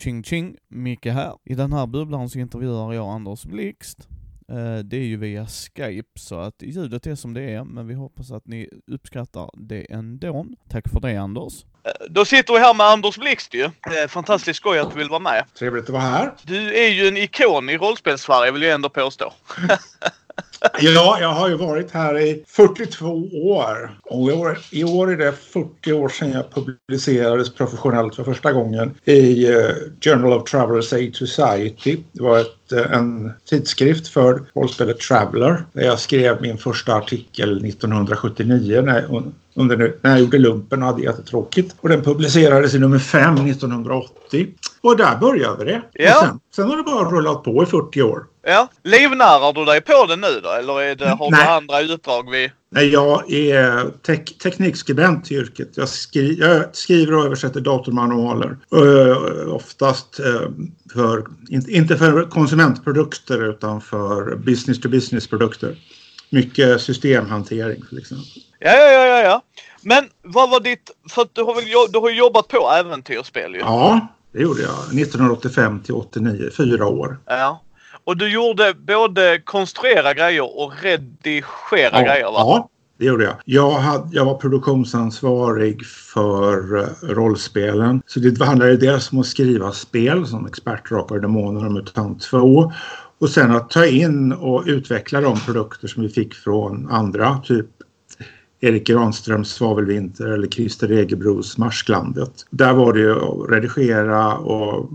Ching 0.00 0.22
Ching, 0.22 0.56
Micke 0.68 1.06
här. 1.06 1.34
I 1.44 1.54
den 1.54 1.72
här 1.72 1.86
bubblan 1.86 2.28
så 2.28 2.38
intervjuar 2.38 2.92
jag 2.92 3.08
Anders 3.08 3.44
Blixt. 3.44 4.08
Eh, 4.48 4.78
det 4.78 4.96
är 4.96 5.04
ju 5.04 5.16
via 5.16 5.46
Skype, 5.46 6.18
så 6.18 6.38
att 6.38 6.62
ljudet 6.62 7.06
är 7.06 7.14
som 7.14 7.34
det 7.34 7.42
är, 7.42 7.64
men 7.64 7.86
vi 7.86 7.94
hoppas 7.94 8.30
att 8.30 8.46
ni 8.46 8.68
uppskattar 8.86 9.50
det 9.54 9.92
ändå. 9.92 10.46
Tack 10.68 10.88
för 10.88 11.00
det 11.00 11.16
Anders. 11.16 11.66
Då 12.08 12.24
sitter 12.24 12.52
vi 12.52 12.58
här 12.58 12.74
med 12.74 12.86
Anders 12.86 13.16
Blixt 13.16 13.54
ju. 13.54 13.64
Eh, 13.64 14.08
Fantastiskt 14.08 14.56
skoj 14.56 14.78
att 14.78 14.90
du 14.90 14.98
vill 14.98 15.08
vara 15.08 15.20
med. 15.20 15.44
Trevligt 15.58 15.84
att 15.84 15.90
vara 15.90 16.02
här. 16.02 16.32
Du 16.42 16.74
är 16.74 16.88
ju 16.88 17.08
en 17.08 17.16
ikon 17.16 17.70
i 17.70 17.78
rollspelssverige 17.78 18.52
vill 18.52 18.62
jag 18.62 18.72
ändå 18.72 18.88
påstå. 18.88 19.32
Ja, 20.80 21.18
jag 21.20 21.28
har 21.28 21.48
ju 21.48 21.56
varit 21.56 21.90
här 21.90 22.18
i 22.18 22.44
42 22.46 23.06
år. 23.32 23.98
Och 24.02 24.30
i 24.30 24.32
år, 24.32 24.58
i 24.70 24.84
år 24.84 25.12
är 25.12 25.16
det 25.16 25.32
40 25.32 25.92
år 25.92 26.08
sedan 26.08 26.32
jag 26.32 26.44
publicerades 26.54 27.54
professionellt 27.54 28.16
för 28.16 28.24
första 28.24 28.52
gången 28.52 28.94
i 29.04 29.48
eh, 29.48 29.70
Journal 30.00 30.32
of 30.32 30.50
Travelers 30.50 30.92
Aid 30.92 31.16
Society. 31.16 31.96
Det 32.12 32.22
var 32.22 32.38
ett, 32.38 32.72
eh, 32.72 32.92
en 32.92 33.32
tidskrift 33.44 34.08
för 34.08 34.42
rollspelet 34.54 35.00
Traveller 35.00 35.64
där 35.72 35.84
jag 35.84 35.98
skrev 35.98 36.42
min 36.42 36.58
första 36.58 36.94
artikel 36.94 37.64
1979 37.64 38.82
när, 38.82 39.22
under, 39.54 39.94
när 40.02 40.10
jag 40.10 40.20
gjorde 40.20 40.38
lumpen 40.38 40.82
och 40.82 40.88
hade 40.88 41.02
jättetråkigt. 41.02 41.76
Och 41.80 41.88
den 41.88 42.02
publicerades 42.02 42.74
i 42.74 42.78
nummer 42.78 42.98
5 42.98 43.34
1980. 43.34 44.48
Och 44.80 44.96
där 44.96 45.16
började 45.16 45.64
det. 45.64 45.82
Ja. 45.92 46.14
Och 46.14 46.26
sen, 46.26 46.40
sen 46.56 46.68
har 46.68 46.76
det 46.76 46.82
bara 46.82 47.10
rullat 47.10 47.44
på 47.44 47.62
i 47.62 47.66
40 47.66 48.02
år. 48.02 48.24
Ja. 48.42 48.68
Livnärar 48.84 49.52
du 49.52 49.64
dig 49.64 49.80
på 49.80 50.06
det 50.06 50.16
nu 50.16 50.40
då? 50.42 50.48
Eller 50.48 50.80
är 50.80 50.94
det, 50.94 51.08
har 51.08 51.30
du 51.30 51.36
Nej. 51.36 51.48
andra 51.48 51.80
utdrag 51.80 52.30
vi... 52.30 52.52
Nej, 52.72 52.88
jag 52.88 53.32
är 53.32 53.90
tek 54.02 54.38
teknikskribent 54.38 55.30
i 55.30 55.34
yrket. 55.34 55.68
Jag, 55.74 55.88
skri 55.88 56.38
jag 56.40 56.76
skriver 56.76 57.14
och 57.14 57.24
översätter 57.24 57.60
datormanualer. 57.60 58.56
Uh, 58.74 59.54
oftast 59.54 60.20
eh, 60.20 60.48
för, 60.92 61.24
inte, 61.48 61.70
inte 61.70 61.96
för 61.96 62.30
konsumentprodukter 62.30 63.50
utan 63.50 63.80
för 63.80 64.36
business 64.36 64.80
to 64.80 64.88
business 64.88 65.28
produkter. 65.28 65.76
Mycket 66.30 66.80
systemhantering 66.80 67.82
till 67.88 67.98
exempel. 67.98 68.26
Ja, 68.58 68.72
ja, 68.72 69.06
ja, 69.06 69.22
ja. 69.22 69.42
Men 69.82 70.04
vad 70.22 70.50
var 70.50 70.60
ditt... 70.60 70.90
För 71.10 71.22
att 71.22 71.34
du 71.34 71.42
har 71.42 71.54
väl 71.54 71.92
du 71.92 71.98
har 71.98 72.10
jobbat 72.10 72.48
på 72.48 72.70
äventyrsspel 72.70 73.54
ju? 73.54 73.60
Ja, 73.60 74.08
det 74.32 74.40
gjorde 74.42 74.62
jag. 74.62 75.00
1985 75.00 75.82
till 75.82 75.94
89, 75.94 76.50
fyra 76.56 76.86
år. 76.86 77.18
Ja. 77.26 77.62
Och 78.04 78.16
du 78.16 78.28
gjorde 78.32 78.74
både 78.74 79.40
konstruera 79.44 80.14
grejer 80.14 80.58
och 80.60 80.72
redigera 80.82 81.90
Ja, 81.92 82.02
grejer 82.02 82.24
va? 82.24 82.32
ja, 82.36 82.68
det 82.98 83.04
gjorde 83.04 83.24
jag. 83.24 83.34
Jag, 83.44 83.70
hade, 83.70 84.16
jag 84.16 84.24
var 84.24 84.34
produktionsansvarig 84.34 85.86
för 85.86 86.78
eh, 86.78 86.86
rollspelen. 87.02 88.02
Så 88.06 88.20
det 88.20 88.44
handlade 88.44 88.76
dels 88.76 89.12
om 89.12 89.18
att 89.18 89.26
skriva 89.26 89.72
spel 89.72 90.26
som 90.26 90.46
Expert, 90.46 90.88
Drakar 90.88 91.14
och 91.14 91.20
Demoner 91.20 91.66
och 91.66 91.72
MUTANT 91.72 92.22
2. 92.22 92.72
Och 93.20 93.30
sen 93.30 93.50
att 93.50 93.70
ta 93.70 93.86
in 93.86 94.32
och 94.32 94.62
utveckla 94.66 95.20
de 95.20 95.40
produkter 95.40 95.88
som 95.88 96.02
vi 96.02 96.08
fick 96.08 96.34
från 96.34 96.90
andra. 96.90 97.38
Typ 97.44 97.66
Erik 98.60 98.86
Granströms 98.86 99.50
Svavelvinter 99.50 100.26
eller 100.26 100.48
Christer 100.48 100.90
Egebros 100.90 101.58
Marsklandet. 101.58 102.32
Där 102.50 102.72
var 102.72 102.92
det 102.92 103.00
ju 103.00 103.12
att 103.12 103.50
redigera 103.50 104.36
och 104.36 104.90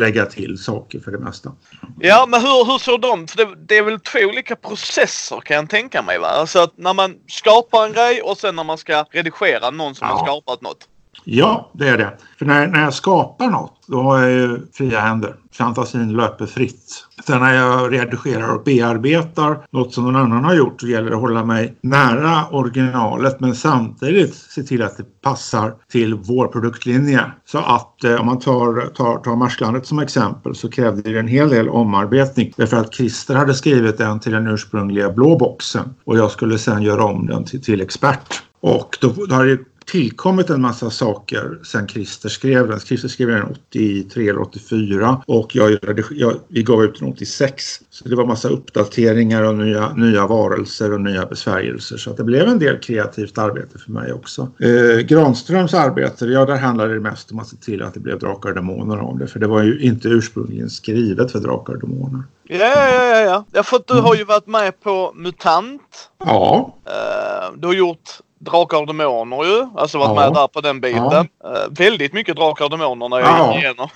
lägga 0.00 0.26
till 0.26 0.58
saker 0.58 1.00
för 1.00 1.10
det 1.10 1.18
mesta. 1.18 1.52
Ja, 2.00 2.26
men 2.28 2.40
hur, 2.40 2.72
hur 2.72 2.78
såg 2.78 3.00
de? 3.00 3.26
För 3.26 3.36
det, 3.36 3.54
det 3.68 3.78
är 3.78 3.82
väl 3.82 4.00
två 4.00 4.18
olika 4.18 4.56
processer 4.56 5.40
kan 5.40 5.56
jag 5.56 5.70
tänka 5.70 6.02
mig 6.02 6.18
va? 6.18 6.26
Alltså 6.26 6.58
att 6.58 6.78
när 6.78 6.94
man 6.94 7.14
skapar 7.28 7.86
en 7.86 7.92
grej 7.92 8.22
och 8.22 8.38
sen 8.38 8.56
när 8.56 8.64
man 8.64 8.78
ska 8.78 9.04
redigera 9.10 9.70
någon 9.70 9.94
som 9.94 10.08
Ja. 10.08 10.14
har 10.14 10.26
skapat 10.26 10.62
något. 10.62 10.88
Ja, 11.24 11.70
det 11.72 11.88
är 11.88 11.98
det. 11.98 12.12
För 12.38 12.46
när, 12.46 12.66
när 12.66 12.82
jag 12.82 12.94
skapar 12.94 13.46
något, 13.46 13.84
då 13.86 14.02
har 14.02 14.20
jag 14.20 14.30
ju 14.30 14.60
fria 14.72 15.00
händer. 15.00 15.34
Fantasin 15.52 16.12
löper 16.12 16.46
fritt. 16.46 17.04
Sen 17.26 17.40
när 17.40 17.54
jag 17.54 17.92
redigerar 17.92 18.54
och 18.54 18.64
bearbetar 18.64 19.66
något 19.70 19.94
som 19.94 20.04
någon 20.04 20.16
annan 20.16 20.44
har 20.44 20.54
gjort 20.54 20.80
så 20.80 20.86
gäller 20.86 21.10
det 21.10 21.16
att 21.16 21.22
hålla 21.22 21.44
mig 21.44 21.74
nära 21.80 22.46
originalet 22.50 23.40
men 23.40 23.54
samtidigt 23.54 24.34
se 24.34 24.62
till 24.62 24.82
att 24.82 24.96
det 24.96 25.20
passar 25.22 25.74
till 25.92 26.14
vår 26.14 26.46
produktlinje. 26.46 27.20
Så 27.44 27.58
att 27.58 28.04
eh, 28.04 28.20
om 28.20 28.26
man 28.26 28.38
tar, 28.38 28.94
tar, 28.94 29.18
tar 29.18 29.36
Marslandet 29.36 29.86
som 29.86 29.98
exempel 29.98 30.54
så 30.54 30.70
krävde 30.70 31.12
det 31.12 31.18
en 31.18 31.28
hel 31.28 31.48
del 31.48 31.68
omarbetning. 31.68 32.52
Därför 32.56 32.76
att 32.76 32.94
Christer 32.94 33.34
hade 33.34 33.54
skrivit 33.54 33.98
den 33.98 34.20
till 34.20 34.32
den 34.32 34.46
ursprungliga 34.46 35.10
blå 35.10 35.38
boxen 35.38 35.94
och 36.04 36.18
jag 36.18 36.30
skulle 36.30 36.58
sen 36.58 36.82
göra 36.82 37.04
om 37.04 37.26
den 37.26 37.44
till, 37.44 37.62
till 37.62 37.80
expert. 37.80 38.42
Och 38.60 38.98
då, 39.00 39.12
då 39.28 39.34
hade 39.34 39.56
det 39.56 39.64
tillkommit 39.88 40.50
en 40.50 40.60
massa 40.60 40.90
saker 40.90 41.58
sen 41.64 41.88
Christer 41.88 42.28
skrev 42.28 42.68
den. 42.68 42.80
Christer 42.80 43.08
skrev 43.08 43.28
den 43.28 43.56
83 43.70 44.28
eller 44.28 44.40
84 44.40 45.22
och 45.26 45.56
jag, 45.56 45.78
jag, 46.10 46.34
vi 46.48 46.62
gav 46.62 46.84
ut 46.84 46.98
den 47.00 47.08
86. 47.08 47.64
Så 47.90 48.08
det 48.08 48.16
var 48.16 48.26
massa 48.26 48.48
uppdateringar 48.48 49.42
och 49.42 49.54
nya, 49.54 49.94
nya 49.94 50.26
varelser 50.26 50.92
och 50.92 51.00
nya 51.00 51.26
besvärjelser. 51.26 51.96
Så 51.96 52.10
att 52.10 52.16
det 52.16 52.24
blev 52.24 52.48
en 52.48 52.58
del 52.58 52.78
kreativt 52.78 53.38
arbete 53.38 53.78
för 53.78 53.90
mig 53.90 54.12
också. 54.12 54.48
Eh, 54.58 54.98
Granströms 54.98 55.74
arbete, 55.74 56.26
ja 56.26 56.44
där 56.44 56.56
handlade 56.56 56.94
det 56.94 57.00
mest 57.00 57.32
om 57.32 57.38
att 57.38 57.48
se 57.48 57.56
till 57.56 57.82
att 57.82 57.94
det 57.94 58.00
blev 58.00 58.18
Drakar 58.18 58.48
och 58.48 58.54
Demoner 58.54 59.00
om 59.00 59.18
det. 59.18 59.26
För 59.26 59.40
det 59.40 59.46
var 59.46 59.62
ju 59.62 59.80
inte 59.80 60.08
ursprungligen 60.08 60.70
skrivet 60.70 61.32
för 61.32 61.38
Drakar 61.38 61.72
och 61.72 61.80
Demoner. 61.80 62.22
Ja, 62.50 62.56
ja, 62.56 62.88
ja, 62.88 63.20
ja, 63.20 63.44
ja. 63.52 63.62
För 63.62 63.76
att 63.76 63.86
du 63.86 63.94
har 63.94 64.14
ju 64.14 64.24
varit 64.24 64.46
med 64.46 64.80
på 64.80 65.12
MUTANT. 65.16 66.10
Ja, 66.24 66.74
Eh, 66.88 67.52
du 67.56 67.66
har 67.66 67.74
gjort 67.74 68.08
Drakar 68.38 68.78
och 68.78 68.86
Demoner 68.86 69.44
ju. 69.44 69.66
Alltså 69.76 69.98
varit 69.98 70.08
Ja. 70.08 70.14
med 70.14 70.32
där 70.34 70.48
på 70.48 70.60
den 70.60 70.80
biten. 70.80 71.02
Eh, 71.12 71.26
väldigt 71.70 72.12
mycket 72.12 72.36
Drakar 72.36 72.64
och 72.64 72.70
Demoner 72.70 73.08
när 73.08 73.18
jag 73.20 73.28
Ja. 73.28 73.54
gick 73.54 73.64
igenom. 73.64 73.88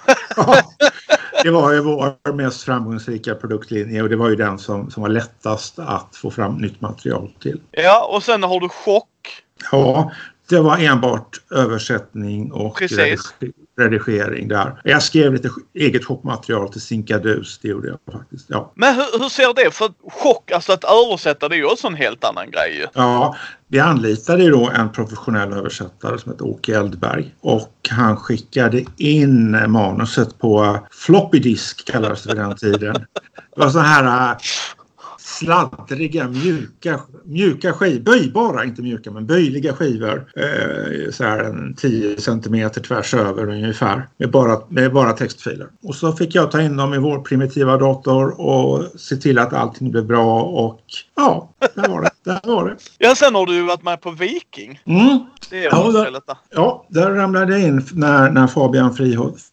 det 1.42 1.50
var 1.50 1.72
ju 1.72 1.80
vår 1.80 2.32
mest 2.32 2.62
framgångsrika 2.62 3.34
produktlinje 3.34 4.02
och 4.02 4.08
det 4.08 4.16
var 4.16 4.28
ju 4.28 4.36
den 4.36 4.58
som, 4.58 4.90
som 4.90 5.02
var 5.02 5.10
lättast 5.10 5.78
att 5.78 6.16
få 6.16 6.30
fram 6.30 6.54
nytt 6.54 6.80
material 6.80 7.30
till. 7.42 7.60
ja, 7.70 8.04
och 8.10 8.22
sen 8.22 8.42
har 8.42 8.60
du 8.60 8.68
Chock. 8.68 9.08
Ja, 9.72 10.10
det 10.52 10.60
var 10.60 10.78
enbart 10.78 11.40
översättning 11.50 12.52
och 12.52 12.78
Precis. 12.78 13.34
redigering 13.78 14.48
där. 14.48 14.80
Jag 14.84 15.02
skrev 15.02 15.32
lite 15.32 15.50
eget 15.74 16.04
chockmaterial 16.04 16.72
till 16.72 16.80
Sinkadus, 16.80 17.58
det 17.62 17.68
gjorde 17.68 17.88
jag 17.88 17.98
faktiskt. 18.12 18.46
Ja. 18.48 18.72
Men 18.74 18.94
hur, 18.94 19.18
hur 19.18 19.28
ser 19.28 19.54
det? 19.54 19.70
För 19.70 19.92
chock, 20.08 20.50
alltså 20.50 20.72
att 20.72 20.84
översätta 20.84 21.48
det 21.48 21.54
är 21.54 21.58
ju 21.58 21.64
också 21.64 21.86
en 21.86 21.94
helt 21.94 22.24
annan 22.24 22.50
grej. 22.50 22.86
Ja, 22.94 23.36
vi 23.68 23.80
anlitade 23.80 24.42
ju 24.42 24.50
då 24.50 24.70
en 24.70 24.92
professionell 24.92 25.52
översättare 25.52 26.18
som 26.18 26.32
heter 26.32 26.46
Åke 26.46 26.78
Eldberg 26.78 27.34
och 27.40 27.88
han 27.90 28.16
skickade 28.16 28.84
in 28.96 29.70
manuset 29.70 30.38
på 30.38 30.78
floppy 30.90 31.38
disk 31.38 31.92
kallades 31.92 32.22
det 32.22 32.28
för 32.28 32.36
den 32.36 32.56
tiden. 32.56 32.94
Det 33.54 33.60
var 33.60 33.70
så 33.70 33.78
här 33.78 34.30
äh, 34.30 34.36
sladdriga, 35.42 36.28
mjuka, 36.28 37.00
mjuka 37.24 37.72
skivor, 37.72 38.00
böjbara, 38.00 38.64
inte 38.64 38.82
mjuka 38.82 39.10
men 39.10 39.26
böjliga 39.26 39.72
skivor. 39.72 40.32
Eh, 40.36 41.10
så 41.10 41.24
här 41.24 41.44
en 41.44 41.74
10 41.74 42.20
centimeter 42.20 42.80
tvärs 42.80 43.14
över 43.14 43.48
ungefär 43.48 44.08
med 44.16 44.30
bara, 44.30 44.60
med 44.68 44.92
bara 44.92 45.12
textfiler. 45.12 45.66
Och 45.82 45.94
så 45.94 46.12
fick 46.12 46.34
jag 46.34 46.50
ta 46.50 46.62
in 46.62 46.76
dem 46.76 46.94
i 46.94 46.98
vår 46.98 47.18
primitiva 47.18 47.76
dator 47.76 48.40
och 48.40 49.00
se 49.00 49.16
till 49.16 49.38
att 49.38 49.52
allting 49.52 49.90
blev 49.90 50.06
bra 50.06 50.42
och 50.42 50.80
ja, 51.14 51.54
där 51.74 51.88
var 51.88 52.02
det. 52.02 52.10
Där 52.24 52.40
var 52.44 52.68
det. 52.68 52.76
Ja, 52.98 53.14
sen 53.14 53.34
har 53.34 53.46
du 53.46 53.62
varit 53.62 53.82
med 53.82 54.00
på 54.00 54.10
Viking. 54.10 54.80
Mm. 54.84 55.18
Det 55.52 55.64
är 55.64 55.68
Ja, 55.72 55.92
där-. 55.92 56.20
Ja, 56.50 56.86
där 56.88 57.10
ramlade 57.10 57.52
jag 57.52 57.68
in 57.68 57.86
när, 57.92 58.30
när 58.30 58.46
Fabian 58.46 58.94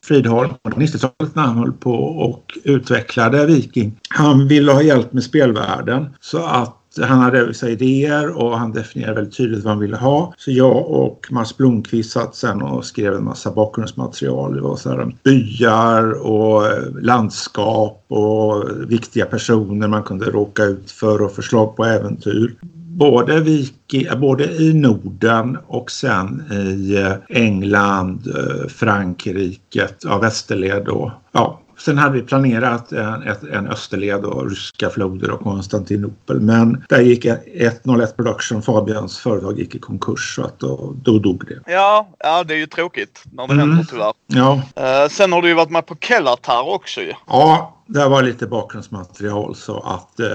Fridholm 0.04 0.50
på 0.64 0.70
90-talet 0.70 1.36
när 1.36 1.44
han 1.44 1.58
höll 1.58 1.72
på 1.72 1.94
och 2.04 2.58
utvecklade 2.64 3.46
Viking. 3.46 4.00
Han 4.10 4.48
ville 4.48 4.72
ha 4.72 4.82
hjälp 4.82 5.14
med 5.14 5.24
spelvärlden 5.24 6.10
så 6.20 6.46
att 6.46 6.76
han 7.02 7.20
hade 7.20 7.46
vissa 7.46 7.70
idéer 7.70 8.38
och 8.38 8.60
han 8.60 8.72
definierade 8.72 9.16
väldigt 9.16 9.38
tydligt 9.38 9.64
vad 9.64 9.74
han 9.74 9.80
ville 9.82 9.98
ha. 9.98 10.34
Så 10.38 10.52
jag 10.52 10.88
och 10.88 11.28
Mats 11.30 11.58
Blomqvist 11.58 12.12
satt 12.12 12.36
sen 12.36 12.62
och 12.62 12.86
skrev 12.86 13.14
en 13.14 13.24
massa 13.24 13.52
bakgrundsmaterial. 13.52 14.56
Det 14.56 14.62
var 14.62 14.76
så 14.76 14.90
här 14.90 15.16
byar 15.24 16.12
och 16.12 16.68
eh, 16.68 17.02
landskap 17.02 18.06
och 18.08 18.70
viktiga 18.88 19.26
personer 19.26 19.88
man 19.88 20.04
kunde 20.04 20.26
råka 20.26 20.64
ut 20.64 20.92
för 20.92 21.22
och 21.22 21.32
förslag 21.32 21.76
på 21.76 21.86
äventyr 21.86 22.56
både, 23.00 23.40
Viki, 23.40 24.10
både 24.18 24.44
i 24.44 24.74
Norden 24.74 25.58
och 25.68 25.92
sen 25.92 26.44
i 26.52 26.96
eh, 26.96 27.14
England, 27.44 28.28
eh, 28.38 28.68
Frankrike, 28.70 29.88
ja, 30.04 30.18
västerled 30.18 30.88
och 30.88 31.12
ja. 31.32 31.60
Sen 31.86 31.98
hade 31.98 32.14
vi 32.14 32.22
planerat 32.22 32.92
en, 32.92 33.24
en 33.54 33.68
österled 33.68 34.26
och 34.26 34.50
ryska 34.50 34.90
floder 34.90 35.32
och 35.32 35.40
Konstantinopel. 35.40 36.40
Men 36.42 36.84
där 36.90 37.02
gick 37.02 37.26
101 37.26 38.16
Production, 38.18 38.62
Fabians 38.62 39.18
företag, 39.20 39.60
gick 39.60 39.76
i 39.76 39.80
konkurs 39.80 40.36
så 40.36 40.44
att 40.44 40.60
då, 40.60 40.94
då 41.04 41.20
dog 41.20 41.44
det. 41.48 41.72
Ja, 41.74 42.10
ja, 42.20 42.44
det 42.44 42.54
är 42.54 42.58
ju 42.58 42.66
tråkigt 42.68 43.24
när 43.32 43.48
det 43.48 43.54
Mm. 43.54 43.70
händer 43.70 43.86
tyvärr. 43.90 44.14
Ja, 44.28 44.62
Eh, 44.76 45.10
sen 45.10 45.32
har 45.32 45.42
du 45.42 45.48
ju 45.48 45.54
varit 45.54 45.70
med 45.70 45.86
på 45.86 45.96
Kellartar 46.02 46.70
också 46.70 47.02
ju. 47.02 47.14
ja 47.28 47.76
det 47.92 48.10
var 48.10 48.24
lite 48.24 48.48
bakgrundsmaterial 48.48 49.56
så 49.56 49.80
att 49.80 50.20
eh, 50.20 50.28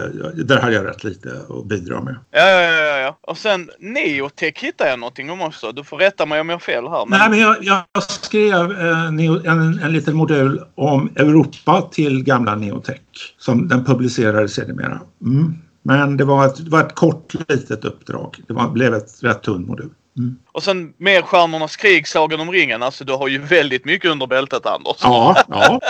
där 0.45 0.61
hade 0.61 0.75
jag 0.75 0.87
rätt 0.87 1.05
lite 1.05 1.29
att 1.49 1.65
bidra 1.65 2.01
med. 2.01 2.17
Ja, 2.31 2.51
ja, 2.51 2.71
ja, 2.71 2.99
ja. 2.99 3.19
Och 3.21 3.39
sen 3.39 3.71
Neotech 3.79 4.59
hittade 4.65 4.91
jag 4.91 4.99
någonting 4.99 5.31
om 5.31 5.41
också. 5.41 5.73
Du 5.73 5.85
får 5.85 5.99
rätta 5.99 6.27
mig 6.27 6.41
om 6.41 6.49
jag 6.49 6.55
har 6.55 6.61
fel 6.61 6.89
här. 6.89 7.07
Men... 7.07 7.19
Nej, 7.19 7.31
men 7.31 7.39
jag, 7.39 7.57
jag 7.93 8.03
skrev 8.03 8.73
eh, 8.73 9.07
en, 9.07 9.81
en 9.83 9.93
liten 9.93 10.17
modul 10.17 10.65
om 10.75 11.11
Europa 11.17 11.89
till 11.93 12.25
gamla 12.25 12.55
Neotech 12.55 13.01
som 13.39 13.69
den 13.69 13.85
publicerades 13.85 14.55
sedermera. 14.55 15.01
Mm. 15.25 15.55
Men 15.83 16.17
det 16.17 16.25
var, 16.25 16.47
ett, 16.47 16.65
det 16.65 16.71
var 16.71 16.81
ett 16.81 16.95
kort 16.95 17.35
litet 17.49 17.85
uppdrag. 17.85 18.37
Det 18.47 18.55
var, 18.55 18.71
blev 18.71 18.95
ett 18.95 19.23
rätt 19.23 19.43
tunn 19.43 19.67
modul. 19.67 19.91
Mm. 20.19 20.37
Och 20.53 20.63
sen 20.63 20.93
mer 20.97 21.23
Stjärnornas 21.23 21.77
krig, 21.77 22.09
Sagan 22.09 22.41
om 22.41 22.53
ringen. 22.53 22.83
Alltså 22.83 23.05
du 23.05 23.13
har 23.13 23.29
ju 23.29 23.39
väldigt 23.39 23.85
mycket 23.85 24.11
under 24.11 24.27
bältet 24.27 24.67
Anders. 24.67 24.97
Ja, 25.03 25.37
ja. 25.49 25.81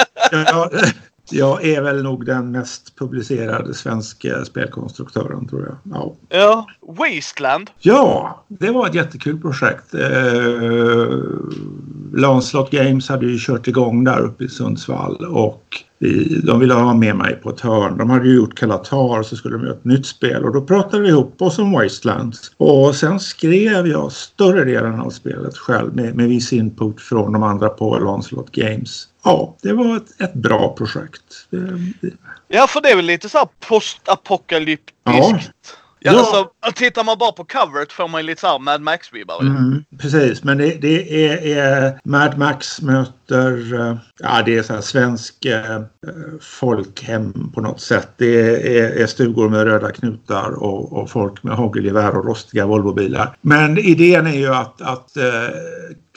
jag 1.31 1.65
är 1.65 1.83
väl 1.83 2.03
nog 2.03 2.27
den 2.27 2.51
mest 2.51 2.97
publicerade 2.97 3.75
svenska 3.75 4.45
spelkonstruktören 4.45 5.49
tror 5.49 5.63
jag. 5.63 5.95
Ja. 5.95 6.15
ja. 6.29 6.67
Wasteland. 6.81 7.71
Ja, 7.79 8.45
det 8.49 8.71
var 8.71 8.87
ett 8.87 8.95
jättekul 8.95 9.41
projekt. 9.41 9.95
Eh, 9.95 11.19
Lancelot 12.15 12.71
Games 12.71 13.09
hade 13.09 13.27
ju 13.27 13.39
kört 13.39 13.69
igång 13.69 14.05
där 14.05 14.21
uppe 14.21 14.45
i 14.45 14.49
Sundsvall 14.49 15.17
och 15.17 15.85
de 16.43 16.61
ville 16.61 16.75
ha 16.75 16.95
med 16.95 17.17
mig 17.17 17.41
på 17.43 17.51
ett 17.51 17.61
hörn. 17.61 17.99
De 17.99 18.11
hade 18.11 18.29
ju 18.29 18.37
gjort 18.37 18.55
Kalatar 18.55 19.23
så 19.23 19.37
skulle 19.37 19.57
de 19.57 19.65
göra 19.65 19.75
ett 19.75 19.85
nytt 19.85 20.07
spel 20.07 20.45
och 20.45 20.53
då 20.53 20.61
pratade 20.61 21.03
vi 21.03 21.09
ihop 21.09 21.43
oss 21.43 21.59
om 21.59 21.73
Wastelands. 21.73 22.53
Och 22.57 22.95
sen 22.95 23.21
skrev 23.21 23.87
jag 23.87 24.13
större 24.13 24.65
delen 24.65 25.01
av 25.01 25.11
spelet 25.11 25.57
själv 25.57 25.97
med, 25.97 26.15
med 26.15 26.29
viss 26.29 26.53
input 26.53 27.01
från 27.01 27.33
de 27.33 27.43
andra 27.43 27.69
på 27.69 27.99
Lancelot 27.99 28.51
Games. 28.51 29.09
Ja, 29.25 29.57
det 29.63 29.73
var 29.73 29.97
ett, 29.97 30.21
ett 30.21 30.35
bra 30.35 30.75
projekt. 30.75 31.47
Ja, 32.49 32.67
för 32.67 32.81
det 32.81 32.91
är 32.91 32.97
väl 32.97 33.05
lite 33.05 33.29
så 33.29 33.39
här 33.39 33.49
postapokalyptiskt. 33.69 34.95
Ja. 35.05 35.39
Ja, 36.07 36.13
ja. 36.13 36.19
Alltså, 36.19 36.51
tittar 36.75 37.05
man 37.05 37.19
bara 37.19 37.33
på 37.33 37.45
coveret 37.45 37.93
får 37.93 38.09
man 38.09 38.21
ju 38.21 38.27
lite 38.27 38.41
såhär 38.41 38.59
Mad 38.59 38.83
Max-vibbar. 38.83 39.41
Mm, 39.41 39.85
precis, 39.99 40.45
men 40.45 40.59
det, 40.59 40.75
det 40.81 41.27
är, 41.27 41.59
är, 41.59 42.01
Mad 42.05 42.39
Max 42.39 42.83
möter, 42.83 43.13
möter, 43.31 43.81
eh, 43.81 43.97
ja 44.21 44.43
det 44.45 44.59
är 44.59 44.63
så 44.63 44.75
här 44.75 44.81
svensk 44.81 45.45
eh, 45.45 45.83
folkhem 46.41 47.51
på 47.55 47.61
något 47.61 47.81
sätt. 47.81 48.09
Det 48.17 48.79
är, 48.79 49.03
är 49.03 49.07
stugor 49.07 49.49
med 49.49 49.65
röda 49.65 49.91
knutar 49.91 50.63
och, 50.63 50.93
och 50.93 51.11
folk 51.11 51.43
med 51.43 51.57
hagelgevär 51.57 52.17
och 52.17 52.27
rostiga 52.27 52.67
Volvobilar. 52.67 53.37
Men 53.41 53.79
idén 53.79 54.27
är 54.27 54.39
ju 54.39 54.55
att, 54.55 54.83
att 54.83 55.17
eh, 55.17 55.57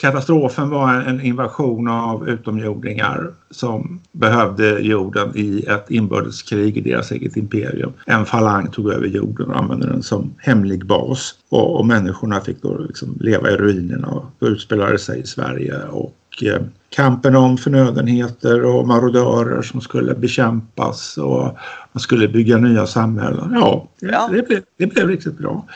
katastrofen 0.00 0.70
var 0.70 0.94
en 0.94 1.20
invasion 1.20 1.88
av 1.88 2.28
utomjordingar 2.28 3.30
som 3.50 4.00
behövde 4.12 4.80
jorden 4.80 5.32
i 5.34 5.64
ett 5.68 5.90
inbördeskrig 5.90 6.76
i 6.76 6.80
deras 6.80 7.12
eget 7.12 7.36
imperium. 7.36 7.92
En 8.06 8.26
falang 8.26 8.70
tog 8.70 8.92
över 8.92 9.06
jorden 9.06 9.50
och 9.50 9.58
använde 9.58 9.86
den 9.86 10.02
som 10.02 10.34
hemlig 10.38 10.86
bas 10.86 11.34
och, 11.48 11.78
och 11.78 11.86
människorna 11.86 12.40
fick 12.40 12.62
då 12.62 12.78
liksom 12.78 13.16
leva 13.20 13.50
i 13.50 13.56
ruinerna 13.56 14.08
och 14.08 14.24
då 14.38 14.46
utspelade 14.46 14.98
sig 14.98 15.20
i 15.20 15.26
Sverige 15.26 15.82
och 15.90 16.14
eh, 16.42 16.60
kampen 16.90 17.36
om 17.36 17.58
förnödenheter 17.58 18.64
och 18.64 18.86
marodörer 18.86 19.62
som 19.62 19.80
skulle 19.80 20.14
bekämpas 20.14 21.18
och 21.18 21.58
man 21.92 22.00
skulle 22.00 22.28
bygga 22.28 22.56
nya 22.56 22.86
samhällen. 22.86 23.52
Ja, 23.54 23.88
det, 24.00 24.06
ja. 24.06 24.28
det, 24.32 24.42
blev, 24.42 24.62
det 24.78 24.86
blev 24.86 25.08
riktigt 25.08 25.38
bra. 25.38 25.66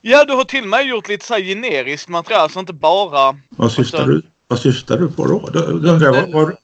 Ja, 0.00 0.24
du 0.24 0.32
har 0.32 0.44
till 0.44 0.62
och 0.62 0.68
med 0.68 0.86
gjort 0.86 1.08
lite 1.08 1.26
så 1.26 1.36
generiskt 1.36 2.08
material, 2.08 2.50
så 2.50 2.60
inte 2.60 2.72
bara... 2.72 3.36
Vad 3.48 3.72
syftar 3.72 4.06
du? 4.06 4.22
Vad 4.50 4.58
syftar 4.58 4.98
du 4.98 5.08
på 5.08 5.26
då? 5.26 5.38
var, 5.38 6.32
var... 6.32 6.56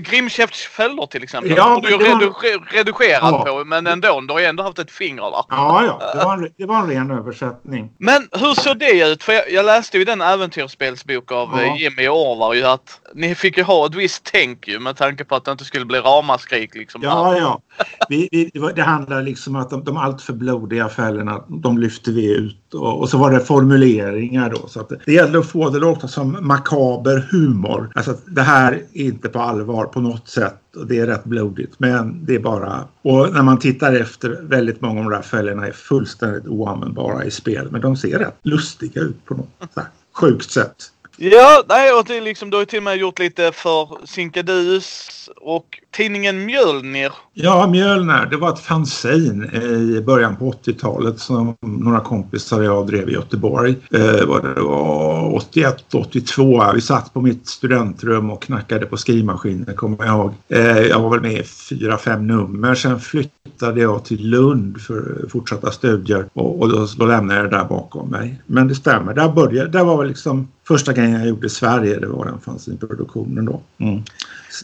Grimkäfts 0.00 0.66
fällor 0.66 1.06
till 1.06 1.22
exempel. 1.22 1.52
Ja, 1.56 1.80
du 1.82 1.92
har 1.92 2.00
redu 2.00 2.32
redigerat 2.72 3.32
ja. 3.32 3.44
på 3.46 3.64
men 3.64 3.86
ändå. 3.86 4.20
Du 4.20 4.32
har 4.32 4.40
ju 4.40 4.46
ändå 4.46 4.62
haft 4.62 4.78
ett 4.78 4.90
finger 4.90 5.22
där. 5.22 5.44
Ja, 5.48 5.84
ja. 5.84 6.12
Det 6.14 6.24
var, 6.24 6.36
en, 6.36 6.48
det 6.56 6.66
var 6.66 6.76
en 6.76 6.90
ren 6.90 7.10
översättning. 7.10 7.90
Men 7.98 8.28
hur 8.32 8.54
såg 8.54 8.78
det 8.78 9.12
ut? 9.12 9.22
För 9.22 9.32
jag, 9.32 9.52
jag 9.52 9.64
läste 9.64 9.98
ju 9.98 10.04
den 10.04 10.20
äventyrsspelsbok 10.20 11.32
av 11.32 11.48
ja. 11.52 11.62
Eh, 11.62 11.82
Jimmy 11.82 12.08
Orvar 12.08 12.54
ju 12.54 12.64
att 12.64 13.00
ni 13.14 13.34
fick 13.34 13.56
ju 13.56 13.62
ha 13.62 13.86
ett 13.86 13.94
visst 13.94 14.24
tänk 14.32 14.68
ju 14.68 14.78
med 14.78 14.96
tanke 14.96 15.24
på 15.24 15.34
att 15.34 15.44
det 15.44 15.52
inte 15.52 15.64
skulle 15.64 15.84
bli 15.84 15.98
ramaskrik 15.98 16.74
liksom. 16.74 17.02
Ja, 17.02 17.36
ja. 17.36 17.62
Vi, 18.08 18.28
vi, 18.32 18.50
det 18.74 18.82
handlar 18.82 19.22
liksom 19.22 19.56
om 19.56 19.62
att 19.62 19.70
de, 19.70 19.84
de 19.84 19.96
alltför 19.96 20.32
blodiga 20.32 20.88
fällorna, 20.88 21.44
de 21.48 21.78
lyfte 21.78 22.10
vi 22.10 22.36
ut 22.36 22.74
och, 22.74 23.00
och, 23.00 23.08
så 23.08 23.18
var 23.18 23.30
det 23.30 23.40
formuleringar 23.40 24.50
då. 24.50 24.68
Så 24.68 24.80
att 24.80 24.88
det, 24.88 25.00
det 25.06 25.12
gällde 25.12 25.38
att 25.38 25.46
få 25.46 25.70
det 25.70 25.78
låta 25.78 26.08
som 26.08 26.38
makaber 26.40 27.28
humor. 27.30 27.92
Alltså 27.94 28.16
det 28.26 28.42
här 28.42 28.72
är 28.72 29.06
inte 29.06 29.28
på 29.28 29.38
allvar 29.38 29.84
på 29.84 30.00
något 30.00 30.28
sätt 30.28 30.58
och 30.76 30.86
det 30.86 30.98
är 30.98 31.06
rätt 31.06 31.24
blodigt 31.24 31.74
men 31.78 32.24
det 32.24 32.34
är 32.34 32.40
bara... 32.40 32.84
Och 33.02 33.32
när 33.32 33.42
man 33.42 33.58
tittar 33.58 33.92
efter, 33.92 34.38
väldigt 34.42 34.80
många 34.80 35.00
av 35.00 35.10
de 35.10 35.16
där 35.16 35.22
fällorna 35.22 35.66
är 35.66 35.72
fullständigt 35.72 36.46
oanvändbara 36.46 37.24
i 37.24 37.30
spel 37.30 37.68
men 37.70 37.80
de 37.80 37.96
ser 37.96 38.18
rätt 38.18 38.38
lustiga 38.42 39.00
ut 39.00 39.24
på 39.24 39.34
något 39.34 39.48
så 39.74 39.80
sjukt 40.12 40.50
sätt. 40.50 40.76
Ja, 41.24 41.62
nej, 41.68 41.92
och 41.92 42.04
det 42.04 42.16
är 42.16 42.20
liksom, 42.20 42.50
du 42.50 42.56
har 42.56 42.62
ju 42.62 42.66
till 42.66 42.78
och 42.78 42.82
med 42.82 42.96
gjort 42.96 43.18
lite 43.18 43.52
för 43.52 44.06
Sinkadus 44.06 45.08
och 45.36 45.66
tidningen 45.90 46.44
Mjölnir. 46.44 47.12
Ja, 47.32 47.66
Mjölnir, 47.66 48.26
det 48.30 48.36
var 48.36 48.52
ett 48.52 48.58
fanzine 48.58 49.50
eh, 49.52 49.96
i 49.96 50.02
början 50.06 50.36
på 50.36 50.52
80-talet 50.52 51.18
som 51.18 51.56
några 51.60 52.00
kompisar 52.00 52.62
jag 52.62 52.86
drev 52.86 53.08
i 53.08 53.12
Göteborg. 53.12 53.76
Eh, 53.90 54.00
det 54.00 54.26
var 54.62 55.34
81, 55.34 55.94
82. 55.94 56.72
Vi 56.74 56.80
satt 56.80 57.14
på 57.14 57.20
mitt 57.20 57.48
studentrum 57.48 58.30
och 58.30 58.42
knackade 58.42 58.86
på 58.86 58.96
skrivmaskinen, 58.96 59.76
kommer 59.76 60.04
jag 60.04 60.14
ihåg. 60.14 60.32
Eh, 60.48 60.78
jag 60.78 61.00
var 61.00 61.10
väl 61.10 61.20
med 61.20 61.32
i 61.32 61.42
fyra, 61.42 61.98
fem 61.98 62.26
nummer. 62.26 62.74
Sen 62.74 63.00
flyttade 63.00 63.80
jag 63.80 64.04
till 64.04 64.30
Lund 64.30 64.80
för 64.80 65.28
fortsatta 65.28 65.70
studier 65.70 66.26
och, 66.32 66.60
och 66.60 66.68
då, 66.68 66.86
då 66.98 67.06
lämnade 67.06 67.40
jag 67.40 67.50
det 67.50 67.56
där 67.56 67.64
bakom 67.64 68.08
mig. 68.08 68.42
Men 68.46 68.68
det 68.68 68.74
stämmer, 68.74 69.14
där 69.14 69.28
började, 69.28 69.68
där 69.68 69.84
var 69.84 69.98
väl 69.98 70.08
liksom 70.08 70.48
första 70.64 70.92
grejen 70.92 71.12
jag 71.12 71.28
gjorde 71.28 71.46
i 71.46 71.50
Sverige, 71.50 71.98
det 71.98 72.06
var 72.06 72.24
den 72.24 72.40
fanzinproduktionen 72.40 73.44
då. 73.44 73.60
Mm. 73.78 74.02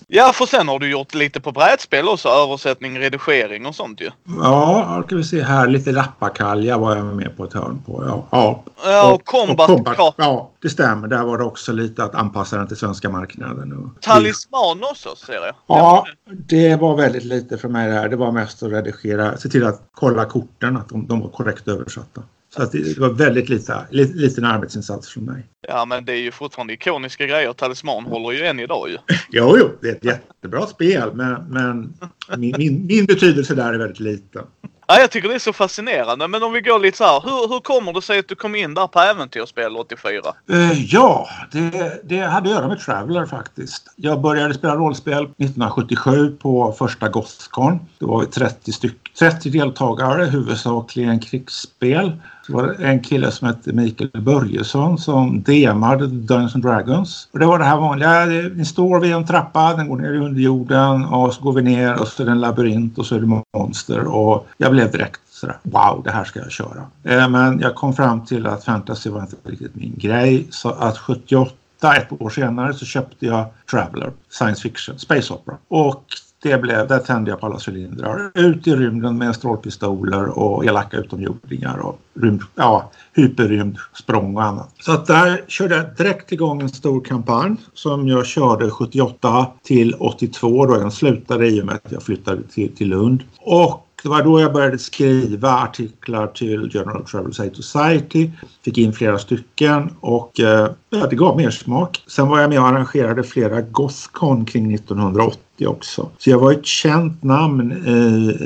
Ja, 0.06 0.33
för 0.35 0.47
sen 0.47 0.69
har 0.69 0.79
du 0.79 0.91
gjort 0.91 1.15
lite 1.15 1.41
på 1.41 1.53
brädspel 1.53 2.09
också, 2.09 2.29
översättning, 2.29 2.99
redigering 2.99 3.67
och 3.67 3.75
sånt 3.75 4.00
ju. 4.00 4.11
Ja, 4.41 4.87
här 4.89 5.03
kan 5.03 5.19
vi 5.19 5.25
se 5.25 5.43
här, 5.43 5.67
lite 5.67 5.93
rappakalja 5.93 6.79
var 6.79 6.97
jag 6.97 7.05
med 7.05 7.37
på 7.37 7.45
ett 7.45 7.53
hörn 7.53 7.83
på. 7.87 8.05
Ja, 8.06 8.27
ja. 8.31 8.65
ja 8.85 9.12
och, 9.12 9.25
combat, 9.25 9.71
och 9.71 9.77
combat 9.77 10.15
Ja, 10.17 10.50
det 10.62 10.69
stämmer. 10.69 11.09
Där 11.09 11.25
var 11.25 11.39
det 11.39 11.45
också 11.45 11.73
lite 11.73 12.05
att 12.05 12.15
anpassa 12.15 12.56
den 12.56 12.69
till 12.69 12.77
svenska 12.77 13.11
marknaden. 13.11 13.73
Och, 13.73 14.03
Talisman 14.03 14.85
också 14.91 15.17
ser 15.17 15.33
jag. 15.33 15.55
Ja, 15.67 16.06
det 16.27 16.77
var 16.77 16.97
väldigt 16.97 17.25
lite 17.25 17.59
för 17.59 17.69
mig 17.69 17.88
det 17.88 17.95
här. 17.95 18.09
Det 18.09 18.17
var 18.17 18.33
mest 18.33 18.62
att 18.62 18.73
redigera, 18.73 19.37
se 19.37 19.49
till 19.49 19.67
att 19.67 19.83
kolla 19.93 20.25
korten, 20.25 20.76
att 20.76 20.88
de, 20.88 21.07
de 21.07 21.21
var 21.21 21.28
korrekt 21.28 21.69
översatta. 21.69 22.23
Så 22.55 22.62
att 22.62 22.73
det 22.73 22.99
var 22.99 23.09
väldigt 23.09 23.49
lite, 23.49 23.87
liten 23.90 24.45
arbetsinsats 24.45 25.09
från 25.09 25.25
mig. 25.25 25.47
Ja, 25.69 25.85
men 25.85 26.05
det 26.05 26.12
är 26.12 26.21
ju 26.21 26.31
fortfarande 26.31 26.73
ikoniska 26.73 27.26
grejer. 27.26 27.52
Talisman 27.52 28.05
håller 28.05 28.33
ju 28.33 28.47
än 28.47 28.61
idag 28.61 28.90
ju. 28.90 28.97
jo, 29.31 29.57
jo, 29.59 29.71
det 29.81 29.88
är 29.88 29.93
ett 29.93 30.05
jättebra 30.05 30.67
spel, 30.67 31.14
men, 31.14 31.45
men 31.49 31.95
min, 32.37 32.55
min, 32.59 32.87
min 32.87 33.07
betydelse 33.07 33.55
där 33.55 33.73
är 33.75 33.78
väldigt 33.78 34.00
liten. 34.00 34.43
Ja, 34.90 35.00
jag 35.00 35.11
tycker 35.11 35.28
det 35.28 35.35
är 35.35 35.38
så 35.38 35.52
fascinerande. 35.52 36.28
Men 36.28 36.43
om 36.43 36.52
vi 36.52 36.61
går 36.61 36.78
lite 36.78 36.97
så 36.97 37.05
här. 37.05 37.21
Hur, 37.21 37.49
hur 37.49 37.61
kommer 37.61 37.93
det 37.93 38.02
sig 38.02 38.19
att 38.19 38.28
du 38.28 38.35
kom 38.35 38.55
in 38.55 38.75
där 38.75 38.87
på 38.87 39.00
Äventyrsspel 39.00 39.76
84? 39.76 40.21
Uh, 40.50 40.71
eh, 40.71 40.85
ja, 40.85 41.28
det, 41.52 42.00
det 42.05 42.19
hade 42.21 42.49
att 42.49 42.55
göra 42.57 42.69
med 42.69 42.81
Traveller 42.81 43.26
faktiskt. 43.26 43.93
Jag 43.97 44.21
började 44.21 44.55
spela 44.55 44.76
rollspel 44.76 45.25
1977 45.25 46.37
på 46.37 46.75
första 46.78 47.09
Gothcon. 47.09 47.78
Det 47.99 48.07
var 48.07 48.25
30, 48.25 48.73
styck, 48.73 49.14
30 49.19 49.50
deltagare, 49.50 50.25
huvudsakligen 50.25 51.21
krigsspel. 51.21 52.12
Det 52.49 52.55
var 52.55 52.76
en 52.81 53.00
kille 53.00 53.31
som 53.31 53.49
hette 53.49 53.73
Mikael 53.73 54.11
Börjesson 54.23 54.99
som 54.99 55.43
demade 55.43 56.07
Dungeons 56.07 56.55
and 56.55 56.64
Dragons. 56.64 57.28
Och 57.33 57.38
det 57.38 57.47
var 57.47 57.59
det 57.59 57.64
här 57.64 57.76
vanliga, 57.76 58.25
ni 58.55 58.64
står 58.64 59.00
vid 59.00 59.12
en 59.12 59.26
trappa, 59.26 59.75
den 59.75 59.88
går 59.88 59.97
ner 59.97 60.14
i 60.14 60.19
underjorden 60.19 61.05
och 61.05 61.35
så 61.35 61.43
går 61.43 61.52
vi 61.52 61.62
ner 61.62 62.00
och 62.00 62.09
så 62.09 62.23
är 62.23 62.26
det 62.26 62.33
en 62.33 62.40
labyrint 62.40 62.99
och 62.99 63.07
så 63.07 63.14
är 63.14 63.21
det 63.21 63.43
monster 63.57 64.05
och 64.05 64.47
jag 64.57 64.73
blev 64.73 64.90
direkt 64.90 65.21
sådär 65.31 65.57
wow, 65.62 66.02
det 66.05 66.11
här 66.11 66.25
ska 66.25 66.40
jag 66.40 66.50
köra. 66.50 66.87
Eh, 67.05 67.28
men 67.28 67.61
jag 67.61 67.75
kom 67.75 67.93
fram 67.93 68.25
till 68.25 68.47
att 68.47 68.64
fantasy 68.64 69.11
var 69.11 69.21
inte 69.21 69.37
riktigt 69.45 69.75
min 69.75 69.95
grej 69.97 70.47
så 70.50 70.71
att 70.71 70.99
78 70.99 71.52
ett 71.97 72.23
år 72.23 72.31
senare 72.31 72.75
så 72.75 72.85
köpte 72.85 73.26
jag 73.26 73.47
Traveller, 73.71 74.12
science 74.31 74.62
fiction, 74.62 74.99
space 74.99 75.35
opera. 75.35 75.57
Och 75.69 76.05
det 76.42 76.62
blev, 76.62 76.88
där 76.88 76.99
tände 76.99 77.30
jag 77.30 77.40
på 77.40 77.47
alla 77.47 77.59
cylindrar. 77.68 78.30
Ut 78.35 78.66
i 78.66 78.76
rymden 78.76 79.18
med 79.18 79.35
strålpistoler 79.35 80.38
och 80.38 80.64
elaka 80.64 80.97
utomjordingar 80.97 81.78
och 81.78 82.00
rymd, 82.14 82.42
ja, 82.54 82.90
hyperrymdsprång 83.12 84.37
och 84.37 84.42
annat. 84.42 84.75
Så 84.80 84.92
att 84.92 85.07
där 85.07 85.45
körde 85.47 85.76
jag 85.76 85.87
direkt 85.97 86.33
igång 86.33 86.62
en 86.62 86.68
stor 86.68 87.00
kampanj 87.00 87.57
som 87.75 88.09
jag 88.09 88.26
körde 88.26 88.71
78 88.71 89.47
till 89.62 89.95
82 89.95 90.66
då 90.66 90.76
den 90.76 90.90
slutade 90.90 91.49
i 91.49 91.62
och 91.62 91.66
med 91.66 91.75
att 91.75 91.92
jag 91.92 92.02
flyttade 92.02 92.42
till, 92.42 92.76
till 92.76 92.88
Lund. 92.88 93.23
Och 93.38 93.85
det 94.02 94.09
var 94.09 94.23
då 94.23 94.40
jag 94.40 94.52
började 94.52 94.78
skriva 94.78 95.52
artiklar 95.52 96.26
till 96.26 96.71
General 96.75 97.04
Travel 97.04 97.35
Society. 97.35 98.30
Fick 98.64 98.78
in 98.78 98.92
flera 98.92 99.18
stycken 99.18 99.90
och 100.00 100.40
eh, 100.40 100.71
det 100.90 101.16
gav 101.16 101.37
mer 101.37 101.50
smak. 101.50 102.04
Sen 102.07 102.28
var 102.28 102.40
jag 102.40 102.50
med 102.50 102.61
och 102.61 102.68
arrangerade 102.68 103.23
flera 103.23 103.61
Gothcon 103.61 104.45
kring 104.45 104.75
1980 104.75 105.48
också. 105.67 106.11
Så 106.19 106.31
jag 106.31 106.38
var 106.38 106.53
ett 106.53 106.67
känt 106.67 107.23
namn 107.23 107.73
i, 107.87 107.91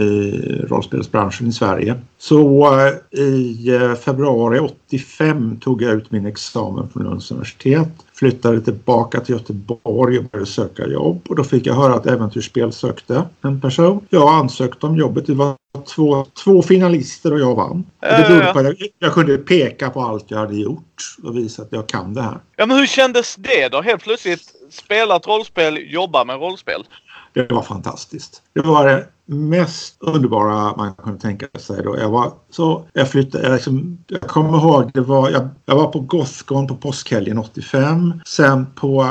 i 0.03 0.67
rollspelsbranschen 0.69 1.47
i 1.47 1.53
Sverige. 1.53 1.95
Så 2.19 2.71
eh, 3.11 3.21
i 3.21 3.69
eh, 3.69 3.95
februari 3.95 4.59
85 4.59 5.61
tog 5.61 5.83
jag 5.83 5.93
ut 5.93 6.11
min 6.11 6.27
examen 6.27 6.89
från 6.93 7.03
Lunds 7.03 7.31
universitet. 7.31 7.89
Flyttade 8.15 8.61
tillbaka 8.61 9.21
till 9.21 9.35
Göteborg 9.35 10.19
och 10.19 10.25
började 10.25 10.51
söka 10.51 10.87
jobb. 10.87 11.27
Och 11.29 11.37
då 11.37 11.45
fick 11.45 11.67
jag 11.67 11.75
höra 11.75 11.95
att 11.95 12.07
Äventyrsspel 12.07 12.73
sökte 12.73 13.23
en 13.43 13.61
person. 13.61 14.07
Jag 14.11 14.29
ansökte 14.29 14.87
om 14.87 14.97
jobbet. 14.97 15.27
Det 15.27 15.35
var 15.35 15.55
två, 15.95 16.27
två 16.45 16.63
finalister 16.63 17.33
och 17.33 17.41
jag 17.41 17.55
vann. 17.55 17.85
Och 18.01 18.09
det 18.09 18.29
berodde 18.29 18.53
på 18.53 18.59
att 18.59 18.65
jag, 18.65 18.77
jag 18.99 19.13
kunde 19.13 19.39
peka 19.39 19.91
på 19.91 20.01
allt 20.01 20.25
jag 20.29 20.39
hade 20.39 20.57
gjort 20.57 21.17
och 21.23 21.37
visa 21.37 21.63
att 21.63 21.69
jag 21.71 21.87
kan 21.87 22.15
det 22.15 22.23
här. 22.23 22.39
Ja 22.57 22.67
men 22.67 22.77
hur 22.77 22.87
kändes 22.87 23.37
det 23.37 23.69
då? 23.69 23.83
Helt 23.83 24.03
plötsligt 24.03 24.62
spela 24.73 25.17
ett 25.17 25.27
rollspel, 25.27 25.93
jobba 25.93 26.25
med 26.25 26.37
rollspel. 26.37 26.85
Det 27.33 27.53
var 27.53 27.63
fantastiskt. 27.63 28.43
Det 28.53 28.61
var 28.61 28.87
det 28.87 29.07
mest 29.27 29.97
underbara 30.01 30.77
man 30.77 30.95
kunde 30.95 31.21
tänka 31.21 31.47
sig. 31.59 31.83
Då. 31.83 31.99
Jag, 31.99 32.11
var 32.11 32.33
så, 32.51 32.85
jag, 32.93 33.11
flyttade, 33.11 33.45
jag, 33.45 33.55
liksom, 33.55 33.99
jag 34.07 34.21
kommer 34.21 34.59
ihåg, 34.59 34.91
det 34.95 35.01
var, 35.01 35.31
jag, 35.31 35.49
jag 35.67 35.77
var 35.77 35.87
på 35.87 36.01
Gothcon 36.01 36.67
på 36.67 36.77
påskhelgen 36.77 37.39
85. 37.39 38.21
Sen 38.27 38.67
på 38.75 39.07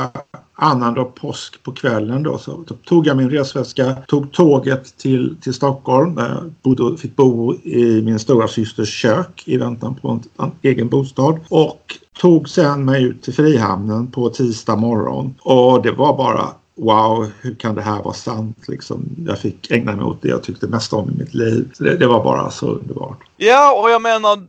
annandag 0.54 1.14
påsk 1.14 1.62
på 1.62 1.72
kvällen 1.72 2.22
då 2.22 2.38
så 2.38 2.64
tog 2.84 3.06
jag 3.06 3.16
min 3.16 3.30
resväska, 3.30 3.96
tog 4.06 4.32
tåget 4.32 4.96
till, 4.96 5.36
till 5.40 5.54
Stockholm. 5.54 6.18
Jag 6.18 6.52
bodde, 6.62 6.96
fick 6.96 7.16
bo 7.16 7.54
i 7.54 8.02
min 8.02 8.18
stora 8.18 8.48
systers 8.48 8.88
kök 8.88 9.42
i 9.46 9.56
väntan 9.56 9.94
på 9.94 10.08
en, 10.08 10.22
en 10.38 10.52
egen 10.62 10.88
bostad. 10.88 11.40
Och 11.48 11.98
tog 12.20 12.48
sen 12.48 12.84
mig 12.84 13.04
ut 13.04 13.22
till 13.22 13.34
Frihamnen 13.34 14.10
på 14.10 14.28
tisdag 14.28 14.76
morgon. 14.76 15.34
Och 15.42 15.82
det 15.82 15.92
var 15.92 16.16
bara 16.16 16.48
wow, 16.82 17.30
hur 17.40 17.54
kan 17.54 17.74
det 17.74 17.82
här 17.82 18.02
vara 18.02 18.14
sant? 18.14 18.68
Liksom, 18.68 19.04
jag 19.26 19.38
fick 19.38 19.70
ägna 19.70 19.96
mig 19.96 20.04
åt 20.04 20.22
det 20.22 20.28
jag 20.28 20.42
tyckte 20.42 20.66
mest 20.66 20.92
om 20.92 21.10
i 21.10 21.18
mitt 21.18 21.34
liv. 21.34 21.72
Det, 21.78 21.96
det, 21.96 22.06
var 22.06 22.24
bara 22.24 22.50
så 22.50 22.66
underbart. 22.66 23.18
Ja, 23.36 23.80
och 23.82 23.90
jag 23.90 24.02
menar, 24.02 24.46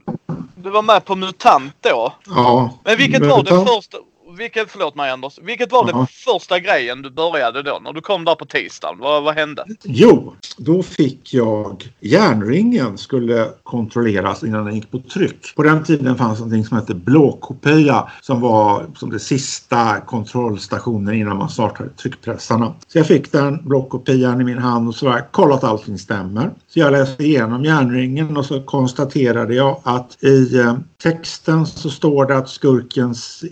du 0.55 0.69
var 0.69 0.81
med 0.81 1.05
på 1.05 1.15
MUTANT 1.15 1.73
då. 1.81 2.13
Ja. 2.25 2.69
Men 2.83 2.97
vilket 2.97 3.25
var 3.25 3.43
det 3.43 3.49
första, 3.49 3.97
vilket, 4.37 4.71
förlåt 4.71 4.95
mig 4.95 5.11
Anders, 5.11 5.39
vilket 5.41 5.71
var 5.71 5.85
den 5.85 6.07
första 6.07 6.59
grejen 6.59 7.01
du 7.01 7.09
började 7.09 7.63
då? 7.63 7.79
När 7.83 7.93
du 7.93 8.01
kom 8.01 8.25
där 8.25 8.35
på 8.35 8.45
tisdagen, 8.45 8.97
vad, 8.99 9.23
vad 9.23 9.35
hände? 9.35 9.65
Jo, 9.83 10.35
då 10.57 10.83
fick 10.83 11.33
jag 11.33 11.83
järnringen 11.99 12.97
skulle 12.97 13.47
kontrolleras 13.63 14.43
innan 14.43 14.65
den 14.65 14.75
gick 14.75 14.91
på 14.91 14.99
tryck. 14.99 15.55
På 15.55 15.63
den 15.63 15.83
tiden 15.83 16.17
fanns 16.17 16.39
någonting 16.39 16.65
som 16.65 16.77
hette 16.77 16.93
blåkopia 16.95 18.11
som 18.21 18.41
var 18.41 18.85
som 18.95 19.09
det 19.09 19.19
sista 19.19 19.99
kontrollstationen 19.99 21.13
innan 21.13 21.37
man 21.37 21.49
startade 21.49 21.89
tryckpressarna. 21.89 22.73
Så 22.87 22.97
jag 22.97 23.07
fick 23.07 23.31
den 23.31 23.63
blåkopian 23.63 24.41
i 24.41 24.43
min 24.43 24.57
hand 24.57 24.87
och 24.87 24.95
så 24.95 25.07
har 25.07 25.17
jag 25.17 25.31
kollat 25.31 25.63
att 25.63 25.69
allting 25.69 25.97
stämmer. 25.97 26.51
Så 26.67 26.79
jag 26.79 26.91
läste 26.91 27.23
igenom 27.23 27.63
järnringen 27.63 28.37
och 28.37 28.45
så 28.45 28.61
konstaterade 28.61 29.53
jag 29.53 29.81
att 29.83 30.23
i 30.23 30.59
eh, 30.59 30.73
texten 31.03 31.65
så 31.65 31.89
står 31.89 32.25
det 32.25 32.37
att 32.37 32.49
skurkens 32.49 33.43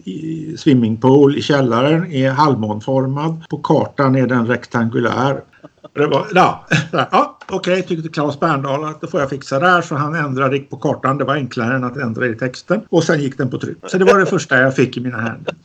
swimmingpool 0.57 1.37
i 1.37 1.41
källaren 1.41 2.11
är 2.11 2.31
halvmånformad. 2.31 3.43
På 3.49 3.57
kartan 3.57 4.15
är 4.15 4.27
den 4.27 4.47
rektangulär. 4.47 5.41
Det 5.93 6.07
var, 6.07 6.27
ja, 6.33 6.67
ja 6.91 7.37
okej, 7.47 7.73
okay, 7.73 7.81
tyckte 7.81 8.09
Claes 8.09 8.39
Berndahl 8.39 8.85
att 8.85 9.01
det 9.01 9.07
får 9.07 9.19
jag 9.19 9.29
fixa 9.29 9.59
där 9.59 9.81
så 9.81 9.95
han 9.95 10.15
ändrade 10.15 10.59
på 10.59 10.77
kartan. 10.77 11.17
Det 11.17 11.23
var 11.23 11.33
enklare 11.33 11.75
än 11.75 11.83
att 11.83 11.97
ändra 11.97 12.27
i 12.27 12.35
texten 12.35 12.81
och 12.89 13.03
sen 13.03 13.21
gick 13.21 13.37
den 13.37 13.49
på 13.49 13.59
tryck. 13.59 13.77
Så 13.87 13.97
det 13.97 14.05
var 14.05 14.19
det 14.19 14.25
första 14.25 14.57
jag 14.57 14.75
fick 14.75 14.97
i 14.97 14.99
mina 14.99 15.17
händer. 15.17 15.55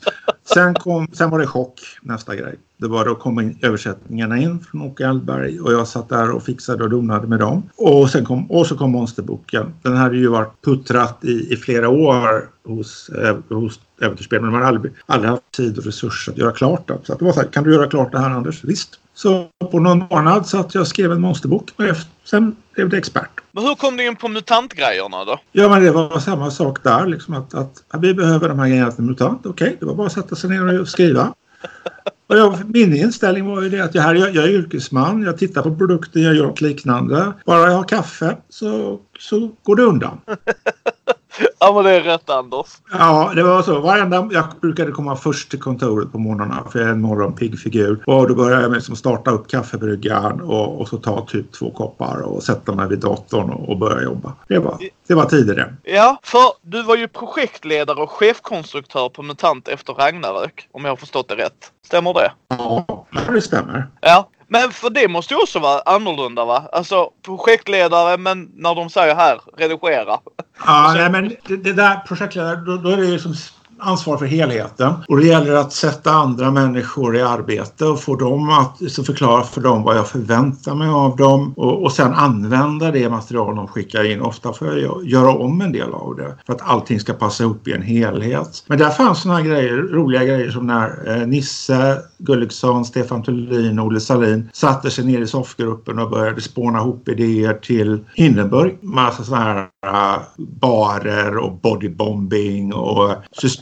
Sen, 0.55 0.75
kom, 0.75 1.09
sen 1.13 1.31
var 1.31 1.39
det 1.39 1.47
chock, 1.47 1.81
nästa 2.03 2.37
grej. 2.37 2.55
Det 2.77 2.89
var 2.89 3.05
då 3.05 3.15
kom 3.15 3.41
in 3.41 3.59
översättningarna 3.63 4.39
in 4.39 4.61
från 4.61 4.83
Åke 4.83 5.07
Eldberg 5.07 5.61
och 5.61 5.73
jag 5.73 5.89
satt 5.89 6.09
där 6.09 6.31
och 6.31 6.43
fixade 6.43 6.85
och 6.85 6.91
donade 6.91 7.27
med 7.27 7.39
dem. 7.39 7.63
Och, 7.77 8.11
sen 8.11 8.25
kom, 8.25 8.51
och 8.51 8.67
så 8.67 8.77
kom 8.77 8.91
monsterboken. 8.91 9.75
Den 9.83 9.97
hade 9.97 10.17
ju 10.17 10.29
varit 10.29 10.63
puttrat 10.65 11.19
i, 11.25 11.53
i 11.53 11.57
flera 11.57 11.89
år 11.89 12.49
hos, 12.65 13.09
eh, 13.09 13.37
hos 13.49 13.81
Äventyrsspel 14.01 14.41
men 14.41 14.51
de 14.51 14.55
hade 14.55 14.67
aldrig, 14.67 14.93
aldrig 15.07 15.31
haft 15.31 15.51
tid 15.57 15.79
och 15.79 15.85
resurser 15.85 16.33
att 16.33 16.39
göra 16.39 16.53
klart 16.53 16.89
det. 16.89 16.99
Så 17.03 17.13
att 17.13 17.19
det 17.19 17.25
var 17.25 17.33
så 17.33 17.41
här, 17.41 17.49
kan 17.49 17.65
du 17.65 17.75
göra 17.75 17.87
klart 17.87 18.13
det 18.13 18.19
här 18.19 18.31
Anders? 18.31 18.65
Visst. 18.65 19.01
Så 19.17 19.47
på 19.71 19.79
någon 19.81 20.05
månad 20.11 20.47
så 20.47 20.59
att 20.59 20.75
jag 20.75 20.87
skrev 20.87 21.13
en 21.13 21.21
monsterbok 21.21 21.71
och 21.77 21.85
sen 22.25 22.57
blev 22.73 22.89
det 22.89 22.97
expert. 22.97 23.31
Men 23.53 23.65
hur 23.65 23.75
kom 23.75 23.97
du 23.97 24.07
in 24.07 24.17
på 24.17 24.29
mutantgrejerna 24.29 25.25
då? 25.25 25.41
Ja 25.53 25.69
men 25.69 25.85
det 25.85 25.91
var 25.91 26.19
samma 26.19 26.51
sak 26.51 26.83
där 26.83 27.07
liksom 27.07 27.35
att, 27.35 27.55
att, 27.55 27.85
att 27.89 28.01
vi 28.01 28.15
behöver 28.15 28.49
de 28.49 28.59
här 28.59 28.69
grejerna 28.69 28.93
till 28.93 29.05
mutant. 29.05 29.47
Okej, 29.47 29.67
okay, 29.67 29.77
det 29.81 29.87
var 29.87 29.95
bara 29.95 30.07
att 30.07 30.13
sätta 30.13 30.37
sig 30.37 30.51
ner 30.51 30.81
och 30.81 30.89
skriva. 30.89 31.35
Och 32.29 32.39
jag, 32.39 32.75
min 32.75 32.97
inställning 32.97 33.47
var 33.47 33.63
ju 33.63 33.69
det 33.69 33.81
att 33.81 33.95
jag, 33.95 34.03
här, 34.03 34.15
jag, 34.15 34.35
jag 34.35 34.45
är 34.45 34.49
yrkesman, 34.49 35.23
jag 35.23 35.39
tittar 35.39 35.63
på 35.63 35.77
produkter, 35.77 36.21
jag 36.21 36.35
gör 36.35 36.47
något 36.47 36.61
liknande. 36.61 37.33
Bara 37.45 37.71
jag 37.71 37.77
har 37.77 37.85
kaffe 37.85 38.37
så, 38.49 39.01
så 39.19 39.51
går 39.63 39.77
det 39.77 39.83
undan. 39.83 40.21
Ja 41.59 41.73
men 41.75 41.85
det 41.85 41.91
är 41.91 42.01
rätt 42.01 42.31
Anders. 42.31 42.67
Ja 42.93 43.33
det 43.35 43.43
var 43.43 43.63
så. 43.63 43.81
Varenda, 43.81 44.29
jag 44.33 44.45
brukade 44.61 44.93
komma 44.93 45.17
först 45.17 45.51
till 45.51 45.61
kontoret 45.61 46.13
på 46.13 46.19
morgnarna 46.19 46.65
för 46.73 46.79
jag 46.79 46.89
är 46.89 46.93
en 46.93 47.01
morgonpigg 47.01 47.59
figur. 47.59 48.03
Och 48.07 48.29
då 48.29 48.35
började 48.35 48.63
jag 48.63 48.71
med 48.71 48.79
att 48.79 48.99
starta 48.99 49.31
upp 49.31 49.49
kaffebryggan 49.49 50.41
och, 50.41 50.81
och 50.81 50.89
så 50.89 50.97
ta 50.97 51.27
typ 51.27 51.53
två 51.53 51.71
koppar 51.71 52.23
och 52.23 52.43
sätta 52.43 52.75
mig 52.75 52.89
vid 52.89 52.99
datorn 52.99 53.51
och, 53.51 53.69
och 53.69 53.79
börja 53.79 54.03
jobba. 54.03 54.33
Det 54.49 54.59
var, 54.59 54.79
det 55.09 55.15
var 55.15 55.55
det. 55.55 55.75
Ja, 55.83 56.19
för 56.23 56.41
du 56.63 56.83
var 56.83 56.97
ju 56.97 57.09
projektledare 57.09 58.03
och 58.03 58.11
chefkonstruktör 58.11 59.09
på 59.09 59.23
MUTANT 59.23 59.69
efter 59.69 59.93
Ragnarök. 59.93 60.69
Om 60.73 60.85
jag 60.85 60.93
har 60.93 60.97
förstått 60.97 61.29
det 61.29 61.37
rätt. 61.37 61.73
Stämmer 61.87 62.15
det? 62.15 62.33
Ja, 62.49 63.07
det 63.33 63.41
stämmer. 63.41 63.89
Ja, 64.01 64.29
men 64.49 64.71
för 64.71 64.91
det 64.91 65.09
måste 65.09 65.35
ju 65.35 65.41
också 65.41 65.59
vara 65.59 65.81
annorlunda 65.81 66.45
va? 66.45 66.69
Alltså 66.73 67.11
projektledare 67.23 68.19
men 68.19 68.51
när 68.55 68.75
de 68.75 68.91
säger 68.91 69.15
här, 69.15 69.41
redigera. 69.57 70.19
Ja, 70.67 70.93
nej, 70.97 71.11
men 71.11 71.37
det, 71.47 71.57
det 71.57 71.73
där 71.73 71.97
projektledare, 72.07 72.57
då, 72.57 72.77
då 72.77 72.91
är 72.91 72.97
det 72.97 73.07
ju 73.07 73.19
som 73.19 73.35
ansvar 73.79 74.17
för 74.17 74.27
helheten. 74.27 74.93
Och 75.09 75.17
det 75.17 75.27
gäller 75.27 75.55
att 75.55 75.73
sätta 75.73 76.11
andra 76.11 76.51
människor 76.51 77.17
i 77.17 77.23
arbete 77.23 77.85
och 77.85 78.01
få 78.01 78.17
dem 78.17 78.51
att 78.51 78.91
så 78.93 79.05
förklara 79.05 79.43
för 79.43 79.61
dem 79.61 79.83
vad 79.83 79.97
jag 79.97 80.09
förväntar 80.09 80.75
mig 80.75 80.89
av 80.89 81.17
dem 81.17 81.55
och, 81.57 81.83
och 81.83 81.93
sen 81.93 82.13
använda 82.13 82.91
det 82.91 83.09
material 83.09 83.57
de 83.57 83.69
skickar 83.69 84.11
in. 84.11 84.21
Ofta 84.21 84.53
får 84.53 84.79
jag 84.79 85.07
göra 85.07 85.31
om 85.31 85.61
en 85.61 85.73
del 85.73 85.93
av 85.93 86.17
det 86.17 86.35
för 86.47 86.53
att 86.53 86.63
allting 86.63 87.01
ska 87.01 87.13
passa 87.13 87.45
ihop 87.45 87.69
i 87.69 87.73
en 87.73 87.83
helhet. 87.83 88.65
Men 88.67 88.79
där 88.79 88.91
fanns 88.91 89.23
sådana 89.23 89.43
grejer, 89.43 89.77
roliga 89.77 90.25
grejer 90.25 90.51
som 90.51 90.67
när 90.67 91.21
eh, 91.21 91.27
Nisse 91.27 91.99
Gulliksson, 92.19 92.85
Stefan 92.85 93.23
Thulin 93.23 93.79
och 93.79 93.87
Olle 93.87 94.01
Salin 94.01 94.51
satte 94.53 94.91
sig 94.91 95.05
ner 95.05 95.21
i 95.21 95.27
soffgruppen 95.27 95.99
och 95.99 96.11
började 96.11 96.41
spåna 96.41 96.79
ihop 96.79 97.09
idéer 97.09 97.55
till 97.55 98.05
Hindenburg. 98.15 98.79
Massa 98.81 99.25
sådana 99.25 99.45
här 99.45 99.69
eh, 99.87 100.23
barer 100.37 101.37
och 101.37 101.53
bodybombing 101.53 102.75
och 102.75 103.11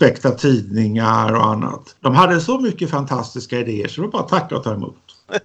suspekta 0.05 0.31
tidningar 0.31 1.35
och 1.35 1.47
annat. 1.47 1.97
De 2.01 2.15
hade 2.15 2.41
så 2.41 2.61
mycket 2.61 2.91
fantastiska 2.91 3.59
idéer 3.59 3.89
så 3.89 4.01
det 4.01 4.07
var 4.07 4.13
bara 4.13 4.23
att 4.23 4.29
tacka 4.29 4.57
och 4.57 4.65
ta 4.65 4.75
emot. 4.75 4.97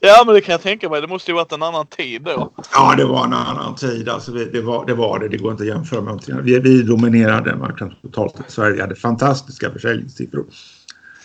Ja 0.00 0.22
men 0.26 0.34
det 0.34 0.40
kan 0.40 0.52
jag 0.52 0.62
tänka 0.62 0.88
mig. 0.88 1.00
Det 1.00 1.06
måste 1.06 1.30
ju 1.30 1.34
varit 1.34 1.52
en 1.52 1.62
annan 1.62 1.86
tid 1.86 2.22
då. 2.22 2.52
Ja 2.72 2.94
det 2.96 3.04
var 3.04 3.24
en 3.24 3.32
annan 3.32 3.74
tid. 3.74 4.08
Alltså, 4.08 4.32
det, 4.32 4.60
var, 4.60 4.86
det 4.86 4.94
var 4.94 5.18
det. 5.18 5.28
Det 5.28 5.36
går 5.36 5.50
inte 5.50 5.62
att 5.62 5.68
jämföra 5.68 6.00
med 6.00 6.06
någonting. 6.06 6.42
Vi, 6.42 6.58
vi 6.58 6.82
dominerade 6.82 7.56
marknaden 7.56 7.96
totalt. 8.02 8.34
Sverige 8.48 8.80
hade 8.80 8.94
fantastiska 8.94 9.70
försäljningssiffror. 9.70 10.44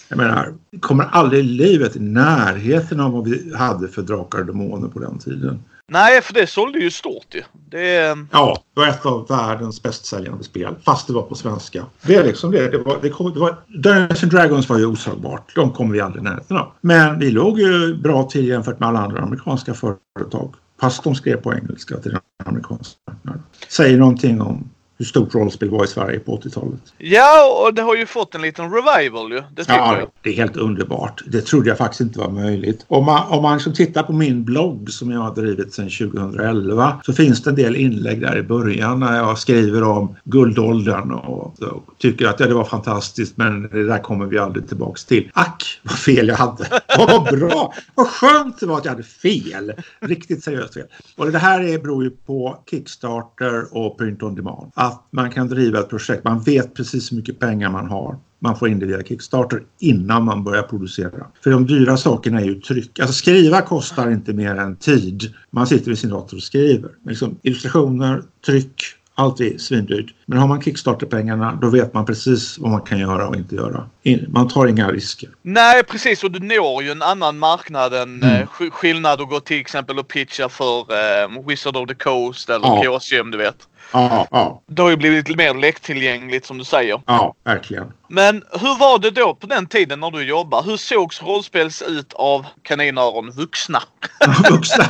Jag 0.07 0.17
menar, 0.17 0.53
vi 0.71 0.79
kommer 0.79 1.03
aldrig 1.03 1.39
i 1.39 1.47
livet 1.47 1.95
i 1.95 1.99
närheten 1.99 2.99
av 2.99 3.11
vad 3.11 3.29
vi 3.29 3.55
hade 3.55 3.87
för 3.87 4.01
Drakar 4.01 4.39
och 4.39 4.45
Demoner 4.45 4.87
på 4.87 4.99
den 4.99 5.19
tiden. 5.19 5.63
Nej, 5.89 6.21
för 6.21 6.33
det 6.33 6.47
sålde 6.47 6.79
ju 6.79 6.91
stort 6.91 7.35
ju. 7.35 7.43
Det... 7.69 8.17
Ja, 8.31 8.63
det 8.73 8.79
var 8.79 8.87
ett 8.87 9.05
av 9.05 9.27
världens 9.27 9.83
bästsäljande 9.83 10.43
spel. 10.43 10.75
Fast 10.85 11.07
det 11.07 11.13
var 11.13 11.21
på 11.21 11.35
svenska. 11.35 11.85
Det 12.01 12.15
är 12.15 12.23
liksom 12.23 12.51
det. 12.51 12.69
det, 12.69 12.77
var, 12.77 12.97
det, 13.01 13.09
kom, 13.09 13.33
det 13.33 13.39
var, 13.39 13.55
Dungeons 13.67 14.21
Dragons 14.21 14.69
var 14.69 14.77
ju 14.77 14.85
oslagbart. 14.85 15.55
De 15.55 15.71
kom 15.71 15.91
vi 15.91 16.01
aldrig 16.01 16.21
i 16.21 16.23
närheten 16.23 16.57
av. 16.57 16.71
Men 16.81 17.19
vi 17.19 17.31
låg 17.31 17.59
ju 17.59 17.95
bra 17.95 18.23
till 18.23 18.47
jämfört 18.47 18.79
med 18.79 18.89
alla 18.89 18.99
andra 18.99 19.21
amerikanska 19.21 19.73
företag. 19.73 20.55
Fast 20.81 21.03
de 21.03 21.15
skrev 21.15 21.37
på 21.37 21.53
engelska 21.53 21.97
till 21.97 22.11
den 22.11 22.21
amerikanska 22.45 22.99
marknaden. 23.07 23.43
Säger 23.67 23.97
någonting 23.97 24.41
om 24.41 24.69
hur 24.99 25.05
stort 25.05 25.35
rollspel 25.35 25.69
var 25.69 25.83
i 25.83 25.87
Sverige 25.87 26.19
på 26.19 26.37
80-talet. 26.37 26.79
Ja, 26.97 27.63
och 27.65 27.73
det 27.73 27.81
har 27.81 27.95
ju 27.95 28.05
fått 28.05 28.35
en 28.35 28.41
liten 28.41 28.71
revival 28.71 29.31
ju. 29.31 29.43
Det 29.55 29.65
ja, 29.67 29.97
jag. 29.99 30.09
det 30.21 30.29
är 30.29 30.33
helt 30.33 30.57
underbart. 30.57 31.23
Det 31.27 31.41
trodde 31.41 31.69
jag 31.69 31.77
faktiskt 31.77 32.01
inte 32.01 32.19
var 32.19 32.29
möjligt. 32.29 32.85
Om 32.87 33.05
man, 33.05 33.27
om 33.27 33.41
man 33.41 33.53
liksom 33.53 33.73
tittar 33.73 34.03
på 34.03 34.13
min 34.13 34.43
blogg 34.43 34.89
som 34.91 35.11
jag 35.11 35.19
har 35.19 35.35
drivit 35.35 35.73
sedan 35.73 35.89
2011 35.89 37.01
så 37.05 37.13
finns 37.13 37.43
det 37.43 37.49
en 37.49 37.55
del 37.55 37.75
inlägg 37.75 38.21
där 38.21 38.37
i 38.37 38.43
början 38.43 38.99
när 38.99 39.17
jag 39.17 39.37
skriver 39.37 39.83
om 39.83 40.15
guldåldern 40.23 41.11
och, 41.11 41.63
och 41.63 41.83
tycker 41.97 42.27
att 42.27 42.39
ja, 42.39 42.47
det 42.47 42.53
var 42.53 42.65
fantastiskt 42.65 43.37
men 43.37 43.61
det 43.61 43.85
där 43.85 43.99
kommer 43.99 44.25
vi 44.25 44.37
aldrig 44.37 44.67
tillbaks 44.67 45.05
till. 45.05 45.31
Ack 45.33 45.79
vad 45.83 45.99
fel 45.99 46.27
jag 46.27 46.35
hade! 46.35 46.81
vad 46.97 47.39
bra! 47.39 47.73
Vad 47.95 48.07
skönt 48.07 48.59
det 48.59 48.65
var 48.65 48.77
att 48.77 48.85
jag 48.85 48.91
hade 48.91 49.03
fel! 49.03 49.73
Riktigt 49.99 50.43
seriöst 50.43 50.73
fel. 50.73 50.87
Och 51.17 51.31
det 51.31 51.37
här 51.37 51.61
är, 51.61 51.79
beror 51.79 52.03
ju 52.03 52.09
på 52.09 52.63
Kickstarter 52.69 53.77
och 53.77 53.97
Print 53.97 54.23
on 54.23 54.35
Demand 54.35 54.71
att 54.89 55.07
man 55.11 55.31
kan 55.31 55.47
driva 55.47 55.79
ett 55.79 55.89
projekt. 55.89 56.23
Man 56.23 56.41
vet 56.41 56.73
precis 56.73 57.11
hur 57.11 57.17
mycket 57.17 57.39
pengar 57.39 57.69
man 57.69 57.89
har. 57.89 58.17
Man 58.39 58.55
får 58.59 58.69
in 58.69 58.79
det 58.79 58.85
via 58.85 59.03
Kickstarter 59.03 59.63
innan 59.79 60.23
man 60.23 60.43
börjar 60.43 60.63
producera. 60.63 61.27
För 61.43 61.51
de 61.51 61.67
dyra 61.67 61.97
sakerna 61.97 62.41
är 62.41 62.45
ju 62.45 62.61
tryck. 62.61 62.99
Alltså 62.99 63.13
skriva 63.13 63.61
kostar 63.61 64.11
inte 64.11 64.33
mer 64.33 64.55
än 64.55 64.75
tid. 64.75 65.33
Man 65.49 65.67
sitter 65.67 65.89
vid 65.89 65.99
sin 65.99 66.09
dator 66.09 66.37
och 66.37 66.43
skriver. 66.43 66.91
Liksom, 67.05 67.39
illustrationer, 67.43 68.21
tryck, 68.45 68.83
allt 69.19 69.39
är 69.39 69.57
svindyrt. 69.57 70.13
Men 70.25 70.37
har 70.37 70.47
man 70.47 70.61
Kickstarter-pengarna 70.61 71.57
då 71.61 71.69
vet 71.69 71.93
man 71.93 72.05
precis 72.05 72.57
vad 72.57 72.71
man 72.71 72.81
kan 72.81 72.99
göra 72.99 73.27
och 73.27 73.35
inte 73.35 73.55
göra. 73.55 73.89
Man 74.27 74.47
tar 74.47 74.67
inga 74.67 74.91
risker. 74.91 75.29
Nej 75.41 75.83
precis 75.83 76.23
och 76.23 76.31
du 76.31 76.39
når 76.39 76.83
ju 76.83 76.91
en 76.91 77.01
annan 77.01 77.39
marknad 77.39 77.93
än 77.93 78.23
mm. 78.23 78.41
eh, 78.41 78.47
skillnad 78.71 79.21
att 79.21 79.29
gå 79.29 79.39
till 79.39 79.59
exempel 79.59 79.99
och 79.99 80.07
pitcha 80.07 80.49
för 80.49 80.79
eh, 80.79 81.47
Wizard 81.47 81.75
of 81.75 81.87
the 81.87 81.95
Coast 81.95 82.49
eller 82.49 82.67
ja. 82.67 82.81
Chaosium 82.83 83.31
du 83.31 83.37
vet. 83.37 83.67
Ja, 83.93 84.27
ja. 84.31 84.61
Det 84.65 84.81
har 84.81 84.89
ju 84.89 84.97
blivit 84.97 85.27
lite 85.27 85.37
mer 85.37 85.53
lättillgängligt 85.53 86.45
som 86.45 86.57
du 86.57 86.63
säger. 86.63 87.01
Ja, 87.05 87.33
verkligen. 87.43 87.93
Men 88.07 88.43
hur 88.51 88.79
var 88.79 88.99
det 88.99 89.11
då 89.11 89.35
på 89.35 89.47
den 89.47 89.67
tiden 89.67 89.99
när 89.99 90.11
du 90.11 90.23
jobbade? 90.23 90.71
Hur 90.71 90.77
sågs 90.77 91.23
rollspels 91.23 91.81
ut 91.81 92.13
av 92.13 92.45
kaninöron 92.61 93.31
vuxna? 93.31 93.79
vuxna? 94.49 94.83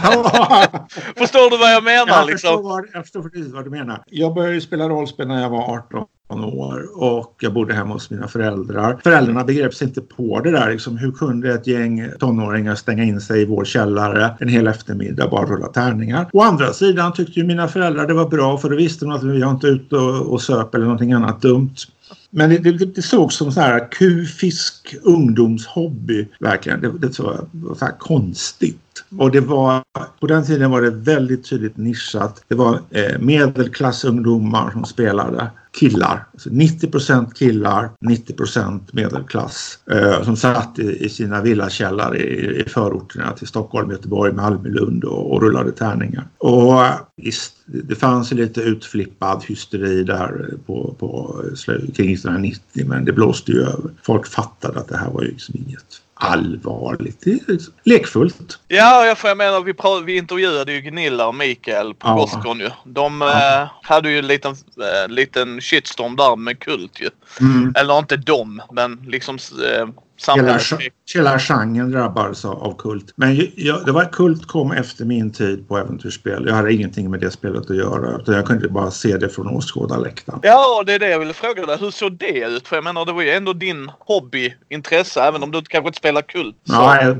förstår 1.15 1.49
du 1.49 1.57
vad 1.57 1.73
jag 1.73 1.83
menar? 1.83 2.17
Jag 2.17 2.27
liksom? 2.27 2.49
förstår, 2.49 2.89
jag 2.93 3.03
förstår 3.03 3.23
precis 3.23 3.53
vad 3.53 3.63
du 3.63 3.69
menar. 3.69 4.03
Jag 4.05 4.33
började 4.33 4.61
spela 4.61 4.89
rollspel 4.89 5.27
när 5.27 5.41
jag 5.41 5.49
var 5.49 5.77
18 5.77 6.05
år 6.29 6.87
och 6.95 7.35
jag 7.39 7.53
bodde 7.53 7.73
hemma 7.73 7.93
hos 7.93 8.09
mina 8.09 8.27
föräldrar. 8.27 8.99
Föräldrarna 9.03 9.43
begrep 9.43 9.73
sig 9.73 9.87
inte 9.87 10.01
på 10.01 10.39
det 10.39 10.51
där. 10.51 10.71
Liksom, 10.71 10.97
hur 10.97 11.11
kunde 11.11 11.53
ett 11.53 11.67
gäng 11.67 12.11
tonåringar 12.19 12.75
stänga 12.75 13.03
in 13.03 13.21
sig 13.21 13.41
i 13.41 13.45
vår 13.45 13.65
källare 13.65 14.35
en 14.39 14.47
hel 14.47 14.67
eftermiddag 14.67 15.25
och 15.25 15.31
bara 15.31 15.45
rulla 15.45 15.67
tärningar? 15.67 16.29
Å 16.33 16.41
andra 16.41 16.73
sidan 16.73 17.13
tyckte 17.13 17.39
ju 17.39 17.45
mina 17.45 17.67
föräldrar 17.67 18.07
det 18.07 18.13
var 18.13 18.29
bra 18.29 18.57
för 18.57 18.69
då 18.69 18.75
visste 18.75 19.05
de 19.05 19.11
att 19.11 19.23
vi 19.23 19.41
var 19.41 19.51
inte 19.51 19.67
ute 19.67 19.95
och, 19.95 20.33
och 20.33 20.41
söp 20.41 20.75
eller 20.75 20.85
någonting 20.85 21.13
annat 21.13 21.41
dumt. 21.41 21.75
Men 22.29 22.49
det, 22.49 22.57
det, 22.57 22.85
det 22.95 23.01
sågs 23.01 23.35
som 23.35 23.51
så 23.51 23.61
här 23.61 23.91
kufisk 23.91 24.95
ungdomshobby 25.03 26.27
verkligen. 26.39 26.81
Det, 26.81 26.91
det 26.99 27.19
var, 27.19 27.45
var 27.51 27.75
så 27.75 27.85
här 27.85 27.97
konstigt. 27.97 29.03
Och 29.17 29.31
det 29.31 29.41
var, 29.41 29.83
på 30.19 30.27
den 30.27 30.45
tiden 30.45 30.71
var 30.71 30.81
det 30.81 30.89
väldigt 30.89 31.49
tydligt 31.49 31.77
nischat. 31.77 32.43
Det 32.47 32.55
var 32.55 32.79
eh, 32.89 33.19
medelklassungdomar 33.19 34.71
som 34.71 34.85
spelade 34.85 35.47
killar. 35.79 36.25
Alltså 36.33 36.49
90% 36.49 37.33
killar, 37.33 37.89
90% 38.05 38.79
medelklass 38.91 39.79
eh, 39.91 40.23
som 40.23 40.37
satt 40.37 40.79
i, 40.79 41.05
i 41.05 41.09
sina 41.09 41.41
villakällare 41.41 42.17
i, 42.17 42.61
i 42.61 42.69
förorterna 42.69 43.31
till 43.31 43.47
Stockholm, 43.47 43.91
Göteborg, 43.91 44.33
Malmö, 44.33 44.69
Lund 44.69 45.03
och, 45.03 45.31
och 45.31 45.41
rullade 45.41 45.71
tärningar. 45.71 46.27
Och 46.37 46.85
eh, 46.85 46.93
visst, 47.15 47.53
det 47.65 47.95
fanns 47.95 48.31
lite 48.31 48.61
utflippad 48.61 49.43
hysteri 49.47 50.03
där 50.03 50.53
på, 50.65 50.95
på 50.99 51.41
kring 51.95 52.13
1990 52.13 52.85
men 52.87 53.05
det 53.05 53.13
blåste 53.13 53.51
ju 53.51 53.61
över. 53.61 53.91
Folk 54.03 54.27
fattade 54.27 54.79
att 54.79 54.87
det 54.87 54.97
här 54.97 55.11
var 55.11 55.21
ju 55.21 55.27
liksom 55.27 55.55
inget 55.57 56.01
allvarligt. 56.19 57.21
Det 57.21 57.31
är 57.31 57.57
lekfullt. 57.83 58.59
Ja, 58.67 59.05
jag, 59.05 59.17
jag 59.23 59.37
menar 59.37 59.61
vi, 59.61 59.73
vi 60.05 60.17
intervjuade 60.17 60.73
ju 60.73 60.81
Gunilla 60.81 61.27
och 61.27 61.35
Mikael 61.35 61.93
på 61.93 62.29
ja. 62.43 62.55
Ju. 62.59 62.69
De 62.83 63.21
ja. 63.21 63.61
eh, 63.61 63.69
hade 63.81 64.09
ju 64.11 64.19
en 64.19 64.27
liten, 64.27 64.51
eh, 64.51 65.09
liten 65.09 65.61
shitstorm 65.61 66.15
där 66.15 66.35
med 66.35 66.59
Kult 66.59 67.01
ju. 67.01 67.09
Mm. 67.41 67.73
Eller 67.77 67.99
inte 67.99 68.17
de, 68.17 68.61
men 68.71 68.95
liksom 69.07 69.35
eh, 69.35 69.87
Hela, 70.27 70.59
hela 71.15 71.39
genren 71.39 71.91
drabbades 71.91 72.45
av 72.45 72.77
kult. 72.77 73.13
Men 73.15 73.47
jag, 73.55 73.85
det 73.85 73.91
var 73.91 74.05
Kult 74.05 74.47
kom 74.47 74.71
efter 74.71 75.05
min 75.05 75.31
tid 75.31 75.67
på 75.67 75.77
äventyrsspel. 75.77 76.45
Jag 76.47 76.55
hade 76.55 76.73
ingenting 76.73 77.11
med 77.11 77.19
det 77.19 77.31
spelet 77.31 77.69
att 77.69 77.77
göra. 77.77 78.17
Utan 78.17 78.35
jag 78.35 78.45
kunde 78.45 78.69
bara 78.69 78.91
se 78.91 79.17
det 79.17 79.29
från 79.29 79.47
åskådarläktaren. 79.47 80.39
Ja, 80.43 80.83
det 80.85 80.93
är 80.93 80.99
det 80.99 81.09
jag 81.09 81.19
ville 81.19 81.33
fråga 81.33 81.65
dig. 81.65 81.77
Hur 81.77 81.91
såg 81.91 82.17
det 82.17 82.45
ut? 82.45 82.67
För 82.67 82.75
jag 82.77 82.83
menar, 82.83 83.05
det 83.05 83.13
var 83.13 83.21
ju 83.21 83.31
ändå 83.31 83.53
din 83.53 83.91
hobby, 83.99 84.53
intresse, 84.69 85.21
även 85.21 85.43
om 85.43 85.51
du 85.51 85.61
kanske 85.61 85.87
inte 85.87 85.97
spelar 85.97 86.21
Kult. 86.21 86.55
Så. 86.63 86.73
Ja, 86.73 87.15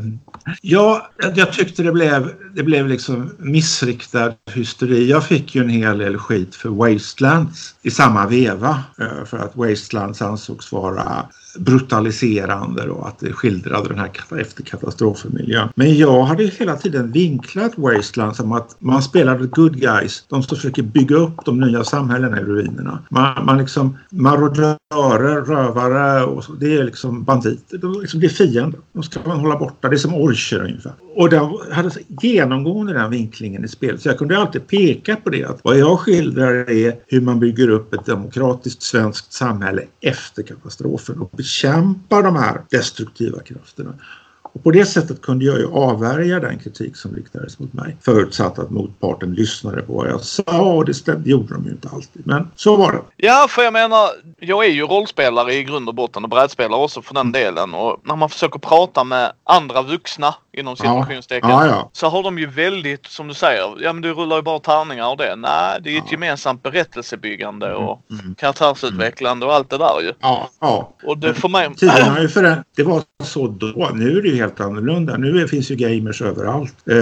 ja, 0.62 1.10
jag 1.36 1.54
tyckte 1.54 1.84
det 1.84 1.92
blev, 1.92 2.34
det 2.56 2.64
blev 2.64 2.88
liksom 2.88 3.36
missriktad 3.38 4.34
hysteri. 4.52 5.10
Jag 5.10 5.26
fick 5.26 5.56
ju 5.56 5.62
en 5.62 5.70
hel 5.70 5.98
del 5.98 6.18
skit 6.18 6.56
för 6.56 6.70
Wastelands 6.70 7.76
i 7.82 7.92
samma 7.92 8.28
veva. 8.28 8.84
Eh, 9.00 9.26
för 9.26 9.38
att 9.38 9.56
Wastelands 9.56 10.22
ansågs 10.22 10.72
vara 10.72 11.26
brutaliserande 11.56 12.90
och 12.90 13.08
att 13.08 13.20
det 13.20 13.34
skildrade 13.34 13.90
den 13.90 14.00
här 14.00 14.12
efterkatastrofmiljön. 14.42 15.70
Men 15.76 15.98
jag 15.98 16.24
hade 16.24 16.44
hela 16.44 16.76
tiden 16.76 17.12
vinklat 17.12 17.72
Wasteland 17.76 18.36
som 18.36 18.52
att 18.52 18.76
man 18.80 19.02
spelade 19.02 19.48
good 19.48 19.80
guys, 19.80 20.24
de 20.28 20.44
som 20.44 20.58
försöker 20.58 20.84
bygga 20.84 21.16
upp 21.16 21.46
de 21.46 21.60
nya 21.60 21.84
samhällena 21.84 22.42
i 22.42 22.44
ruinerna. 22.44 23.00
Man, 23.10 23.46
man 23.46 23.58
liksom 23.58 23.98
marodörer, 24.10 25.46
rövare 25.46 26.26
och 26.26 26.44
så, 26.44 26.52
det 26.52 26.78
är 26.78 26.84
liksom 26.84 27.24
banditer, 27.24 27.78
de, 27.78 28.02
liksom, 28.02 28.20
det 28.20 28.26
är 28.26 28.30
fiender. 28.30 28.80
De 28.94 29.04
ska 29.04 29.20
man 29.26 29.40
hålla 29.40 29.58
borta, 29.58 29.90
det 29.90 29.96
är 29.96 29.98
som 29.98 30.14
orcher 30.14 30.64
ungefär. 30.64 30.94
Och 31.16 31.30
det 31.30 31.50
hade 31.72 31.92
genomgående 32.22 32.94
den 32.94 33.12
vinklingen 33.12 33.66
i 33.66 33.68
spelet 33.68 34.02
så 34.02 34.10
jag 34.10 34.18
kunde 34.18 34.38
alltid 34.38 34.68
peka 34.68 35.16
på 35.16 35.30
det 35.30 35.44
att 35.44 35.60
vad 35.64 35.78
jag 35.78 36.00
skildrar 36.00 36.70
är 36.70 36.96
hur 37.08 37.22
man 37.22 37.40
bygger 37.40 37.70
upp 37.70 37.94
ett 37.94 38.06
demokratiskt 38.06 38.82
svenskt 38.82 39.34
samhälle 39.34 39.82
efter 40.02 40.44
katastrofen 40.44 41.20
och 41.20 41.39
bekämpar 41.40 42.24
de 42.24 42.36
här 42.36 42.62
destruktiva 42.70 43.40
krafterna. 43.40 43.94
Och 44.42 44.64
på 44.64 44.72
det 44.72 44.86
sättet 44.86 45.22
kunde 45.22 45.46
jag 45.46 45.60
ju 45.60 45.68
avvärja 45.68 46.40
den 46.40 46.60
kritik 46.60 46.96
som 46.96 47.16
riktades 47.16 47.60
mot 47.60 47.74
mig. 47.74 47.98
Förutsatt 48.02 48.60
att 48.60 48.70
motparten 48.70 49.34
lyssnade 49.34 49.82
på 49.82 49.94
vad 49.94 50.10
jag 50.10 50.22
sa 50.22 50.62
och 50.62 50.86
det, 50.86 50.94
stämde, 50.94 51.30
gjorde 51.30 51.54
de 51.54 51.66
ju 51.66 51.72
inte 51.72 51.90
alltid. 51.90 52.28
Men 52.28 52.52
så 52.56 52.76
var 52.76 52.92
det. 52.92 53.02
Ja, 53.18 53.48
för 53.50 53.62
jag 53.62 53.74
menar, 53.74 54.10
jag 54.40 54.66
är 54.66 54.70
ju 54.70 54.84
rollspelare 54.84 55.54
i 55.54 55.64
grund 55.64 55.90
och 55.90 55.96
botten 55.96 56.24
och 56.24 56.30
brädspelare 56.30 56.82
också 56.82 57.02
för 57.02 57.14
den 57.14 57.32
delen. 57.32 57.74
Och 57.74 58.02
när 58.04 58.16
man 58.16 58.30
försöker 58.30 58.60
prata 58.60 59.04
med 59.04 59.32
andra 59.44 59.82
vuxna 59.82 60.36
inom 60.60 60.76
situationstecken 60.76 61.50
ja. 61.50 61.68
Ja, 61.68 61.90
så 61.94 62.10
har 62.10 62.24
de 62.24 62.40
ju 62.40 62.48
väldigt, 62.48 63.06
som 63.06 63.28
du 63.28 63.34
säger, 63.34 63.84
ja 63.84 63.94
men 63.94 64.02
du 64.02 64.14
rullar 64.14 64.36
ju 64.36 64.42
bara 64.42 64.60
tärningar 64.60 65.10
och 65.10 65.18
det. 65.18 65.36
Nej, 65.36 65.80
det 65.84 65.96
är 65.96 65.98
ett 65.98 66.12
gemensamt 66.12 66.64
berättelsebyggande 66.64 67.74
och 67.74 68.02
mm. 68.12 68.22
mm. 68.24 68.36
kardtärsutvecklande 68.36 69.46
och 69.46 69.54
allt 69.54 69.70
det 69.70 69.78
där 69.78 70.02
ju. 70.02 70.14
Ja, 70.20 70.50
ja. 70.60 70.94
Och 71.04 71.18
det 71.18 71.34
för 71.34 71.50
mig... 71.50 71.76
Tiden 71.76 72.10
har 72.10 72.20
ju 72.20 72.30
förä... 72.30 72.64
Det 72.76 72.84
var 72.84 73.04
så 73.24 73.48
då. 73.48 73.90
Nu 73.94 74.18
är 74.18 74.22
det 74.22 74.28
ju 74.28 74.36
helt 74.36 74.60
annorlunda. 74.60 75.18
Nu 75.18 75.48
finns 75.48 75.72
ju 75.72 75.76
gamers 75.76 76.22
överallt. 76.22 76.76
Eh, 76.90 76.98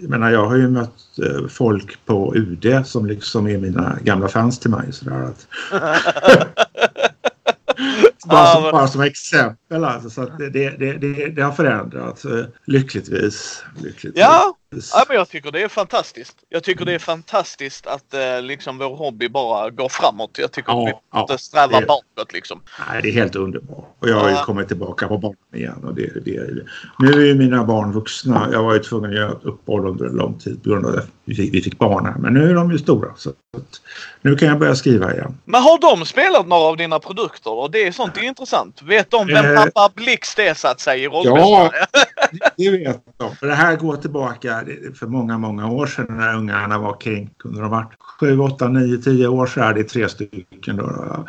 jag 0.00 0.10
menar, 0.10 0.30
jag 0.30 0.46
har 0.46 0.56
ju 0.56 0.68
mött 0.68 1.18
eh, 1.22 1.48
folk 1.48 2.06
på 2.06 2.34
UD 2.36 2.86
som 2.86 3.06
liksom 3.06 3.48
är 3.48 3.58
mina 3.58 3.98
gamla 4.02 4.28
fans 4.28 4.58
till 4.58 4.70
mig. 4.70 4.92
Sådär 4.92 5.22
att... 5.22 5.46
bara, 8.24 8.52
som, 8.52 8.62
bara 8.62 8.88
som 8.88 9.00
exempel 9.00 9.84
alltså. 9.84 10.10
Så 10.10 10.24
det, 10.38 10.48
det, 10.48 10.70
det, 10.70 11.28
det, 11.28 11.42
har 11.42 11.52
förändrats 11.52 12.24
eh, 12.24 12.44
lyckligtvis. 12.64 13.64
lyckligtvis. 13.76 14.12
Ja, 14.22 14.56
Ja, 14.92 15.04
men 15.08 15.16
jag 15.16 15.28
tycker 15.28 15.50
det 15.50 15.62
är 15.62 15.68
fantastiskt. 15.68 16.36
Jag 16.48 16.64
tycker 16.64 16.84
det 16.84 16.94
är 16.94 16.98
fantastiskt 16.98 17.86
att 17.86 18.14
eh, 18.14 18.42
liksom 18.42 18.78
vår 18.78 18.96
hobby 18.96 19.28
bara 19.28 19.70
går 19.70 19.88
framåt. 19.88 20.38
Jag 20.38 20.52
tycker 20.52 20.72
ja, 20.72 20.84
vi 20.84 21.18
inte 21.18 21.32
ja, 21.32 21.38
sträva 21.38 21.80
det, 21.80 21.86
bakåt 21.86 22.32
liksom. 22.32 22.60
Nej, 22.88 23.02
det 23.02 23.08
är 23.08 23.12
helt 23.12 23.36
underbart. 23.36 23.96
Och 23.98 24.08
jag 24.08 24.20
har 24.20 24.30
ju 24.30 24.36
kommit 24.36 24.68
tillbaka 24.68 25.08
på 25.08 25.18
banan 25.18 25.36
igen. 25.54 25.84
Och 25.84 25.94
det, 25.94 26.24
det, 26.24 26.64
nu 26.98 27.08
är 27.12 27.26
ju 27.26 27.34
mina 27.34 27.64
barn 27.64 27.92
vuxna. 27.92 28.48
Jag 28.52 28.62
var 28.62 28.74
ju 28.74 28.80
tvungen 28.80 29.10
att 29.10 29.16
göra 29.16 29.32
ett 29.32 29.44
uppehåll 29.44 29.86
under 29.86 30.04
en 30.04 30.12
lång 30.14 30.38
tid 30.38 30.62
på 30.62 30.68
grund 30.68 30.86
av 30.86 30.94
att 30.94 31.08
vi 31.24 31.34
fick, 31.34 31.54
vi 31.54 31.62
fick 31.62 31.78
barn 31.78 32.06
här. 32.06 32.14
Men 32.18 32.34
nu 32.34 32.50
är 32.50 32.54
de 32.54 32.72
ju 32.72 32.78
stora. 32.78 33.08
Så 33.16 33.32
nu 34.22 34.36
kan 34.36 34.48
jag 34.48 34.58
börja 34.58 34.74
skriva 34.74 35.14
igen. 35.14 35.38
Men 35.44 35.62
har 35.62 35.78
de 35.78 36.06
spelat 36.06 36.46
några 36.46 36.62
av 36.62 36.76
dina 36.76 36.98
produkter? 36.98 37.52
Och 37.52 37.70
det 37.70 37.86
är 37.86 37.92
sånt 37.92 38.14
det 38.14 38.20
är 38.20 38.24
intressant. 38.24 38.82
Vet 38.82 39.10
de 39.10 39.26
vem 39.26 39.56
eh, 39.56 39.64
pappa 39.64 39.90
Blixt 39.94 40.38
är 40.38 40.54
så 40.54 40.68
att 40.68 40.80
säga 40.80 40.96
i 40.96 41.10
Ja, 41.24 41.70
det 42.56 42.70
vet 42.70 43.00
de. 43.16 43.36
För 43.36 43.46
det 43.46 43.54
här 43.54 43.76
går 43.76 43.96
tillbaka 43.96 44.62
för 44.94 45.06
många, 45.06 45.38
många 45.38 45.70
år 45.70 45.86
sedan 45.86 46.06
när 46.08 46.36
ungarna 46.36 46.78
var 46.78 47.00
kring, 47.00 47.30
kunde 47.38 47.60
de 47.60 47.70
varit 47.70 47.94
7, 48.20 48.38
8, 48.38 48.68
9, 48.68 48.98
10 48.98 49.28
år 49.28 49.46
så 49.46 49.60
är 49.60 49.74
det 49.74 49.84
tre 49.84 50.08
stycken. 50.08 50.76
Då. 50.76 51.24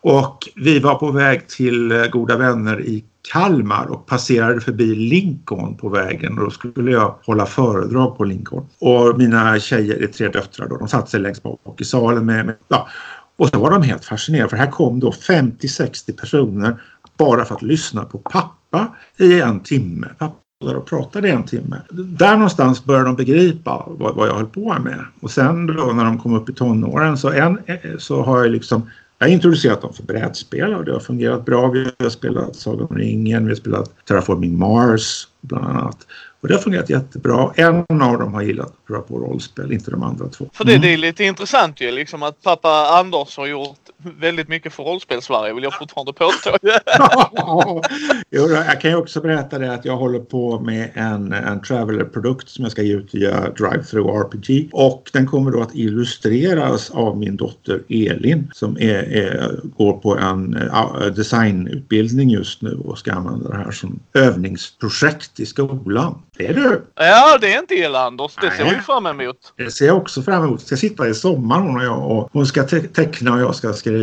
Och 0.00 0.48
vi 0.56 0.78
var 0.78 0.94
på 0.94 1.10
väg 1.10 1.48
till 1.48 1.92
eh, 1.92 2.06
Goda 2.06 2.36
vänner 2.36 2.80
i 2.80 3.04
Kalmar 3.32 3.86
och 3.86 4.06
passerade 4.06 4.60
förbi 4.60 4.94
Lincoln 4.94 5.76
på 5.76 5.88
vägen 5.88 6.38
och 6.38 6.44
då 6.44 6.50
skulle 6.50 6.90
jag 6.90 7.14
hålla 7.26 7.46
föredrag 7.46 8.16
på 8.16 8.24
Lincoln. 8.24 8.66
Och 8.78 9.18
mina 9.18 9.58
tjejer, 9.58 9.98
det 9.98 10.04
är 10.04 10.08
tre 10.08 10.28
döttrar 10.28 10.68
då, 10.68 10.76
de 10.76 10.88
satte 10.88 11.10
sig 11.10 11.20
längst 11.20 11.42
bak 11.42 11.80
i 11.80 11.84
salen 11.84 12.26
med, 12.26 12.46
med 12.46 12.54
ja. 12.68 12.88
Och 13.36 13.48
så 13.48 13.58
var 13.58 13.70
de 13.70 13.82
helt 13.82 14.04
fascinerade 14.04 14.48
för 14.48 14.56
här 14.56 14.70
kom 14.70 15.00
då 15.00 15.10
50-60 15.10 16.16
personer 16.20 16.80
bara 17.16 17.44
för 17.44 17.54
att 17.54 17.62
lyssna 17.62 18.04
på 18.04 18.18
pappa 18.18 18.96
i 19.16 19.40
en 19.40 19.60
timme. 19.60 20.08
Pappa 20.18 20.43
där 20.60 20.76
och 20.76 20.86
pratade 20.86 21.30
en 21.30 21.44
timme. 21.44 21.80
Där 21.90 22.32
någonstans 22.32 22.84
började 22.84 23.06
de 23.06 23.16
begripa 23.16 23.84
vad, 23.88 24.14
vad 24.14 24.28
jag 24.28 24.34
höll 24.34 24.46
på 24.46 24.78
med. 24.78 25.04
Och 25.20 25.30
sen 25.30 25.66
då 25.66 25.92
när 25.92 26.04
de 26.04 26.18
kom 26.18 26.34
upp 26.34 26.48
i 26.48 26.52
tonåren 26.52 27.18
så, 27.18 27.30
en, 27.30 27.58
så 27.98 28.22
har 28.22 28.38
jag 28.38 28.50
liksom 28.50 28.90
jag 29.18 29.26
har 29.26 29.32
introducerat 29.32 29.82
dem 29.82 29.92
för 29.94 30.02
brädspel 30.02 30.74
och 30.74 30.84
det 30.84 30.92
har 30.92 31.00
fungerat 31.00 31.44
bra. 31.44 31.68
Vi 31.68 31.90
har 31.98 32.10
spelat 32.10 32.56
Sagan 32.56 32.86
om 32.90 32.96
ringen, 32.96 33.44
vi 33.44 33.50
har 33.50 33.56
spelat 33.56 34.06
Terraforming 34.06 34.58
Mars 34.58 35.28
bland 35.40 35.66
annat. 35.66 36.06
Och 36.40 36.48
det 36.48 36.54
har 36.54 36.60
fungerat 36.60 36.90
jättebra. 36.90 37.52
En 37.54 38.02
av 38.02 38.18
dem 38.18 38.34
har 38.34 38.42
gillat 38.42 38.66
att 38.66 38.86
pröva 38.86 39.02
på 39.02 39.18
rollspel, 39.18 39.72
inte 39.72 39.90
de 39.90 40.02
andra 40.02 40.28
två. 40.28 40.50
För 40.52 40.64
det, 40.64 40.78
det 40.78 40.92
är 40.92 40.96
lite 40.96 41.24
intressant 41.24 41.80
ju 41.80 41.90
liksom 41.90 42.22
att 42.22 42.42
pappa 42.42 42.68
Anders 42.98 43.36
har 43.36 43.46
gjort 43.46 43.83
väldigt 44.04 44.48
mycket 44.48 44.72
för 44.72 44.82
rollspel-Sverige 44.82 45.54
vill 45.54 45.64
jag 45.64 45.78
fortfarande 45.78 46.12
påstå. 46.12 46.56
jo, 48.30 48.48
jag 48.50 48.80
kan 48.80 48.90
ju 48.90 48.96
också 48.96 49.20
berätta 49.20 49.58
det 49.58 49.74
att 49.74 49.84
jag 49.84 49.96
håller 49.96 50.18
på 50.18 50.60
med 50.60 50.90
en, 50.94 51.32
en 51.32 51.62
Traveler-produkt 51.62 52.48
som 52.48 52.64
jag 52.64 52.72
ska 52.72 52.82
ge 52.82 52.94
ut 52.94 53.14
via 53.14 53.50
Drive-Through 53.50 54.20
RPG. 54.20 54.68
Och 54.72 55.10
den 55.12 55.26
kommer 55.26 55.50
då 55.50 55.62
att 55.62 55.74
illustreras 55.74 56.90
av 56.90 57.18
min 57.18 57.36
dotter 57.36 57.82
Elin 57.88 58.50
som 58.54 58.76
är, 58.76 59.12
är, 59.12 59.60
går 59.76 59.92
på 59.92 60.18
en 60.18 60.56
uh, 60.56 61.06
designutbildning 61.06 62.30
just 62.30 62.62
nu 62.62 62.80
och 62.84 62.98
ska 62.98 63.12
använda 63.12 63.48
det 63.48 63.56
här 63.56 63.70
som 63.70 64.00
övningsprojekt 64.14 65.40
i 65.40 65.46
skolan. 65.46 66.22
Det 66.36 66.46
är 66.46 66.54
du! 66.54 66.84
Ja, 66.94 67.38
det 67.40 67.54
är 67.54 67.58
inte 67.58 67.74
illa 67.74 68.06
Anders. 68.06 68.32
Det 68.40 68.50
ser 68.50 68.64
vi 68.64 68.80
fram 68.80 69.06
emot. 69.06 69.36
Det 69.56 69.70
ser 69.70 69.86
jag 69.86 69.96
också 69.96 70.22
fram 70.22 70.44
emot. 70.44 70.60
Jag 70.60 70.66
ska 70.66 70.76
sitta 70.76 71.08
i 71.08 71.14
sommar 71.14 71.60
hon 71.60 71.76
och 71.76 71.84
jag 71.84 72.10
och 72.10 72.30
hon 72.32 72.46
ska 72.46 72.62
te 72.62 72.80
teckna 72.80 73.34
och 73.34 73.40
jag 73.40 73.54
ska 73.54 73.72
skriva. 73.72 73.93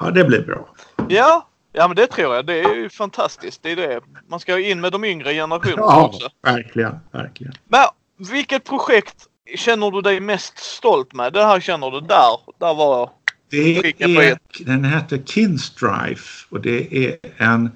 Ja, 0.00 0.10
det 0.10 0.24
blir 0.24 0.42
bra. 0.42 0.68
Ja, 1.08 1.48
ja 1.72 1.88
men 1.88 1.96
det 1.96 2.06
tror 2.06 2.34
jag. 2.34 2.46
Det 2.46 2.60
är 2.60 2.74
ju 2.74 2.88
fantastiskt. 2.88 3.62
Det 3.62 3.72
är 3.72 3.76
det. 3.76 4.00
Man 4.28 4.40
ska 4.40 4.58
in 4.58 4.80
med 4.80 4.92
de 4.92 5.04
yngre 5.04 5.34
generationerna 5.34 5.82
ja, 5.82 6.06
också. 6.06 6.28
verkligen, 6.42 6.98
verkligen. 7.12 7.52
Men 7.68 7.86
vilket 8.30 8.64
projekt 8.64 9.26
känner 9.56 9.90
du 9.90 10.00
dig 10.00 10.20
mest 10.20 10.58
stolt 10.58 11.12
med? 11.12 11.32
Det 11.32 11.44
här 11.44 11.60
känner 11.60 11.90
du 11.90 12.00
där. 12.00 12.40
Där 12.58 12.74
var 12.74 13.10
det 13.50 14.02
är, 14.02 14.38
den 14.64 14.84
heter 14.84 15.18
Kinstrife 15.24 16.46
och 16.50 16.60
det 16.60 17.06
är 17.06 17.16
en 17.36 17.70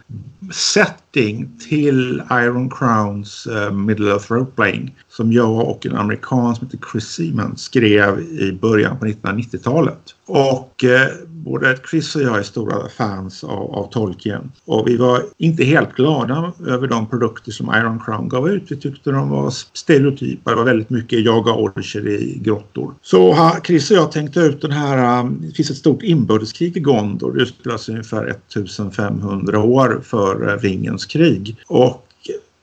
setting 0.52 1.58
till 1.68 2.22
Iron 2.30 2.70
Crowns 2.70 3.46
uh, 3.46 3.70
Middle 3.70 4.10
Earth 4.10 4.32
Rope 4.32 4.52
Playing 4.56 4.94
som 5.08 5.32
jag 5.32 5.68
och 5.68 5.86
en 5.86 5.96
amerikan 5.96 6.56
som 6.56 6.66
heter 6.66 6.78
Chris 6.92 7.04
Seaman 7.04 7.56
skrev 7.56 8.20
i 8.20 8.52
början 8.52 8.98
på 8.98 9.04
1990-talet. 9.04 10.14
Och 10.26 10.84
eh, 10.84 11.08
både 11.44 11.78
Chris 11.90 12.16
och 12.16 12.22
jag 12.22 12.38
är 12.38 12.42
stora 12.42 12.88
fans 12.88 13.44
av, 13.44 13.74
av 13.74 13.90
Tolkien. 13.90 14.52
Och 14.64 14.88
vi 14.88 14.96
var 14.96 15.22
inte 15.38 15.64
helt 15.64 15.94
glada 15.94 16.52
över 16.66 16.86
de 16.86 17.06
produkter 17.06 17.52
som 17.52 17.74
Iron 17.74 18.00
Crown 18.00 18.28
gav 18.28 18.48
ut. 18.48 18.62
Vi 18.68 18.76
tyckte 18.76 19.10
de 19.10 19.30
var 19.30 19.50
stereotypa. 19.72 20.50
Det 20.50 20.56
var 20.56 20.64
väldigt 20.64 20.90
mycket 20.90 21.24
jaga 21.24 21.52
orcher 21.52 22.08
i 22.08 22.38
grottor. 22.42 22.94
Så 23.02 23.32
ha, 23.32 23.56
Chris 23.64 23.90
och 23.90 23.96
jag 23.96 24.12
tänkte 24.12 24.40
ut 24.40 24.62
den 24.62 24.72
här, 24.72 25.20
um, 25.20 25.38
det 25.40 25.54
finns 25.54 25.70
ett 25.70 25.76
stort 25.76 26.02
inbördeskrig 26.02 26.76
i 26.76 26.80
Gondor. 26.80 27.32
Det 27.32 27.42
utspelar 27.42 27.76
sig 27.76 27.92
ungefär 27.92 28.26
1500 28.26 29.62
år 29.62 30.00
före 30.04 30.52
eh, 30.52 30.58
Ringens 30.58 31.06
krig. 31.06 31.56
Och 31.66 32.06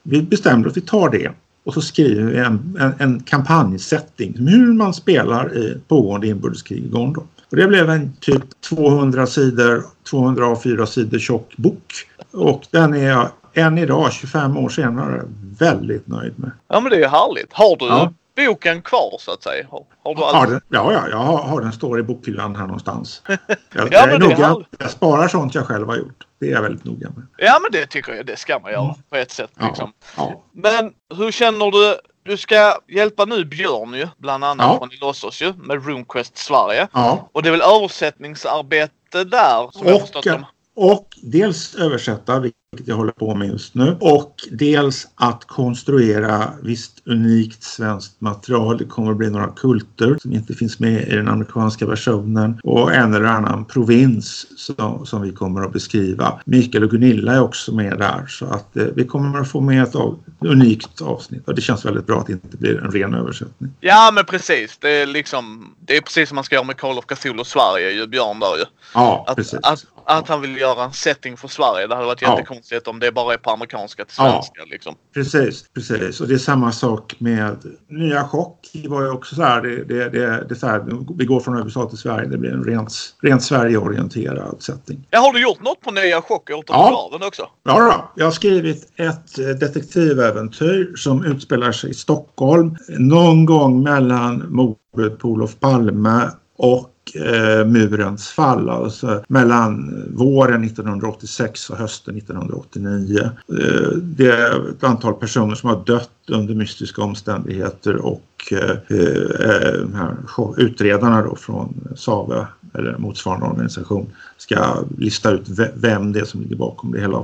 vi 0.04 0.22
bestämde 0.22 0.70
att 0.70 0.78
vi 0.78 0.82
tar 0.82 1.10
det 1.10 1.32
och 1.66 1.74
så 1.74 1.82
skriver 1.82 2.24
vi 2.24 2.38
en, 2.38 2.78
en, 2.80 2.94
en 3.00 3.20
kampanjsättning 3.20 4.36
hur 4.38 4.74
man 4.74 4.94
spelar 4.94 5.58
i 5.58 5.78
pågående 5.88 6.28
inbördeskrig 6.28 6.84
i 6.84 6.88
Gondor. 6.88 7.24
Och 7.52 7.58
det 7.58 7.68
blev 7.68 7.90
en 7.90 8.16
typ 8.20 8.62
200 8.62 9.28
sidor, 9.28 9.84
204 10.10 10.86
sidor 10.86 11.20
tjock 11.20 11.58
bok. 11.58 12.08
Och 12.32 12.68
den 12.72 12.94
är 12.94 13.08
jag 13.08 13.30
än 13.54 13.78
idag, 13.78 14.14
25 14.14 14.58
år 14.58 14.70
senare, 14.70 15.22
väldigt 15.60 16.08
nöjd 16.08 16.40
med. 16.40 16.52
Ja 16.68 16.80
men 16.80 16.92
det 16.92 17.04
är 17.04 17.10
härligt. 17.10 17.54
Har 17.54 17.78
du 17.78 17.86
ja. 17.86 18.14
boken 18.36 18.82
kvar 18.82 19.18
så 19.20 19.32
att 19.32 19.44
säga? 19.44 19.68
Har, 19.70 19.86
har 20.04 20.16
du 20.16 20.22
ja, 20.22 20.46
den, 20.46 20.62
ja, 20.70 20.94
ja, 20.94 21.10
jag 21.10 21.18
har, 21.18 21.38
har 21.38 21.62
den 21.62 21.72
står 21.72 22.00
i 22.00 22.04
bokhyllan 22.04 22.56
här 22.56 22.66
någonstans. 22.66 23.22
Jag, 23.28 23.38
ja, 23.74 23.88
jag, 23.92 24.14
är 24.14 24.20
noga, 24.20 24.56
jag 24.80 24.92
sparar 24.92 25.28
sånt 25.28 25.56
jag 25.56 25.66
själv 25.66 25.88
har 25.88 25.96
gjort. 25.98 26.28
Det 26.40 26.46
är 26.46 26.52
jag 26.52 26.62
väldigt 26.62 26.86
noga 26.86 27.10
med. 27.16 27.28
Ja 27.38 27.60
men 27.62 27.72
det 27.72 27.86
tycker 27.86 28.14
jag 28.14 28.26
det 28.26 28.40
ska 28.40 28.60
man 28.60 28.72
göra 28.72 28.84
mm. 28.84 28.96
på 29.10 29.16
ett 29.16 29.32
sätt. 29.32 29.52
Liksom. 29.62 29.94
Ja, 30.18 30.44
men 30.54 30.92
hur 31.18 31.32
känner 31.32 31.72
du 31.72 31.98
du 32.30 32.38
ska 32.38 32.74
hjälpa 32.88 33.26
nu 33.26 33.46
Björn 33.46 33.94
ju, 33.94 34.08
bland 34.18 34.44
annat 34.44 34.68
ja. 34.68 34.78
från 34.78 34.94
Ilossos 34.94 35.42
ju, 35.42 35.54
med 35.54 35.86
RuneQuest 35.86 36.38
Sverige. 36.38 36.88
Ja. 36.94 37.30
Och 37.32 37.44
det 37.44 37.50
är 37.50 37.52
väl 37.52 37.62
översättningsarbete 37.62 39.24
där 39.24 39.72
som 39.72 39.88
och, 39.88 39.92
jag 39.92 40.02
förstått 40.02 40.24
som... 40.24 40.46
Och 40.76 41.08
dels 41.22 41.76
översätta, 41.76 42.40
vilket 42.72 42.88
jag 42.88 42.96
håller 42.96 43.12
på 43.12 43.36
med 43.36 43.48
just 43.48 43.76
nu. 43.76 43.98
Och 44.00 44.36
dels 44.52 45.08
att 45.16 45.46
konstruera 45.46 46.54
visst 46.64 47.02
unikt 47.06 47.64
svenskt 47.64 48.22
material. 48.22 48.78
Det 48.78 48.86
kommer 48.86 49.12
att 49.12 49.18
bli 49.18 49.30
några 49.30 49.48
kulter 49.48 50.18
som 50.22 50.34
inte 50.34 50.54
finns 50.54 50.80
med 50.80 51.08
i 51.08 51.16
den 51.16 51.28
amerikanska 51.28 51.86
versionen 51.86 52.60
och 52.64 52.94
en 52.94 53.14
eller 53.14 53.26
annan 53.26 53.66
provins 53.66 54.46
som, 54.58 55.06
som 55.06 55.22
vi 55.22 55.32
kommer 55.32 55.62
att 55.62 55.74
beskriva. 55.74 56.42
Mikael 56.46 56.84
och 56.84 56.90
Gunilla 56.90 57.34
är 57.34 57.42
också 57.42 57.76
med 57.76 57.98
där 57.98 58.26
så 58.28 58.46
att 58.46 58.78
eh, 58.78 58.84
vi 58.84 59.06
kommer 59.06 59.40
att 59.40 59.52
få 59.52 59.62
med 59.62 59.84
ett 59.84 59.96
av, 59.96 60.20
unikt 60.40 61.02
avsnitt 61.02 61.48
och 61.48 61.56
det 61.56 61.62
känns 61.62 61.86
väldigt 61.86 62.08
bra 62.08 62.20
att 62.20 62.28
det 62.28 62.34
inte 62.34 62.58
blir 62.58 62.84
en 62.84 62.92
ren 62.92 63.14
översättning. 63.14 63.72
Ja 63.80 64.12
men 64.14 64.26
precis. 64.26 64.78
Det 64.78 64.90
är 64.90 65.06
liksom 65.06 65.76
det 65.80 65.98
är 65.98 66.02
precis 66.02 66.30
som 66.30 66.36
man 66.36 66.44
ska 66.44 66.56
göra 66.56 66.66
med 66.66 66.78
Call 66.78 66.98
of 66.98 67.06
Cthulhu 67.06 67.44
Sverige 67.44 67.92
ju, 67.92 68.08
Björn 68.08 68.40
där 68.40 68.58
ju. 68.58 68.66
Ja, 68.94 69.26
att, 69.28 69.36
precis. 69.36 69.60
Att, 69.64 69.86
att 70.06 70.28
han 70.28 70.42
vill 70.42 70.58
göra 70.58 70.84
en 70.84 70.94
setting 70.94 71.38
för 71.38 71.48
Sverige. 71.48 71.88
Det 71.88 71.96
hade 71.96 72.08
varit 72.08 72.22
ja. 72.22 72.36
Jättekonstigt 72.60 72.88
om 72.88 73.00
det 73.00 73.12
bara 73.12 73.34
är 73.34 73.38
på 73.38 73.50
amerikanska 73.50 74.06
till 74.06 74.16
svenska. 74.16 74.54
Ja, 74.56 74.66
liksom. 74.66 74.96
Precis, 75.14 75.66
precis. 75.74 76.22
Och 76.22 76.28
det 76.28 76.34
är 76.34 76.38
samma 76.38 76.72
sak 76.72 77.16
med 77.20 77.58
nya 77.88 78.24
chock. 78.28 78.70
Det 78.74 78.90
var 78.90 79.02
ju 79.02 79.10
också 79.10 79.36
så 79.36 79.44
här, 79.44 79.62
det, 79.62 79.84
det, 79.84 80.10
det, 80.10 80.46
det 80.50 80.56
så 80.56 80.68
här, 80.68 80.86
vi 81.18 81.26
går 81.26 81.40
från 81.40 81.58
USA 81.58 81.90
till 81.90 81.98
Sverige. 81.98 82.30
Det 82.30 82.38
blir 82.38 82.52
en 82.52 82.64
rent, 82.64 83.16
rent 83.22 83.44
Sverigeorienterad 83.44 84.56
setting. 84.60 85.08
Ja, 85.10 85.20
har 85.20 85.34
du 85.34 85.42
gjort 85.42 85.62
något 85.62 85.82
på 85.82 85.92
nya 85.92 86.22
chock 86.22 86.50
och 86.50 86.64
ja. 86.68 87.10
också? 87.28 87.48
Ja, 87.64 87.80
då. 87.80 88.12
jag 88.16 88.26
har 88.26 88.32
skrivit 88.32 88.92
ett 88.96 89.40
eh, 89.40 89.48
detektiväventyr 89.48 90.96
som 90.96 91.26
utspelar 91.26 91.72
sig 91.72 91.90
i 91.90 91.94
Stockholm 91.94 92.78
någon 92.88 93.46
gång 93.46 93.84
mellan 93.84 94.46
mordet 94.50 95.20
på 95.20 95.28
Olof 95.28 95.60
Palme 95.60 96.30
och 96.58 96.90
eh, 97.16 97.66
murens 97.66 98.30
fall, 98.30 98.70
alltså 98.70 99.24
mellan 99.28 100.04
våren 100.16 100.64
1986 100.64 101.70
och 101.70 101.78
hösten 101.78 102.18
1989. 102.18 103.20
Eh, 103.22 103.90
det 103.98 104.28
är 104.28 104.70
ett 104.70 104.84
antal 104.84 105.14
personer 105.14 105.56
som 105.56 105.70
har 105.70 105.84
dött 105.86 106.10
under 106.28 106.56
mystiska 106.56 107.02
omständigheter 107.02 107.96
och 107.96 108.24
eh, 108.52 108.98
eh 108.98 109.88
här, 109.96 110.16
utredarna 110.58 111.22
då 111.22 111.36
från 111.36 111.88
SAVE 111.96 112.48
eller 112.74 112.98
motsvarande 112.98 113.46
organisation 113.46 114.14
ska 114.38 114.84
lista 114.98 115.32
ut 115.32 115.46
vem 115.76 116.14
det 116.14 116.20
är 116.20 116.26
som 116.26 116.42
ligger 116.42 116.56
bakom 116.56 116.92
det 116.92 117.00
hela. 117.00 117.24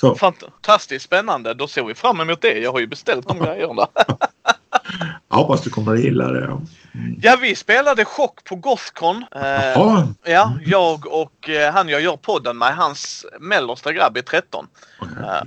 Så. 0.00 0.14
Fantastiskt 0.14 1.04
spännande. 1.04 1.54
Då 1.54 1.68
ser 1.68 1.84
vi 1.84 1.94
fram 1.94 2.20
emot 2.20 2.40
det. 2.40 2.58
Jag 2.58 2.72
har 2.72 2.80
ju 2.80 2.86
beställt 2.86 3.28
de 3.28 3.38
grejerna. 3.44 3.86
Jag 5.28 5.36
hoppas 5.36 5.62
du 5.62 5.70
kommer 5.70 5.94
att 5.94 6.00
gilla 6.00 6.28
det. 6.28 6.44
Mm. 6.44 7.18
Ja, 7.22 7.36
vi 7.40 7.54
spelade 7.54 8.04
Chock 8.04 8.44
på 8.44 8.56
Gothcon. 8.56 9.24
Eh, 9.36 10.06
ja, 10.24 10.52
jag 10.64 11.06
och 11.06 11.48
eh, 11.48 11.72
han 11.72 11.88
jag 11.88 12.00
gör 12.00 12.16
podden 12.16 12.58
med, 12.58 12.76
hans 12.76 13.26
mellersta 13.40 13.92
grabb 13.92 14.16
är 14.16 14.22
13. 14.22 14.66
Okay. 15.00 15.24
Eh, 15.24 15.42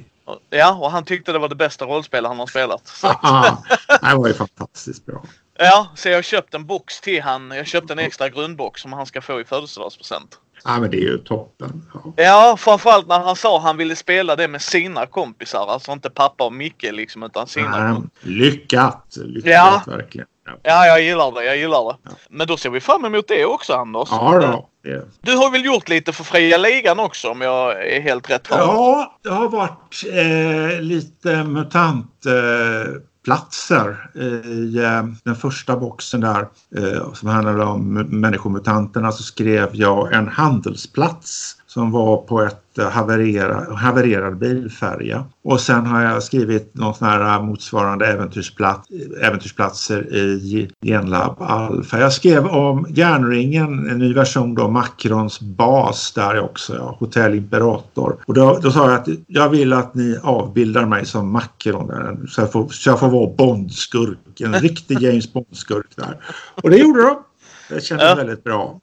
ja, 0.50 0.74
och 0.74 0.92
han 0.92 1.06
tyckte 1.06 1.32
det 1.32 1.40
var 1.40 1.50
det 1.50 1.56
bästa 1.56 1.86
rollspel 1.86 2.26
han 2.26 2.40
har 2.40 2.48
spelat. 2.48 2.94
det 4.02 4.16
var 4.16 4.28
ju 4.28 4.34
fantastiskt 4.34 5.06
bra. 5.06 5.24
Ja, 5.58 5.88
så 5.96 6.10
jag 6.10 6.18
har 6.18 6.22
köpt 6.22 6.54
en 6.54 6.66
box 6.66 7.02
till 7.02 7.22
han. 7.22 7.52
Jag 7.52 7.68
köpte 7.68 7.94
en 7.94 8.00
extra 8.00 8.30
grundbox 8.30 8.82
som 8.82 8.94
han 8.94 9.06
ska 9.06 9.22
få 9.22 9.42
i 9.42 9.44
födelsedagspresent. 9.44 10.40
Ja 10.63 10.80
men 10.80 10.91
det 10.91 10.98
är 10.98 11.02
ju 11.02 11.18
toppen. 11.18 11.82
Ja. 11.94 12.13
ja 12.15 12.58
framförallt 12.60 13.08
när 13.08 13.20
han 13.20 13.36
sa 13.36 13.60
han 13.60 13.78
ville 13.78 13.96
spela 13.96 14.36
det 14.36 14.48
med 14.48 14.62
sina 14.62 15.06
kompisar. 15.06 15.68
Alltså 15.70 15.91
inte 15.91 16.10
pappa 16.10 16.44
och 16.44 16.54
Micke 16.54 16.91
liksom 16.91 17.24
utan 17.24 17.48
sina. 17.48 17.94
Nej, 17.94 18.02
lyckat! 18.22 19.18
Lyckat 19.18 19.52
ja. 19.52 19.84
verkligen. 19.88 20.28
Ja. 20.46 20.52
ja, 20.63 20.86
jag 20.86 21.02
gillar 21.02 21.32
det. 21.32 21.44
Jag 21.44 21.58
gillar 21.58 21.84
det. 21.91 21.98
Ja. 22.04 22.12
Men 22.30 22.48
då 22.48 22.58
ser 22.58 22.70
vi 22.70 22.80
fram 22.80 23.06
emot 23.06 23.28
det 23.28 23.46
också 23.46 23.74
Anders. 23.74 24.08
Ja 24.12 24.39
då. 24.39 24.89
Yeah. 24.89 25.04
Du 25.22 25.36
har 25.36 25.52
väl 25.52 25.65
gjort 25.65 25.89
lite 25.89 26.13
för 26.13 26.24
fria 26.24 26.58
ligan 26.58 27.00
också 27.00 27.30
om 27.30 27.41
jag 27.41 27.88
är 27.88 28.02
helt 28.02 28.30
rätt 28.30 28.48
Ja, 28.50 29.18
det 29.24 29.30
har 29.30 29.50
varit 29.50 30.04
eh, 30.13 30.82
lite 30.82 31.44
MUTANT 31.44 32.26
eh, 32.26 32.94
platser 33.26 34.10
i 34.46 34.78
eh, 34.78 35.04
den 35.24 35.36
första 35.36 35.78
boxen 35.78 36.22
där 36.22 36.48
eh, 36.76 37.14
som 37.14 37.30
handlade 37.30 37.64
om 37.64 37.94
människomutanterna 37.94 39.12
så 39.12 39.24
skrev 39.24 39.70
jag 39.74 40.14
en 40.14 40.28
handelsplats 40.28 41.55
som 41.76 41.92
var 41.92 42.18
på 42.18 42.42
ett 42.42 42.62
haverera, 42.78 43.76
havererad 43.76 44.38
bilfärja. 44.38 45.26
Och 45.44 45.62
sen 45.62 45.86
har 45.86 46.02
jag 46.04 46.24
skrivit 46.24 46.76
någon 46.76 46.96
sån 46.96 47.08
här 47.08 47.42
motsvarande 47.42 48.08
äventyrsplats, 48.08 48.90
äventyrsplatser 49.22 50.16
i 50.16 50.70
Genlab 50.86 51.42
Alpha. 51.42 52.00
Jag 52.00 52.14
skrev 52.14 52.48
om 52.48 52.86
Järnringen, 52.90 53.90
en 53.90 53.98
ny 53.98 54.14
version 54.14 54.56
då, 54.56 54.68
Macrons 54.68 55.42
bas 55.42 56.14
där 56.14 56.40
också, 56.40 56.76
ja, 56.76 56.96
Hotell 57.00 57.36
Imperator. 57.36 58.18
Och 58.28 58.34
då, 58.34 58.60
då 58.62 58.72
sa 58.72 58.92
jag 58.92 59.00
att 59.00 59.08
jag 59.28 59.50
vill 59.50 59.74
att 59.74 59.96
ni 59.96 60.20
avbildar 60.24 60.86
mig 60.86 61.06
som 61.06 61.32
Macron 61.32 62.28
så 62.30 62.42
jag 62.42 62.52
får, 62.52 62.68
så 62.68 62.90
jag 62.90 63.00
får 63.00 63.10
vara 63.10 63.30
Bondskurk, 63.38 64.42
en 64.42 64.54
riktig 64.54 65.02
James 65.02 65.34
Bond-skurk 65.34 65.96
där. 65.96 66.18
Och 66.64 66.70
det 66.70 66.78
gjorde 66.78 67.02
de. 67.02 67.16
Det 67.70 67.82
kändes 67.82 68.06
ja. 68.10 68.16
väldigt 68.16 68.44
bra. 68.44 68.80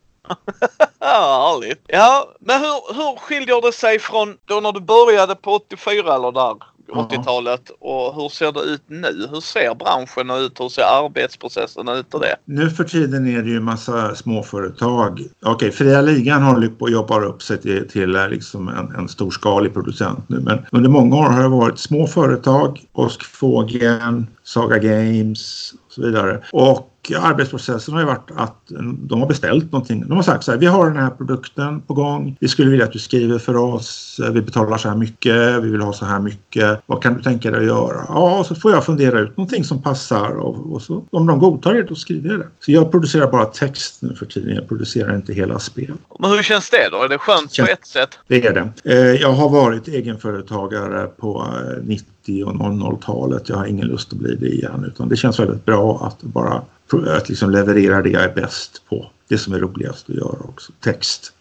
Ja, 0.98 1.56
härligt. 1.58 1.85
Ja, 1.87 2.35
men 2.40 2.61
hur, 2.61 2.94
hur 2.94 3.16
skiljer 3.18 3.62
det 3.62 3.72
sig 3.72 3.98
från 3.98 4.37
då 4.44 4.61
när 4.61 4.72
du 4.72 4.80
började 4.80 5.35
på 5.35 5.52
84 5.52 6.14
eller 6.14 6.32
där 6.32 6.56
80-talet 6.92 7.70
och 7.80 8.14
hur 8.14 8.28
ser 8.28 8.52
det 8.52 8.61
ut 8.61 8.82
nu? 8.87 9.28
Hur 9.30 9.40
ser 9.40 9.74
branschen 9.74 10.30
ut? 10.30 10.61
Hur 10.61 10.68
ser 10.68 10.82
arbetsprocessen 10.82 11.88
ut 11.88 12.14
och 12.14 12.20
det? 12.20 12.37
Nu 12.44 12.70
för 12.70 12.85
tiden 12.85 13.26
är 13.26 13.42
det 13.42 13.50
ju 13.50 13.61
massa 13.61 14.14
småföretag. 14.14 15.22
Okej, 15.44 15.70
Fria 15.70 16.00
Ligan 16.00 16.42
håller 16.42 16.68
på 16.68 16.85
att 16.85 16.92
jobba 16.92 17.20
upp 17.20 17.42
sig 17.42 17.61
till, 17.61 17.88
till 17.88 18.11
liksom 18.30 18.68
en, 18.68 18.94
en 18.94 19.08
storskalig 19.08 19.74
producent 19.74 20.28
nu 20.28 20.40
men 20.40 20.66
under 20.72 20.90
många 20.90 21.16
år 21.16 21.24
har 21.24 21.42
det 21.42 21.48
varit 21.48 21.78
små 21.78 22.06
företag, 22.06 22.80
Åskfågeln, 22.92 24.26
Saga 24.44 24.78
Games 24.78 25.72
och 25.87 25.92
så 25.92 26.02
vidare. 26.02 26.42
Och 26.52 26.91
arbetsprocessen 27.10 27.94
har 27.94 28.00
ju 28.00 28.06
varit 28.06 28.30
att 28.36 28.56
de 28.98 29.20
har 29.20 29.28
beställt 29.28 29.72
någonting. 29.72 30.08
De 30.08 30.12
har 30.12 30.22
sagt 30.22 30.44
så 30.44 30.50
här, 30.50 30.58
vi 30.58 30.66
har 30.66 30.86
den 30.86 30.96
här 30.96 31.10
produkten 31.10 31.80
på 31.80 31.94
gång. 31.94 32.36
Vi 32.40 32.48
skulle 32.48 32.70
vilja 32.70 32.84
att 32.84 32.92
du 32.92 32.98
skriver 32.98 33.38
för 33.38 33.56
oss. 33.56 34.20
Vi 34.32 34.42
betalar 34.42 34.78
så 34.78 34.88
här 34.88 34.96
mycket. 34.96 35.64
Vi 35.64 35.70
vill 35.70 35.80
ha 35.80 35.92
så 35.92 36.04
här 36.04 36.20
mycket. 36.20 36.80
Vad 36.86 37.02
kan 37.02 37.14
du 37.14 37.22
tänka 37.22 37.50
dig 37.50 37.60
att 37.60 37.66
göra? 37.66 38.04
Ja, 38.08 38.44
så 38.48 38.54
får 38.54 38.72
jag 38.72 38.84
fundera 38.84 39.20
ut 39.20 39.36
någonting 39.36 39.64
som 39.64 39.82
passar 39.82 40.30
och, 40.30 40.72
och 40.72 40.82
så 40.82 41.04
om 41.10 41.26
de 41.26 41.38
godtar 41.38 41.74
det, 41.74 41.82
då 41.82 41.94
skriver 41.94 42.30
jag 42.30 42.38
det. 42.38 42.48
Så 42.60 42.72
jag 42.72 42.90
producerar 42.90 43.30
bara 43.30 43.44
text 43.44 44.02
nu 44.02 44.14
för 44.14 44.26
tiden. 44.26 44.54
Jag 44.54 44.68
producerar 44.68 45.14
inte 45.14 45.32
hela 45.32 45.58
spel. 45.58 45.92
Men 46.18 46.30
hur 46.30 46.42
känns 46.42 46.70
det 46.70 46.88
då? 46.90 47.02
Är 47.02 47.08
det 47.08 47.18
skönt 47.18 47.56
på 47.58 47.66
ett 47.66 47.86
sätt? 47.86 48.18
Det 48.26 48.46
är 48.46 48.54
det. 48.54 48.92
Eh, 48.92 49.20
jag 49.20 49.32
har 49.32 49.48
varit 49.48 49.88
egenföretagare 49.88 51.06
på 51.06 51.46
90 51.82 52.06
eh, 52.40 52.48
och 52.48 52.54
00-talet. 52.54 53.48
Jag 53.48 53.56
har 53.56 53.66
ingen 53.66 53.86
lust 53.86 54.12
att 54.12 54.18
bli 54.18 54.34
det 54.34 54.48
igen 54.48 54.84
utan 54.86 55.08
det 55.08 55.16
känns 55.16 55.40
väldigt 55.40 55.64
bra 55.64 56.06
att 56.06 56.22
bara 56.22 56.62
att 56.92 57.28
liksom 57.28 57.50
leverera 57.50 58.02
det 58.02 58.11
jag 58.11 58.22
är 58.22 58.35
bäst 58.35 58.83
på. 58.88 59.11
Det 59.28 59.38
som 59.38 59.55
är 59.55 59.59
roligast 59.59 60.11
att 60.11 60.16
göra 60.16 60.38
också. 60.48 60.72
Text. 60.81 61.33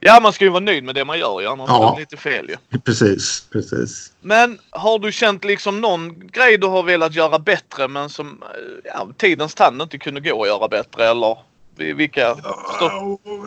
Ja, 0.00 0.20
man 0.22 0.32
ska 0.32 0.44
ju 0.44 0.50
vara 0.50 0.60
nöjd 0.60 0.84
med 0.84 0.94
det 0.94 1.04
man 1.04 1.18
gör 1.18 1.40
ju, 1.40 1.46
annars 1.46 1.68
ja. 1.68 1.90
är 1.90 1.94
det 1.94 2.00
lite 2.00 2.16
fel 2.16 2.48
ju. 2.48 2.78
Precis, 2.78 3.46
precis. 3.52 4.12
Men 4.20 4.58
har 4.70 4.98
du 4.98 5.12
känt 5.12 5.44
liksom 5.44 5.80
någon 5.80 6.28
grej 6.28 6.58
du 6.58 6.66
har 6.66 6.82
velat 6.82 7.14
göra 7.14 7.38
bättre 7.38 7.88
men 7.88 8.08
som 8.08 8.42
ja, 8.84 9.08
tidens 9.16 9.54
tand 9.54 9.82
inte 9.82 9.98
kunde 9.98 10.20
gå 10.20 10.42
att 10.42 10.48
göra 10.48 10.68
bättre 10.68 11.08
eller? 11.08 11.38
Vilka? 11.76 12.20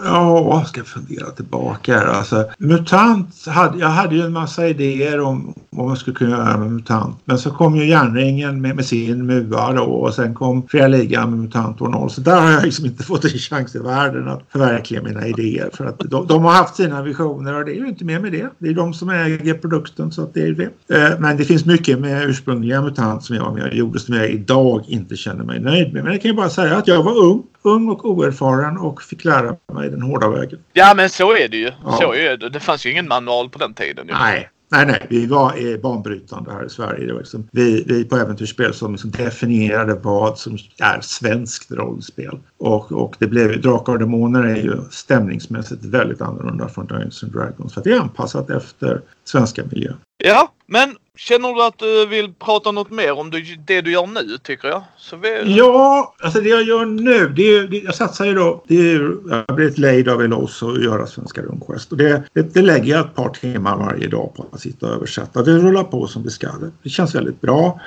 Ja, 0.04 0.50
jag 0.50 0.68
ska 0.68 0.84
fundera 0.84 1.30
tillbaka 1.30 1.98
här. 1.98 2.06
Alltså, 2.06 2.50
MUTANT, 2.58 3.46
hade, 3.48 3.80
jag 3.80 3.88
hade 3.88 4.16
ju 4.16 4.22
en 4.22 4.34
massa 4.34 4.68
idéer 4.68 5.20
om 5.20 5.54
vad 5.70 5.88
man 5.88 5.98
skulle 5.98 6.16
kunna 6.16 6.30
göra 6.30 6.58
med 6.58 6.72
MUTANT. 6.72 7.18
Men 7.26 7.40
så 7.40 7.52
kom 7.52 7.76
ju 7.76 7.86
Järnringen 7.86 8.62
med, 8.62 8.76
med 8.76 8.86
sin 8.86 9.26
MUA 9.26 9.74
då 9.74 9.84
och 9.84 10.14
sen 10.14 10.34
kom 10.34 10.68
Fria 10.68 10.88
Ligan 10.88 11.30
med 11.30 11.40
MUTANT 11.40 11.82
år 11.82 11.90
0. 11.90 12.10
Så 12.10 12.22
där 12.22 12.42
har 12.42 12.52
jag 12.52 12.64
liksom 12.64 12.86
inte 12.86 13.04
fått 13.10 13.24
en 13.24 13.30
chans 13.30 13.76
i 13.76 13.80
världen 13.80 14.28
att 14.28 14.42
förverkliga 14.52 15.02
mina 15.02 15.28
idéer. 15.28 15.70
För 15.74 15.86
att 15.86 16.00
de, 16.00 16.28
de, 16.28 16.44
har 16.44 16.52
haft 16.52 16.76
sina 16.76 17.02
visioner 17.02 17.54
och 17.54 17.66
det 17.66 17.72
är 17.72 17.80
ju 17.80 17.88
inte 17.88 18.06
mer 18.06 18.20
med 18.20 18.32
det. 18.32 18.50
Det 18.58 18.70
är 18.70 18.74
de 18.74 18.94
som 18.94 19.10
äger 19.10 19.54
produkten 19.54 20.12
så 20.12 20.24
att 20.24 20.34
det 20.34 20.42
är 20.42 20.52
det. 20.52 20.96
Eh, 20.96 21.20
men 21.20 21.38
det 21.38 21.46
finns 21.46 21.66
mycket 21.66 22.00
med 22.00 22.30
ursprungliga 22.30 22.82
MUTANT 22.82 23.24
som 23.24 23.36
jag 23.36 23.44
var 23.44 23.54
med 23.54 23.64
och 23.64 23.74
gjorde 23.74 24.00
som 24.00 24.16
jag 24.16 24.30
idag 24.30 24.84
inte 24.88 25.16
känner 25.16 25.44
mig 25.44 25.60
nöjd 25.60 25.94
med. 25.94 26.04
Men 26.04 26.14
jag 26.14 26.22
kan 26.22 26.32
ju 26.32 26.38
bara 26.38 26.50
säga 26.50 26.78
att 26.78 26.88
jag 26.88 27.04
var 27.04 27.18
ung 27.18 27.44
ung 27.62 27.90
och 27.90 28.06
oerfaren 28.06 28.78
och 28.78 29.02
fick 29.02 29.26
lära 29.26 29.56
mig 29.74 29.90
den 29.90 30.02
hårda 30.02 30.30
vägen. 30.30 30.60
Ja 30.74 30.94
men 30.96 31.10
så 31.10 31.36
är 31.36 31.48
det 31.48 31.58
ju. 31.58 31.72
Ja. 31.86 31.98
Så 32.02 32.14
är 32.14 32.38
det. 32.38 32.50
det 32.50 32.60
fanns 32.60 32.86
ju 32.86 32.92
ingen 32.92 33.08
manual 33.08 33.50
på 33.50 33.60
den 33.60 33.74
tiden. 33.74 34.08
Ju. 34.08 34.14
Nej. 34.14 34.50
Nej, 34.72 34.86
nej, 34.86 35.06
vi 35.10 35.26
var 35.26 35.78
banbrytande 35.78 36.52
här 36.52 36.66
i 36.66 36.70
Sverige. 36.70 37.06
Det 37.06 37.14
var 37.14 37.20
liksom, 37.20 37.48
vi, 37.52 37.84
vi 37.88 38.06
på 38.06 38.18
Äventyrsspel 38.18 38.74
som 38.74 38.92
liksom 38.92 39.12
definierade 39.12 39.94
vad 39.94 40.38
som 40.38 40.58
är 40.80 41.02
svenskt 41.02 41.72
rollspel. 41.72 42.40
Och, 42.58 42.92
och 42.92 43.16
det 43.20 43.28
blev, 43.28 43.62
Drakar 43.62 43.94
och 43.94 44.00
Demoner 44.00 44.44
är 44.44 44.56
ju 44.56 44.82
stämningsmässigt 44.92 45.86
väldigt 45.86 46.22
annorlunda 46.22 46.70
från 46.70 46.88
Dungeons 46.88 47.24
and 47.24 47.32
Dragons. 47.32 47.74
För 47.74 47.84
det 47.84 47.92
är 47.92 48.00
anpassat 48.00 48.50
efter 48.50 49.02
svenska 49.24 49.64
miljö. 49.72 49.94
Ja, 50.24 50.54
men 50.66 50.96
Känner 51.20 51.54
du 51.54 51.64
att 51.64 51.80
du 51.80 52.06
vill 52.06 52.34
prata 52.34 52.72
något 52.72 52.92
mer 52.92 53.12
om 53.12 53.32
det 53.66 53.82
du 53.82 53.92
gör 53.92 54.08
nu 54.08 54.38
tycker 54.38 54.68
jag? 54.68 54.84
Vi... 55.22 55.58
Ja, 55.58 56.16
alltså 56.20 56.42
det 56.42 56.50
jag 56.50 56.64
gör 56.64 56.86
nu. 56.86 57.30
Det 57.30 57.42
är, 57.42 57.68
det, 57.68 57.78
jag 57.78 57.96
satsar 57.96 58.26
ju 58.26 58.34
då. 58.34 58.64
Det 58.68 58.92
är, 58.92 59.16
jag 59.30 59.44
har 59.48 59.56
blivit 59.56 59.78
lejd 59.78 60.10
av 60.10 60.22
Elos 60.22 60.64
att 60.64 60.84
göra 60.84 61.08
Svenska 61.08 61.42
Rundquest. 61.42 61.92
Och 61.92 61.98
det, 61.98 62.24
det, 62.34 62.54
det, 62.54 62.62
lägger 62.62 62.94
jag 62.94 63.06
ett 63.06 63.16
par 63.16 63.30
timmar 63.30 63.78
varje 63.78 64.08
dag 64.08 64.34
på 64.36 64.46
att 64.52 64.62
sitta 64.62 64.88
och 64.88 64.94
översätta. 64.94 65.44
Det 65.44 65.52
rullar 65.52 65.84
på 65.84 66.08
som 66.08 66.24
det 66.24 66.30
ska. 66.30 66.48
Det 66.84 66.90
känns 66.90 67.16
väldigt 67.16 67.42
bra. 67.42 67.80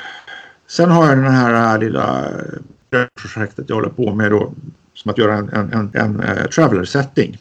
Sen 0.67 0.91
har 0.91 1.07
jag 1.07 1.19
den 1.19 1.33
här 1.33 1.79
lilla 1.79 2.29
projektet 3.21 3.65
jag 3.69 3.77
håller 3.77 3.89
på 3.89 4.15
med 4.15 4.31
då 4.31 4.53
som 4.95 5.11
att 5.11 5.19
göra 5.19 5.35
en, 5.35 5.49
en, 5.49 5.73
en, 5.73 5.91
en 5.95 6.21
eh, 6.21 6.43
uh, 6.43 6.47
traveler-setting. 6.47 7.37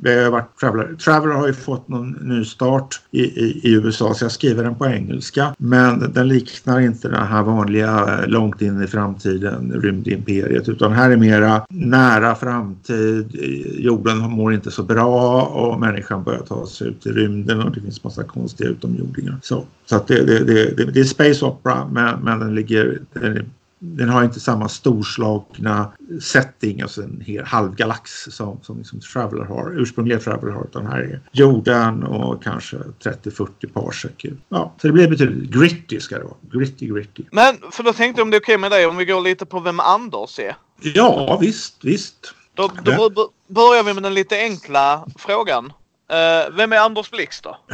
Traveler, 0.59 0.95
traveler 0.95 1.35
har 1.35 1.47
ju 1.47 1.53
fått 1.53 1.87
någon 1.87 2.11
ny 2.11 2.45
start 2.45 3.01
i, 3.11 3.21
i, 3.21 3.61
i, 3.63 3.73
USA 3.73 4.13
så 4.13 4.25
jag 4.25 4.31
skriver 4.31 4.63
den 4.63 4.75
på 4.75 4.85
engelska. 4.85 5.55
Men 5.57 6.13
den 6.13 6.27
liknar 6.27 6.79
inte 6.79 7.07
den 7.07 7.27
här 7.27 7.43
vanliga 7.43 8.19
eh, 8.21 8.27
långt 8.27 8.61
in 8.61 8.83
i 8.83 8.87
framtiden 8.87 9.73
rymdimperiet 9.81 10.69
utan 10.69 10.91
här 10.91 11.11
är 11.11 11.17
mera 11.17 11.65
nära 11.69 12.35
framtid. 12.35 13.35
Jorden 13.79 14.17
mår 14.17 14.53
inte 14.53 14.71
så 14.71 14.83
bra 14.83 15.41
och 15.41 15.79
människan 15.79 16.23
börjar 16.23 16.41
ta 16.41 16.67
sig 16.67 16.87
ut 16.87 17.05
i 17.05 17.09
rymden 17.09 17.61
och 17.61 17.71
det 17.71 17.81
finns 17.81 18.03
massa 18.03 18.23
konstiga 18.23 18.69
utomjordingar. 18.69 19.37
Så, 19.41 19.63
så 19.85 19.95
att 19.95 20.07
det, 20.07 20.25
det, 20.25 20.39
det, 20.39 20.85
det, 20.91 20.99
är 20.99 21.03
space 21.03 21.45
opera 21.45 21.87
men, 21.91 22.19
men 22.19 22.39
den 22.39 22.55
ligger 22.55 22.99
den 23.13 23.45
den 23.83 24.09
har 24.09 24.23
inte 24.23 24.39
samma 24.39 24.69
storslagna 24.69 25.91
setting, 26.21 26.81
alltså 26.81 27.01
en 27.03 27.21
hel 27.25 27.45
halv 27.45 27.75
galax 27.75 28.11
som, 28.29 28.59
som 28.63 28.77
liksom 28.77 28.99
Traveller 28.99 29.45
har, 29.45 29.81
ursprungliga 29.81 30.19
Traveller 30.19 30.53
har, 30.53 30.63
utan 30.63 30.85
här 30.85 30.99
är 30.99 31.21
jorden 31.31 32.03
och 32.03 32.43
kanske 32.43 32.77
30-40 32.77 33.47
parsec. 33.73 34.11
Ja, 34.49 34.73
så 34.81 34.87
det 34.87 34.93
blir 34.93 35.07
betydligt 35.07 35.51
gritty 35.51 35.99
ska 35.99 36.17
det 36.17 36.23
vara. 36.23 36.35
Gritty, 36.51 36.87
gritty. 36.87 37.23
Men 37.31 37.57
för 37.71 37.83
då 37.83 37.93
tänkte 37.93 38.19
jag 38.19 38.25
om 38.25 38.31
det 38.31 38.37
är 38.37 38.41
okej 38.41 38.55
okay 38.55 38.61
med 38.61 38.71
dig 38.71 38.85
om 38.85 38.97
vi 38.97 39.05
går 39.05 39.21
lite 39.21 39.45
på 39.45 39.59
vem 39.59 39.79
Anders 39.79 40.39
är? 40.39 40.55
Ja, 40.81 41.37
visst, 41.41 41.85
visst. 41.85 42.33
Då, 42.53 42.71
då 42.83 43.29
börjar 43.47 43.83
vi 43.83 43.93
med 43.93 44.03
den 44.03 44.13
lite 44.13 44.37
enkla 44.37 45.07
frågan. 45.17 45.73
Uh, 46.11 46.55
vem 46.57 46.73
är 46.73 46.77
Anders 46.77 47.11
Blix 47.11 47.41
då? 47.41 47.57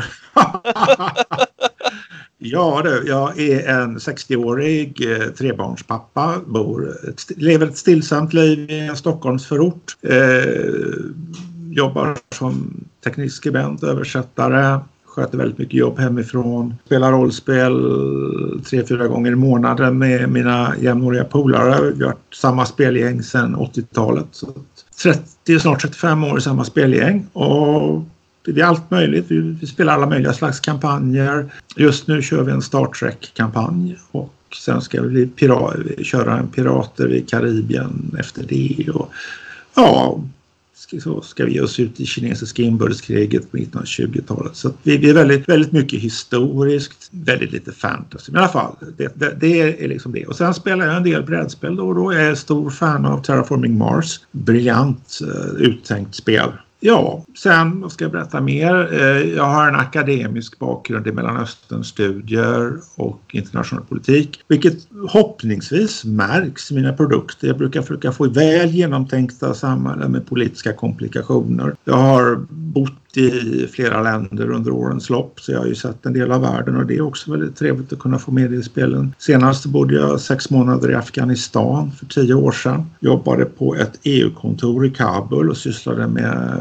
Ja 2.40 2.82
du, 2.84 3.04
jag 3.08 3.40
är 3.40 3.68
en 3.68 3.98
60-årig 3.98 5.12
eh, 5.12 5.28
trebarnspappa, 5.28 6.36
bor, 6.46 6.98
lever 7.36 7.68
ett 7.68 7.78
stillsamt 7.78 8.34
liv 8.34 8.72
i 8.72 8.80
en 8.80 8.98
Stockholmsförort. 8.98 9.98
Eh, 10.02 10.14
jobbar 11.72 12.18
som 12.36 12.84
teknisk 13.04 13.36
skribent, 13.36 13.84
översättare, 13.84 14.80
sköter 15.06 15.38
väldigt 15.38 15.58
mycket 15.58 15.74
jobb 15.74 16.00
hemifrån. 16.00 16.76
Spelar 16.86 17.12
rollspel 17.12 17.74
tre, 18.70 18.86
fyra 18.86 19.08
gånger 19.08 19.32
i 19.32 19.36
månaden 19.36 19.98
med 19.98 20.30
mina 20.30 20.74
jämnåriga 20.80 21.24
polare. 21.24 21.92
Vi 21.92 22.04
har 22.04 22.12
varit 22.12 22.36
samma 22.36 22.66
spelgäng 22.66 23.24
sedan 23.24 23.56
80-talet. 23.56 24.42
30, 25.04 25.60
snart 25.60 25.82
35 25.82 26.24
år 26.24 26.38
i 26.38 26.42
samma 26.42 26.64
spelgäng. 26.64 27.28
Och 27.34 28.04
det 28.52 28.62
är 28.62 28.66
allt 28.66 28.92
möjligt. 28.92 29.26
Vi, 29.28 29.40
vi, 29.40 29.68
spelar 29.68 29.94
alla 29.94 30.10
möjliga 30.10 30.34
slags 30.34 30.60
kampanjer. 30.60 31.46
Just 31.76 32.08
nu 32.08 32.22
kör 32.22 32.44
vi 32.44 32.52
en 32.52 32.62
Star 32.62 32.86
Trek-kampanj 32.86 33.98
och 34.12 34.34
sen 34.64 34.82
ska 34.82 35.02
vi 35.02 35.30
köra 36.04 36.38
en 36.38 36.48
Pirater 36.48 37.14
i 37.14 37.22
Karibien 37.22 38.16
efter 38.20 38.44
det. 38.44 38.90
Och, 38.90 39.12
ja, 39.76 40.22
så 41.02 41.22
ska 41.22 41.46
vi 41.46 41.54
ge 41.54 41.62
oss 41.62 41.80
ut 41.80 42.00
i 42.00 42.06
kinesiska 42.06 42.62
inbördeskriget 42.62 43.52
på 43.52 43.58
1920-talet. 43.58 44.56
Så 44.56 44.72
vi, 44.84 44.98
vi 44.98 45.10
är 45.10 45.14
väldigt, 45.14 45.50
väldigt 45.50 45.72
mycket 45.72 46.00
historiskt, 46.00 47.10
väldigt 47.12 47.52
lite 47.52 47.72
fantasy. 47.72 48.32
Men 48.32 48.42
i 48.42 48.44
alla 48.44 48.54
fall, 48.54 48.76
det, 48.98 49.12
det, 49.16 49.38
det, 49.40 49.84
är 49.84 49.88
liksom 49.88 50.12
det. 50.12 50.26
Och 50.26 50.36
sen 50.36 50.54
spelar 50.54 50.86
jag 50.86 50.98
en 50.98 51.04
del 51.04 51.24
brädspel 51.24 51.76
då 51.76 51.88
och 51.88 51.96
då. 51.96 52.14
Jag 52.14 52.22
är 52.22 52.36
stor 52.36 52.70
fan 52.70 53.06
av 53.06 53.22
Terraforming 53.22 53.78
Mars. 53.78 54.20
Briljant 54.32 55.20
uh, 55.24 55.62
uttänkt 55.62 56.16
spel. 56.16 56.50
Ja, 56.88 57.26
sen 57.38 57.82
vad 57.82 57.92
ska 57.92 58.06
jag 58.06 58.12
berätta 58.12 58.42
mer? 58.42 58.94
Eh, 58.94 59.36
jag 59.36 59.44
har 59.44 59.68
en 59.68 59.76
akademisk 59.76 60.60
bakgrund 60.60 61.08
i 61.08 61.12
Mellanösternstudier 61.12 62.74
och 62.96 63.22
internationell 63.32 63.86
politik, 63.86 64.40
vilket 64.48 64.74
hoppningsvis 65.10 66.06
märks 66.06 66.72
i 66.72 66.76
mina 66.76 66.94
produkter. 66.94 67.48
Jag 67.48 67.58
brukar 67.58 67.82
försöka 67.82 68.12
få 68.12 68.28
väl 68.30 68.70
genomtänkta 68.70 69.54
samhällen 69.54 70.12
med 70.12 70.28
politiska 70.28 70.74
komplikationer. 70.74 71.76
Jag 71.84 71.98
har 71.98 72.46
bott 72.50 73.07
i 73.18 73.68
flera 73.72 74.02
länder 74.02 74.52
under 74.52 74.72
årens 74.72 75.10
lopp 75.10 75.40
så 75.40 75.52
jag 75.52 75.60
har 75.60 75.66
ju 75.66 75.76
sett 75.76 76.06
en 76.06 76.14
del 76.14 76.32
av 76.32 76.42
världen 76.42 76.78
och 76.78 76.86
det 76.86 76.96
är 76.96 77.02
också 77.02 77.32
väldigt 77.32 77.56
trevligt 77.56 77.94
att 77.94 78.00
kunna 78.00 78.20
få 78.20 78.32
med 78.32 78.52
det 78.52 78.58
i 78.58 78.64
spelen. 78.64 79.14
Senast 79.18 79.66
bodde 79.66 79.96
jag 79.96 80.20
sex 80.20 80.50
månader 80.50 80.92
i 80.92 80.96
Afghanistan 80.96 81.92
för 81.92 82.06
tio 82.06 82.34
år 82.34 82.52
sedan. 82.52 82.86
Jobbade 83.00 83.46
på 83.46 83.76
ett 83.76 84.00
EU-kontor 84.04 84.86
i 84.86 84.90
Kabul 84.90 85.50
och 85.50 85.58
sysslade 85.58 86.08
med, 86.08 86.60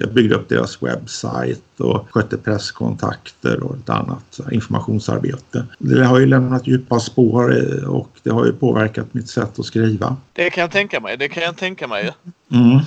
jag 0.00 0.12
byggde 0.12 0.34
upp 0.34 0.48
deras 0.48 0.82
webbsajt 0.82 1.62
och 1.78 2.06
skötte 2.10 2.36
presskontakter 2.36 3.62
och 3.62 3.76
ett 3.76 3.90
annat 3.90 4.40
informationsarbete. 4.52 5.64
Det 5.78 6.04
har 6.04 6.18
ju 6.18 6.26
lämnat 6.26 6.66
djupa 6.66 7.00
spår 7.00 7.54
och 7.88 8.10
det 8.22 8.30
har 8.30 8.46
ju 8.46 8.52
påverkat 8.52 9.14
mitt 9.14 9.28
sätt 9.28 9.58
att 9.58 9.66
skriva. 9.66 10.16
Det 10.32 10.50
kan 10.50 10.62
jag 10.62 10.70
tänka 10.70 11.00
mig, 11.00 11.16
det 11.16 11.28
kan 11.28 11.42
jag 11.42 11.56
tänka 11.56 11.88
mig. 11.88 12.12
Mm. 12.52 12.78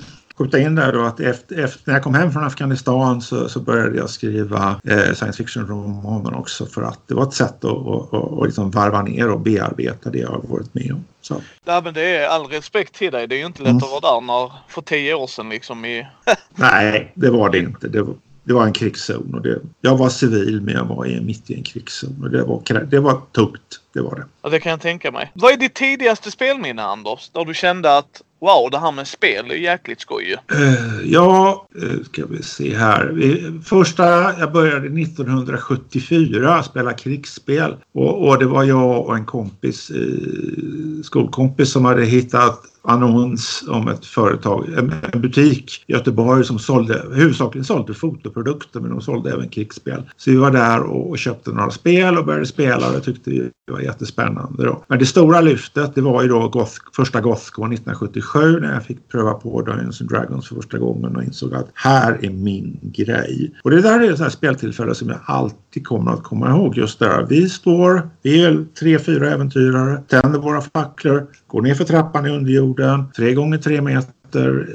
Skjuta 0.42 0.60
in 0.60 0.76
där 0.76 0.94
då 0.94 1.02
att 1.02 1.20
efter, 1.20 1.64
efter, 1.64 1.82
när 1.86 1.94
jag 1.94 2.04
kom 2.04 2.14
hem 2.14 2.32
från 2.32 2.44
Afghanistan 2.44 3.22
så, 3.22 3.50
så 3.50 3.60
började 3.60 3.98
jag 3.98 4.10
skriva 4.10 4.82
eh, 4.84 5.14
science 5.14 5.38
fiction-romaner 5.38 6.38
också 6.38 6.66
för 6.66 6.82
att 6.82 7.00
det 7.08 7.14
var 7.14 7.24
ett 7.24 7.34
sätt 7.34 7.66
att, 7.66 7.88
att, 7.88 8.14
att, 8.14 8.34
att 8.34 8.46
liksom 8.46 8.72
varva 8.72 9.02
ner 9.02 9.30
och 9.30 9.40
bearbeta 9.40 10.10
det 10.10 10.18
jag 10.18 10.30
har 10.30 10.42
varit 10.42 10.74
med 10.74 10.92
om. 10.92 11.06
Så. 11.22 11.42
Ja, 11.66 11.82
men 11.84 11.94
det 11.94 12.16
är 12.16 12.28
all 12.28 12.46
respekt 12.46 12.96
till 12.96 13.12
dig. 13.12 13.28
Det 13.28 13.36
är 13.36 13.40
ju 13.40 13.46
inte 13.46 13.62
lätt 13.62 13.70
mm. 13.70 13.84
att 13.84 14.04
vara 14.04 14.14
där 14.14 14.22
när, 14.22 14.52
för 14.68 14.82
tio 14.82 15.14
år 15.14 15.28
sedan 15.28 15.50
liksom 15.50 15.86
i... 15.86 16.08
Nej, 16.56 17.12
det 17.16 17.30
var 17.30 17.50
det 17.50 17.58
inte. 17.58 17.88
Det 17.88 18.02
var, 18.02 18.16
det 18.44 18.54
var 18.54 18.66
en 18.66 18.74
krigszon. 18.74 19.36
Och 19.36 19.42
det, 19.42 19.60
jag 19.82 19.98
var 19.98 20.10
civil 20.10 20.62
men 20.62 20.74
jag 20.74 20.86
var 20.86 21.06
i, 21.06 21.22
mitt 21.22 21.50
i 21.50 21.56
en 21.56 21.64
krigszon. 21.64 22.20
Och 22.24 22.30
det 22.30 22.44
var, 22.44 22.86
det 22.86 23.00
var 23.00 23.22
tungt. 23.32 23.80
Det 23.94 24.02
var 24.02 24.16
det. 24.16 24.26
Ja, 24.42 24.50
det 24.50 24.60
kan 24.60 24.70
jag 24.70 24.82
tänka 24.82 25.12
mig. 25.12 25.32
Vad 25.34 25.54
är 25.54 25.58
ditt 25.58 25.74
tidigaste 25.74 26.32
spelminne 26.32 26.84
Anders? 26.84 27.30
Där 27.30 27.46
du 27.46 27.54
kände 27.54 27.98
att 27.98 28.22
wow, 28.42 28.70
det 28.72 28.80
här 28.80 28.92
med 28.92 29.08
spel 29.08 29.52
är 29.52 29.56
jäkligt 29.56 30.02
skoj 30.02 30.36
uh, 30.54 31.02
Ja, 31.06 31.68
uh, 31.84 32.04
ska 32.04 32.26
vi 32.26 32.44
se 32.44 32.76
här. 32.76 33.14
Första, 33.66 34.04
jag 34.40 34.52
började 34.52 35.02
1974 35.02 36.64
spela 36.64 36.94
krigsspel. 36.94 37.76
Och, 37.94 38.28
och 38.28 38.40
det 38.40 38.46
var 38.46 38.64
jag 38.64 39.06
och 39.06 39.16
en 39.16 39.26
kompis, 39.26 39.92
uh, 39.92 41.02
skolkompis 41.04 41.72
som 41.72 41.86
hade 41.86 42.06
hittat 42.06 42.60
annons 42.84 43.64
om 43.68 43.88
ett 43.88 44.06
företag, 44.06 44.66
en 45.14 45.22
butik 45.22 45.84
i 45.88 45.92
Göteborg 45.92 46.44
som 46.46 46.60
sålde, 46.60 47.06
huvudsakligen 47.14 47.66
sålde 47.66 47.94
fotoprodukter 47.94 48.80
men 48.80 48.90
de 48.90 49.02
sålde 49.02 49.32
även 49.32 49.50
krigsspel. 49.50 50.04
Så 50.18 50.32
vi 50.32 50.38
var 50.38 50.52
där 50.52 50.84
och, 50.84 51.18
köpte 51.18 51.52
några 51.52 51.72
spel 51.72 52.18
och 52.18 52.26
började 52.26 52.46
spela 52.46 52.90
och 52.90 52.96
jag 52.96 53.04
tyckte 53.04 53.32
det 53.32 53.52
var 53.72 53.80
jättespännande 53.80 54.66
då. 54.66 54.84
Men 54.88 55.00
det 55.00 55.06
stora 55.06 55.42
lyftet 55.42 55.96
det 55.96 56.02
var 56.02 56.24
ju 56.24 56.28
då 56.30 56.48
Goth, 56.48 56.74
första 56.96 57.22
Gothcon 57.22 57.74
1977 57.74 58.60
när 58.60 58.74
jag 58.74 58.84
fick 58.84 59.08
pröva 59.08 59.34
på 59.34 59.62
Dungeons 59.62 60.02
and 60.02 60.10
Dragons 60.10 60.48
för 60.48 60.56
första 60.56 60.78
gången 60.78 61.16
och 61.16 61.24
insåg 61.24 61.54
att 61.54 61.70
här 61.74 62.18
är 62.22 62.30
min 62.30 62.80
grej. 62.82 63.52
Och 63.64 63.72
det 63.72 63.82
där 63.82 64.00
är 64.00 64.12
ett 64.12 64.18
sånt 64.18 64.34
speltillfälle 64.34 64.96
som 64.96 65.10
jag 65.10 65.20
alltid 65.26 65.88
kommer 65.88 66.12
att 66.12 66.24
komma 66.24 66.50
ihåg 66.50 66.78
just 66.78 67.00
där. 67.00 67.26
Vi 67.30 67.50
står, 67.50 68.10
vi 68.22 68.44
är 68.46 68.66
tre, 68.80 69.00
fyra 69.00 69.30
äventyrare, 69.30 70.02
tänder 70.08 70.40
våra 70.40 70.62
facklor, 70.62 71.28
går 71.52 71.62
ner 71.62 71.76
för 71.76 71.84
trappan 71.84 72.26
i 72.26 72.30
underjorden, 72.30 73.12
tre 73.16 73.34
gånger 73.34 73.58
tre 73.58 73.82
meter 73.82 74.68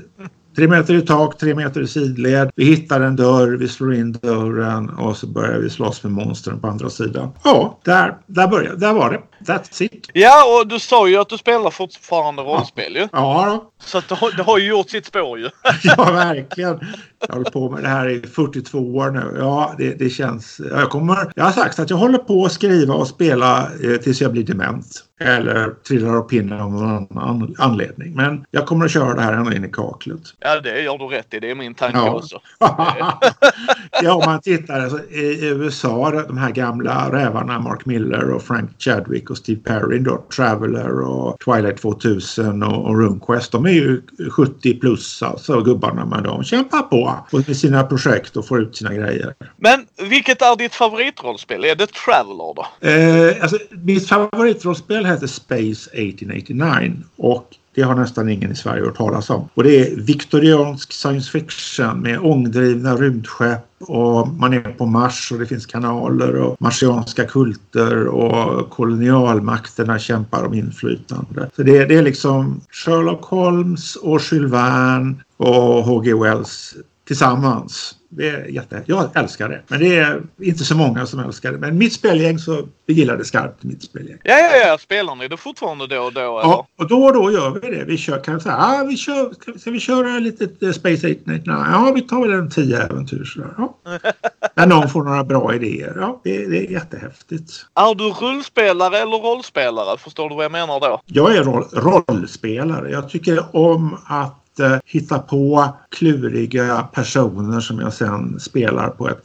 Tre 0.56 0.68
meter 0.68 0.94
i 0.94 1.02
tak, 1.02 1.38
tre 1.38 1.54
meter 1.54 1.80
i 1.80 1.86
sidled. 1.86 2.50
Vi 2.56 2.64
hittar 2.64 3.00
en 3.00 3.16
dörr, 3.16 3.56
vi 3.56 3.68
slår 3.68 3.94
in 3.94 4.12
dörren 4.12 4.88
och 4.88 5.16
så 5.16 5.26
börjar 5.26 5.58
vi 5.58 5.70
slåss 5.70 6.02
med 6.02 6.12
monstren 6.12 6.60
på 6.60 6.68
andra 6.68 6.90
sidan. 6.90 7.30
Ja, 7.44 7.78
där, 7.84 8.16
där 8.26 8.48
började 8.48 8.76
Där 8.76 8.92
var 8.92 9.10
det. 9.10 9.35
That's 9.46 9.82
it. 9.82 10.10
Ja, 10.12 10.60
och 10.60 10.66
du 10.66 10.78
sa 10.78 11.08
ju 11.08 11.16
att 11.16 11.28
du 11.28 11.38
spelar 11.38 11.70
fortfarande 11.70 12.42
rollspel 12.42 12.94
ja. 12.94 13.00
ju. 13.00 13.08
Ja, 13.12 13.46
då. 13.46 13.72
Så 13.78 14.02
det, 14.08 14.14
har, 14.14 14.36
det 14.36 14.42
har 14.42 14.58
ju 14.58 14.68
gjort 14.68 14.90
sitt 14.90 15.06
spår 15.06 15.38
ju. 15.38 15.50
ja, 15.82 16.10
verkligen. 16.12 16.80
Jag 17.26 17.34
håller 17.34 17.50
på 17.50 17.70
med 17.70 17.82
det 17.82 17.88
här 17.88 18.08
i 18.08 18.22
42 18.22 18.78
år 18.78 19.10
nu. 19.10 19.36
Ja, 19.38 19.74
det, 19.78 19.94
det 19.94 20.10
känns... 20.10 20.60
Jag, 20.70 20.90
kommer, 20.90 21.32
jag 21.34 21.44
har 21.44 21.52
sagt 21.52 21.78
att 21.78 21.90
jag 21.90 21.96
håller 21.96 22.18
på 22.18 22.44
att 22.44 22.52
skriva 22.52 22.94
och 22.94 23.08
spela 23.08 23.68
eh, 23.84 23.96
tills 23.96 24.20
jag 24.20 24.32
blir 24.32 24.44
dement. 24.44 25.02
Eller 25.20 25.70
trillar 25.70 26.16
av 26.16 26.22
pinnen 26.22 26.60
av 26.60 26.72
någon 26.72 27.18
annan 27.18 27.54
anledning. 27.58 28.14
Men 28.14 28.44
jag 28.50 28.66
kommer 28.66 28.84
att 28.84 28.90
köra 28.90 29.14
det 29.14 29.22
här 29.22 29.32
ända 29.32 29.56
in 29.56 29.64
i 29.64 29.70
kaklet. 29.72 30.20
Ja, 30.40 30.60
det 30.60 30.82
gör 30.82 30.98
du 30.98 31.04
rätt 31.04 31.34
i. 31.34 31.40
Det 31.40 31.50
är 31.50 31.54
min 31.54 31.74
tanke 31.74 31.98
ja. 31.98 32.14
också. 32.14 32.40
ja, 34.02 34.14
om 34.14 34.22
man 34.26 34.40
tittar 34.40 34.80
alltså, 34.80 35.10
i 35.10 35.46
USA, 35.46 36.10
de 36.10 36.38
här 36.38 36.50
gamla 36.50 37.12
rävarna 37.12 37.58
Mark 37.58 37.86
Miller 37.86 38.30
och 38.30 38.42
Frank 38.42 38.70
Chadwick 38.78 39.30
och 39.30 39.35
Steve 39.36 39.60
Perry 39.60 39.98
då, 39.98 40.24
Traveller 40.36 41.00
och 41.00 41.38
Twilight 41.44 41.80
2000 41.80 42.62
och, 42.62 42.86
och 42.86 43.00
RuneQuest. 43.00 43.52
De 43.52 43.66
är 43.66 43.70
ju 43.70 44.02
70 44.30 44.74
plus 44.80 45.22
alltså 45.22 45.62
gubbarna 45.62 46.06
men 46.06 46.22
de 46.22 46.44
kämpar 46.44 46.82
på 46.82 47.26
med 47.46 47.56
sina 47.56 47.82
projekt 47.82 48.36
och 48.36 48.48
får 48.48 48.62
ut 48.62 48.76
sina 48.76 48.94
grejer. 48.94 49.34
Men 49.56 49.86
vilket 50.10 50.42
är 50.42 50.56
ditt 50.56 50.74
favoritrollspel? 50.74 51.64
Är 51.64 51.74
det 51.74 51.86
Traveller 51.86 52.54
då? 52.54 52.66
Eh, 52.88 53.42
alltså, 53.42 53.58
mitt 53.70 54.08
favoritrollspel 54.08 55.06
heter 55.06 55.26
Space 55.26 55.90
1889 55.90 56.92
och 57.16 57.48
det 57.76 57.82
har 57.82 57.94
nästan 57.94 58.28
ingen 58.28 58.52
i 58.52 58.54
Sverige 58.54 58.84
hört 58.84 58.96
talas 58.96 59.30
om. 59.30 59.48
Och 59.54 59.62
det 59.62 59.80
är 59.80 59.96
viktoriansk 59.96 60.92
science 60.92 61.30
fiction 61.30 62.00
med 62.00 62.18
ångdrivna 62.18 62.96
rymdskepp 62.96 63.62
och 63.80 64.28
man 64.28 64.52
är 64.52 64.60
på 64.60 64.86
Mars 64.86 65.32
och 65.32 65.38
det 65.38 65.46
finns 65.46 65.66
kanaler 65.66 66.36
och 66.36 66.56
marsianska 66.60 67.24
kulter 67.24 68.06
och 68.06 68.70
kolonialmakterna 68.70 69.98
kämpar 69.98 70.44
om 70.46 70.54
inflytande. 70.54 71.50
Så 71.56 71.62
det, 71.62 71.84
det 71.84 71.94
är 71.94 72.02
liksom 72.02 72.60
Sherlock 72.70 73.24
Holmes 73.24 73.96
och 73.96 74.20
Jules 74.30 74.52
Verne 74.52 75.14
och 75.36 75.84
H.G. 75.84 76.14
Wells 76.14 76.74
tillsammans. 77.06 77.95
Det 78.08 78.28
är 78.28 78.44
jätte... 78.44 78.82
Jag 78.86 79.10
älskar 79.14 79.48
det. 79.48 79.62
Men 79.68 79.80
det 79.80 79.96
är 79.96 80.22
inte 80.40 80.64
så 80.64 80.76
många 80.76 81.06
som 81.06 81.20
älskar 81.20 81.52
det. 81.52 81.58
Men 81.58 81.78
mitt 81.78 81.92
spelgäng 81.92 82.38
så 82.38 82.68
vi 82.86 82.94
gillar 82.94 83.16
det 83.16 83.24
skarpt, 83.24 83.62
mitt 83.62 83.82
spelgäng. 83.82 84.18
Ja, 84.22 84.38
ja, 84.38 84.66
ja. 84.66 84.78
Spelar 84.78 85.14
ni 85.14 85.28
det 85.28 85.36
fortfarande 85.36 85.86
då 85.86 86.02
och 86.02 86.12
då? 86.12 86.20
Eller? 86.20 86.40
Ja, 86.40 86.66
och 86.78 86.88
då 86.88 87.04
och 87.04 87.12
då 87.12 87.32
gör 87.32 87.50
vi 87.50 87.76
det. 87.76 87.84
Vi 87.84 87.96
kör, 87.96 88.20
kan 88.20 88.40
säga, 88.40 88.56
ah, 88.56 88.84
vi 88.84 88.96
kör, 88.96 89.32
ska, 89.32 89.52
vi, 89.52 89.58
ska 89.58 89.70
vi 89.70 89.80
köra 89.80 90.18
lite 90.18 90.44
uh, 90.44 90.72
Space 90.72 91.06
899? 91.06 91.42
Ja, 91.46 91.92
vi 91.94 92.02
tar 92.02 92.20
väl 92.20 92.32
en 92.32 92.50
tio 92.50 92.82
äventyr 92.82 93.24
sådär. 93.24 93.54
Ja. 93.58 93.78
När 94.54 94.66
någon 94.66 94.88
får 94.88 95.02
några 95.02 95.24
bra 95.24 95.54
idéer. 95.54 95.96
Ja, 95.96 96.20
det, 96.24 96.46
det 96.46 96.58
är 96.66 96.70
jättehäftigt. 96.70 97.66
Är 97.74 97.94
du 97.94 98.04
rullspelare 98.04 98.98
eller 98.98 99.18
rollspelare? 99.18 99.98
Förstår 99.98 100.28
du 100.28 100.34
vad 100.34 100.44
jag 100.44 100.52
menar 100.52 100.80
då? 100.80 101.00
Jag 101.06 101.36
är 101.36 101.44
roll, 101.44 101.64
rollspelare. 101.72 102.90
Jag 102.90 103.10
tycker 103.10 103.56
om 103.56 103.98
att 104.06 104.45
eh, 104.60 104.76
hitta 104.84 105.18
på 105.18 105.68
kluriga 105.90 106.88
personer 106.92 107.60
som 107.60 107.80
jag 107.80 107.92
sen 107.92 108.40
spelar 108.40 108.88
på 108.88 109.08
ett 109.08 109.24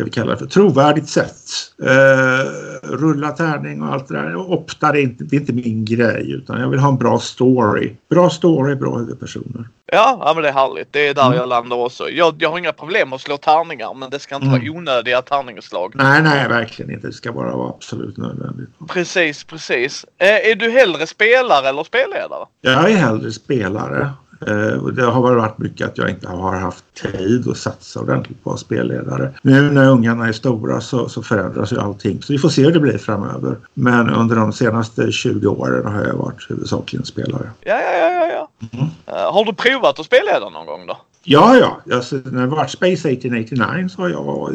ska 0.00 0.04
vi 0.04 0.10
kalla 0.10 0.30
det 0.30 0.36
för, 0.36 0.46
trovärdigt 0.46 1.08
sätt. 1.08 1.36
Eh, 1.82 2.50
rulla 2.82 3.30
tärning 3.30 3.82
och 3.82 3.92
allt 3.92 4.08
det 4.08 4.14
där. 4.14 4.36
Opta, 4.36 4.92
det 4.92 5.00
är, 5.00 5.02
inte, 5.02 5.24
det 5.24 5.36
är 5.36 5.40
inte 5.40 5.52
min 5.52 5.84
grej 5.84 6.32
utan 6.32 6.60
jag 6.60 6.68
vill 6.68 6.80
ha 6.80 6.88
en 6.88 6.96
bra 6.96 7.18
story. 7.18 7.96
Bra 8.10 8.30
story, 8.30 8.74
bra 8.74 8.98
huvudpersoner. 8.98 9.68
Ja, 9.86 10.22
ja 10.24 10.34
men 10.34 10.42
det 10.42 10.48
är 10.48 10.52
härligt. 10.52 10.92
Det 10.92 11.08
är 11.08 11.14
där 11.14 11.26
mm. 11.26 11.38
jag 11.38 11.48
landar 11.48 11.76
också. 11.76 12.10
Jag, 12.10 12.34
jag 12.38 12.50
har 12.50 12.58
inga 12.58 12.72
problem 12.72 13.08
med 13.08 13.16
att 13.16 13.22
slå 13.22 13.36
tärningar 13.36 13.94
men 13.94 14.10
det 14.10 14.18
ska 14.18 14.34
inte 14.34 14.46
mm. 14.46 14.60
vara 14.60 14.70
onödiga 14.70 15.22
tärningsslag. 15.22 15.92
Nej, 15.94 16.22
nej, 16.22 16.48
verkligen 16.48 16.90
inte. 16.90 17.06
Det 17.06 17.12
ska 17.12 17.32
bara 17.32 17.56
vara 17.56 17.68
absolut 17.68 18.16
nödvändigt. 18.16 18.68
Precis, 18.88 19.44
precis. 19.44 20.06
Eh, 20.18 20.50
är 20.50 20.54
du 20.54 20.70
hellre 20.70 21.06
spelare 21.06 21.68
eller 21.68 21.84
spelledare? 21.84 22.46
Jag 22.60 22.90
är 22.90 22.96
hellre 22.96 23.32
spelare. 23.32 24.10
Eh, 24.46 24.84
det 24.84 25.02
har 25.02 25.20
varit 25.20 25.58
mycket 25.58 25.86
att 25.86 25.98
jag 25.98 26.10
inte 26.10 26.28
har 26.28 26.56
haft 26.56 26.84
tid 26.94 27.48
att 27.48 27.56
satsa 27.56 28.00
ordentligt 28.00 28.44
på 28.44 28.56
spelledare. 28.56 29.32
Nu 29.42 29.70
när 29.70 29.88
ungarna 29.90 30.28
är 30.28 30.32
stora 30.32 30.80
så, 30.80 31.08
så 31.08 31.22
förändras 31.22 31.72
ju 31.72 31.80
allting 31.80 32.22
så 32.22 32.32
vi 32.32 32.38
får 32.38 32.48
se 32.48 32.62
hur 32.62 32.72
det 32.72 32.80
blir 32.80 32.98
framöver. 32.98 33.56
Men 33.74 34.10
under 34.10 34.36
de 34.36 34.52
senaste 34.52 35.12
20 35.12 35.48
åren 35.48 35.86
har 35.92 36.04
jag 36.04 36.14
varit 36.14 36.50
huvudsakligen 36.50 37.06
spelare. 37.06 37.50
Ja, 37.60 37.80
ja, 37.80 38.10
ja, 38.10 38.26
ja. 38.26 38.68
Mm. 38.72 38.84
Uh, 38.84 39.32
har 39.32 39.44
du 39.44 39.52
provat 39.52 39.98
att 40.00 40.06
spelleda 40.06 40.48
någon 40.48 40.66
gång 40.66 40.86
då? 40.86 40.96
Ja, 41.22 41.56
ja. 41.56 41.94
Alltså, 41.94 42.16
när 42.24 42.40
det 42.40 42.46
varit 42.46 42.70
Space 42.70 43.10
1889 43.10 43.88
så 43.88 44.02
har 44.02 44.08
jag 44.08 44.54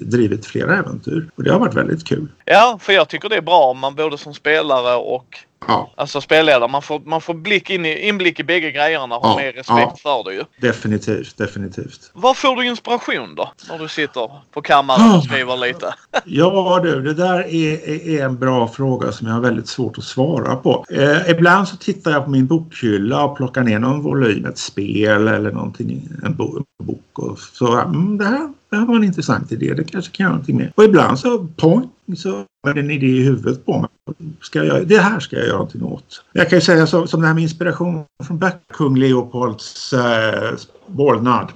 drivit 0.00 0.46
flera 0.46 0.78
äventyr 0.78 1.28
och 1.36 1.42
det 1.42 1.52
har 1.52 1.58
varit 1.58 1.74
väldigt 1.74 2.06
kul. 2.06 2.28
Ja, 2.44 2.78
för 2.80 2.92
jag 2.92 3.08
tycker 3.08 3.28
det 3.28 3.36
är 3.36 3.42
bra 3.42 3.64
om 3.64 3.78
man 3.78 3.94
både 3.94 4.18
som 4.18 4.34
spelare 4.34 4.96
och 4.96 5.38
Ja. 5.68 5.92
Alltså 5.96 6.20
spelledare, 6.20 6.68
man 6.68 6.82
får, 6.82 7.00
man 7.00 7.20
får 7.20 7.34
blick 7.34 7.70
in 7.70 7.86
i, 7.86 8.08
inblick 8.08 8.40
i 8.40 8.44
bägge 8.44 8.70
grejerna 8.70 9.16
och 9.16 9.26
har 9.26 9.36
mer 9.36 9.52
respekt 9.52 9.68
ja. 9.68 9.96
för 10.02 10.24
det 10.24 10.34
ju. 10.36 10.44
Definitivt, 10.60 11.36
definitivt. 11.36 12.10
Var 12.12 12.34
får 12.34 12.56
du 12.56 12.66
inspiration 12.66 13.34
då? 13.34 13.52
När 13.68 13.78
du 13.78 13.88
sitter 13.88 14.30
på 14.50 14.62
kammaren 14.62 15.16
och 15.16 15.24
skriver 15.24 15.56
lite? 15.56 15.94
ja 16.24 16.80
du, 16.82 17.02
det 17.02 17.14
där 17.14 17.54
är, 17.54 17.88
är, 18.08 18.24
en 18.24 18.38
bra 18.38 18.68
fråga 18.68 19.12
som 19.12 19.26
jag 19.26 19.34
har 19.34 19.40
väldigt 19.40 19.68
svårt 19.68 19.98
att 19.98 20.04
svara 20.04 20.56
på. 20.56 20.84
Eh, 20.90 21.30
ibland 21.30 21.68
så 21.68 21.76
tittar 21.76 22.10
jag 22.10 22.24
på 22.24 22.30
min 22.30 22.46
bokhylla 22.46 23.24
och 23.24 23.36
plockar 23.36 23.62
ner 23.62 23.78
någon 23.78 24.02
volym, 24.02 24.44
ett 24.44 24.58
spel 24.58 25.28
eller 25.28 25.52
någonting, 25.52 26.08
en 26.24 26.36
bok 26.36 26.64
och 27.12 27.38
så, 27.38 27.80
mm, 27.80 28.18
det 28.18 28.24
här 28.24 28.48
det 28.74 28.78
här 28.78 28.86
var 28.86 28.96
en 28.96 29.04
intressant 29.04 29.52
idé, 29.52 29.74
det 29.74 29.84
kanske 29.84 30.12
kan 30.12 30.24
göra 30.24 30.32
någonting 30.32 30.56
med. 30.56 30.72
Och 30.74 30.84
ibland 30.84 31.18
så, 31.18 31.46
point, 31.56 31.92
så 32.16 32.44
en 32.70 32.90
idé 32.90 33.06
i 33.06 33.24
huvudet 33.24 33.66
på 33.66 33.78
mig. 33.78 33.90
Ska 34.40 34.64
jag, 34.64 34.88
det 34.88 34.98
här 34.98 35.20
ska 35.20 35.36
jag 35.36 35.46
göra 35.46 35.56
någonting 35.56 35.82
åt. 35.82 36.24
Jag 36.32 36.50
kan 36.50 36.58
ju 36.58 36.62
säga 36.62 36.86
så, 36.86 37.06
som 37.06 37.20
det 37.20 37.26
här 37.26 37.34
med 37.34 37.42
inspiration 37.42 38.04
från 38.24 38.42
kung 38.72 38.96
Leopolds 38.96 39.92
eh, 39.92 40.54
vålnad 40.86 41.52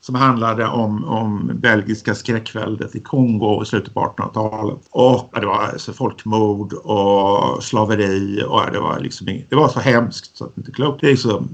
som 0.00 0.14
handlade 0.14 0.66
om, 0.66 1.04
om 1.04 1.50
belgiska 1.54 2.14
skräckväldet 2.14 2.94
i 2.94 3.00
Kongo 3.00 3.62
i 3.62 3.66
slutet 3.66 3.94
på 3.94 4.00
1800-talet. 4.00 4.78
Och 4.90 5.28
ja, 5.32 5.40
det 5.40 5.46
var 5.46 5.62
alltså 5.62 5.92
folkmord 5.92 6.72
och 6.72 7.62
slaveri 7.62 8.44
och 8.48 8.60
ja, 8.60 8.68
det 8.72 8.80
var 8.80 9.00
liksom 9.00 9.26
det 9.48 9.56
var 9.56 9.68
så 9.68 9.80
hemskt 9.80 10.36
så 10.36 10.44
att 10.44 10.54
det 10.54 10.60
inte 10.60 10.72
klokt. 10.72 11.00
Det 11.00 11.06
är 11.06 11.10
liksom 11.10 11.48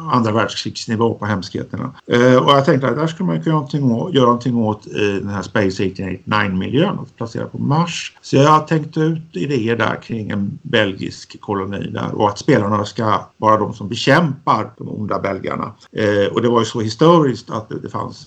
andra 0.00 0.32
världskrigsnivå 0.32 1.14
på 1.14 1.26
hemskheterna. 1.26 1.92
Eh, 2.06 2.36
och 2.36 2.50
jag 2.50 2.64
tänkte 2.64 2.88
att 2.88 2.96
där 2.96 3.06
skulle 3.06 3.26
man 3.26 3.42
kunna 3.42 3.66
göra 4.12 4.24
någonting 4.24 4.56
åt, 4.56 4.86
i 4.86 5.18
den 5.20 5.28
här 5.28 5.42
Space 5.42 5.82
1889-miljön 5.82 6.98
och 6.98 7.16
placera 7.16 7.46
på 7.46 7.58
Mars. 7.58 8.16
Så 8.20 8.36
jag 8.36 8.50
har 8.50 8.60
tänkt 8.60 8.96
ut 8.96 9.22
idéer 9.32 9.76
där 9.76 10.02
kring 10.02 10.30
en 10.30 10.58
belgisk 10.62 11.40
koloni 11.40 11.90
där 11.90 12.14
och 12.14 12.28
att 12.28 12.38
spelarna 12.38 12.84
ska 12.84 13.20
vara 13.36 13.56
de 13.56 13.74
som 13.74 13.88
bekämpar 13.88 14.70
de 14.78 14.88
onda 14.88 15.18
belgarna. 15.18 15.72
Eh, 15.92 16.32
och 16.32 16.42
det 16.42 16.48
var 16.48 16.60
ju 16.60 16.64
så 16.64 16.80
historiskt 16.80 17.50
att 17.50 17.68
det, 17.68 17.78
det 17.80 17.88
fanns 17.88 18.26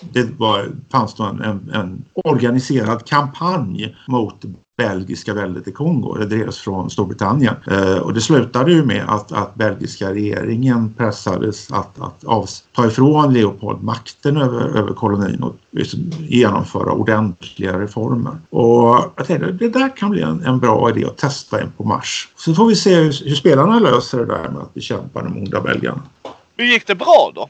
det 0.00 0.38
var, 0.38 0.68
fanns 0.92 1.14
då 1.14 1.24
en, 1.24 1.40
en, 1.40 1.70
en, 1.74 2.04
organiserad 2.14 3.06
kampanj 3.06 3.96
mot 4.08 4.44
belgiska 4.76 5.34
väldet 5.34 5.68
i 5.68 5.72
Kongo. 5.72 6.14
Det 6.18 6.26
drevs 6.26 6.58
från 6.58 6.90
Storbritannien. 6.90 7.54
Eh, 7.70 7.98
och 7.98 8.14
det 8.14 8.20
slutade 8.20 8.72
ju 8.72 8.84
med 8.84 9.04
att, 9.08 9.32
att 9.32 9.54
belgiska 9.54 10.12
regeringen 10.12 10.94
pressades 10.94 11.72
att, 11.72 12.00
att 12.00 12.24
av, 12.24 12.46
ta 12.72 12.86
ifrån 12.86 13.34
Leopold 13.34 13.82
makten 13.82 14.36
över, 14.36 14.78
över 14.78 14.92
kolonin 14.92 15.42
och 15.42 15.56
liksom 15.70 16.00
genomföra 16.18 16.92
ordentliga 16.92 17.80
reformer. 17.80 18.36
Och 18.50 19.12
jag 19.16 19.26
tänkte 19.26 19.52
det 19.52 19.68
där 19.68 19.96
kan 19.96 20.10
bli 20.10 20.22
en, 20.22 20.44
en 20.44 20.58
bra 20.58 20.90
idé 20.90 21.04
att 21.04 21.16
testa 21.16 21.60
en 21.60 21.72
på 21.76 21.84
Mars. 21.84 22.28
Så 22.36 22.54
får 22.54 22.66
vi 22.66 22.76
se 22.76 22.94
hur, 22.94 23.28
hur 23.28 23.34
spelarna 23.34 23.78
löser 23.78 24.18
det 24.18 24.26
där 24.26 24.48
med 24.48 24.62
att 24.62 24.74
bekämpa 24.74 25.22
de 25.22 25.38
onda 25.38 25.60
belgarna. 25.60 26.02
Hur 26.56 26.64
gick 26.64 26.86
det 26.86 26.94
bra 26.94 27.32
då? 27.34 27.48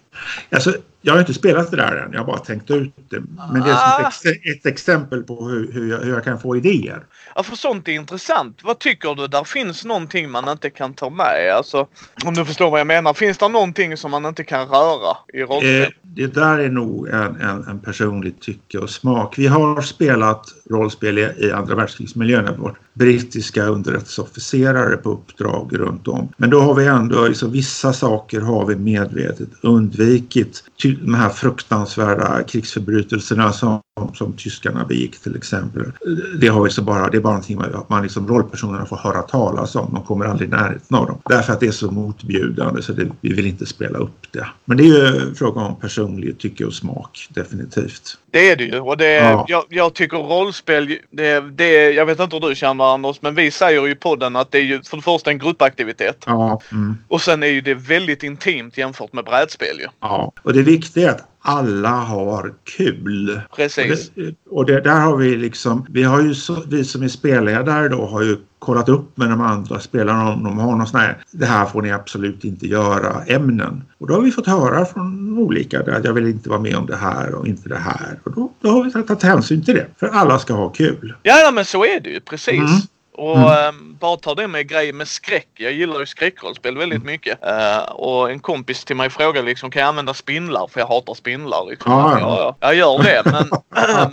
Alltså, 0.50 0.74
jag 1.06 1.12
har 1.12 1.20
inte 1.20 1.34
spelat 1.34 1.70
det 1.70 1.76
där 1.76 1.96
än, 1.96 2.12
jag 2.12 2.20
har 2.20 2.26
bara 2.26 2.38
tänkt 2.38 2.70
ut 2.70 2.94
det. 3.10 3.22
Men 3.52 3.62
det 3.62 3.70
är 3.70 3.74
ah. 3.74 4.08
ett, 4.08 4.56
ett, 4.56 4.66
exempel 4.66 5.22
på 5.22 5.48
hur, 5.48 5.72
hur, 5.72 5.90
jag, 5.90 5.98
hur, 5.98 6.12
jag, 6.12 6.24
kan 6.24 6.40
få 6.40 6.56
idéer. 6.56 7.04
Ja, 7.34 7.42
för 7.42 7.56
sånt 7.56 7.88
är 7.88 7.92
intressant. 7.92 8.60
Vad 8.62 8.78
tycker 8.78 9.14
du? 9.14 9.26
Där 9.26 9.44
finns 9.44 9.84
någonting 9.84 10.30
man 10.30 10.48
inte 10.48 10.70
kan 10.70 10.94
ta 10.94 11.10
med? 11.10 11.52
Alltså, 11.56 11.86
om 12.24 12.34
du 12.34 12.44
förstår 12.44 12.70
vad 12.70 12.80
jag 12.80 12.86
menar. 12.86 13.14
Finns 13.14 13.38
det 13.38 13.48
någonting 13.48 13.96
som 13.96 14.10
man 14.10 14.26
inte 14.26 14.44
kan 14.44 14.68
röra 14.68 15.16
i 15.32 15.42
rollspel? 15.42 15.82
Eh, 15.82 15.88
det 16.02 16.34
där 16.34 16.58
är 16.58 16.68
nog 16.68 17.08
en, 17.08 17.36
en, 17.40 17.64
en, 17.68 17.80
personlig 17.80 18.40
tycke 18.40 18.78
och 18.78 18.90
smak. 18.90 19.38
Vi 19.38 19.46
har 19.46 19.82
spelat 19.82 20.46
rollspel 20.70 21.18
i, 21.18 21.32
i 21.38 21.52
andra 21.52 21.74
världskrigsmiljön. 21.74 22.60
Vårt 22.60 22.78
brittiska 22.96 23.64
underrättelseofficerare 23.64 24.96
på 24.96 25.10
uppdrag 25.10 25.70
runt 25.72 26.08
om. 26.08 26.28
Men 26.36 26.50
då 26.50 26.60
har 26.60 26.74
vi 26.74 26.86
ändå, 26.86 27.28
liksom, 27.28 27.52
vissa 27.52 27.92
saker 27.92 28.40
har 28.40 28.66
vi 28.66 28.76
medvetet 28.76 29.48
undvikit. 29.60 30.64
De 31.02 31.14
här 31.14 31.28
fruktansvärda 31.28 32.42
krigsförbrytelserna 32.42 33.52
som, 33.52 33.80
som 34.14 34.32
tyskarna 34.32 34.84
begick 34.84 35.18
till 35.18 35.36
exempel. 35.36 35.92
Det, 36.40 36.48
har 36.48 36.64
vi 36.64 36.70
så 36.70 36.82
bara, 36.82 37.10
det 37.10 37.16
är 37.16 37.20
bara 37.20 37.32
någonting 37.32 37.60
att 37.74 37.88
man 37.88 38.02
liksom, 38.02 38.28
rollpersonerna 38.28 38.86
får 38.86 38.96
höra 38.96 39.22
talas 39.22 39.74
om. 39.74 39.94
De 39.94 40.02
kommer 40.02 40.24
aldrig 40.24 40.48
i 40.48 40.52
närheten 40.52 40.96
av 40.96 41.06
dem. 41.06 41.18
Därför 41.24 41.52
att 41.52 41.60
det 41.60 41.66
är 41.66 41.70
så 41.70 41.90
motbjudande 41.90 42.82
så 42.82 42.92
det, 42.92 43.08
vi 43.20 43.32
vill 43.32 43.46
inte 43.46 43.66
spela 43.66 43.98
upp 43.98 44.26
det. 44.30 44.46
Men 44.64 44.76
det 44.76 44.82
är 44.82 44.86
ju 44.86 45.34
fråga 45.34 45.60
om 45.60 45.80
personlig 45.80 46.38
tycke 46.38 46.64
och 46.64 46.74
smak 46.74 47.28
definitivt. 47.30 48.18
Det 48.30 48.50
är 48.50 48.56
det 48.56 48.64
ju 48.64 48.80
och 48.80 48.96
det, 48.96 49.14
ja. 49.14 49.44
jag, 49.48 49.64
jag 49.68 49.94
tycker 49.94 50.16
rollspel, 50.16 50.98
det, 51.10 51.40
det, 51.40 51.90
jag 51.90 52.06
vet 52.06 52.20
inte 52.20 52.36
hur 52.36 52.48
du 52.48 52.54
känner 52.54 52.94
Anders, 52.94 53.22
men 53.22 53.34
vi 53.34 53.50
säger 53.50 53.86
ju 53.86 53.90
i 53.90 53.94
podden 53.94 54.36
att 54.36 54.52
det 54.52 54.58
är 54.58 54.62
ju 54.62 54.82
för 54.82 54.96
det 54.96 55.02
första 55.02 55.30
en 55.30 55.38
gruppaktivitet. 55.38 56.24
Ja. 56.26 56.60
Mm. 56.72 56.96
Och 57.08 57.20
sen 57.20 57.42
är 57.42 57.46
ju 57.46 57.60
det 57.60 57.74
väldigt 57.74 58.22
intimt 58.22 58.78
jämfört 58.78 59.12
med 59.12 59.24
brädspel 59.24 59.78
ju. 59.78 59.86
Ja, 60.00 60.32
och 60.42 60.52
det 60.52 60.62
viktiga 60.76 61.08
är 61.08 61.14
att 61.14 61.28
alla 61.40 61.90
har 61.90 62.54
kul. 62.76 63.40
Precis. 63.56 64.08
Och, 64.08 64.14
det, 64.14 64.34
och 64.50 64.66
det, 64.66 64.80
där 64.80 65.00
har 65.00 65.16
vi 65.16 65.36
liksom, 65.36 65.86
vi 65.88 66.02
har 66.02 66.22
ju 66.22 66.34
så, 66.34 66.62
vi 66.66 66.84
som 66.84 67.02
är 67.02 67.08
spelledare 67.08 67.88
då 67.88 68.06
har 68.06 68.22
ju 68.22 68.36
kollat 68.58 68.88
upp 68.88 69.16
med 69.16 69.30
de 69.30 69.40
andra 69.40 69.80
spelarna 69.80 70.32
om 70.32 70.44
de 70.44 70.58
har 70.58 70.76
någon 70.76 70.86
sån 70.86 71.00
här, 71.00 71.18
det 71.30 71.46
här 71.46 71.66
får 71.66 71.82
ni 71.82 71.92
absolut 71.92 72.44
inte 72.44 72.66
göra 72.66 73.22
ämnen. 73.26 73.84
Och 73.98 74.06
då 74.06 74.14
har 74.14 74.20
vi 74.20 74.30
fått 74.30 74.46
höra 74.46 74.84
från 74.84 75.38
olika 75.38 75.80
att 75.80 76.04
jag 76.04 76.12
vill 76.12 76.26
inte 76.26 76.48
vara 76.48 76.60
med 76.60 76.76
om 76.76 76.86
det 76.86 76.96
här 76.96 77.34
och 77.34 77.46
inte 77.46 77.68
det 77.68 77.78
här. 77.78 78.20
Och 78.24 78.32
då, 78.34 78.52
då 78.60 78.68
har 78.68 78.84
vi 78.84 78.92
tagit 78.92 79.22
hänsyn 79.22 79.64
till 79.64 79.74
det. 79.74 79.86
För 79.96 80.06
alla 80.06 80.38
ska 80.38 80.54
ha 80.54 80.68
kul. 80.68 81.14
Ja, 81.22 81.50
men 81.54 81.64
så 81.64 81.84
är 81.84 82.00
det 82.00 82.10
ju 82.10 82.20
precis. 82.20 82.54
Mm. 82.54 82.80
Och 83.18 83.36
mm. 83.36 83.68
ähm, 83.68 83.96
bara 84.00 84.16
ta 84.16 84.34
det 84.34 84.48
med 84.48 84.68
grejer 84.68 84.92
med 84.92 85.08
skräck. 85.08 85.48
Jag 85.54 85.72
gillar 85.72 86.00
ju 86.00 86.06
skräckrollspel 86.06 86.76
väldigt 86.76 86.96
mm. 86.96 87.06
mycket. 87.06 87.38
Uh, 87.44 87.92
och 87.92 88.30
en 88.30 88.40
kompis 88.40 88.84
till 88.84 88.96
mig 88.96 89.10
frågade 89.10 89.46
liksom, 89.46 89.70
kan 89.70 89.80
jag 89.80 89.88
använda 89.88 90.14
spindlar? 90.14 90.66
För 90.66 90.80
jag 90.80 90.86
hatar 90.86 91.14
spindlar. 91.14 91.66
Liksom. 91.70 91.92
Ah, 91.92 92.18
ja, 92.18 92.36
ja. 92.38 92.56
Jag 92.60 92.74
gör 92.74 93.02
det. 93.02 93.22
Men, 93.24 93.50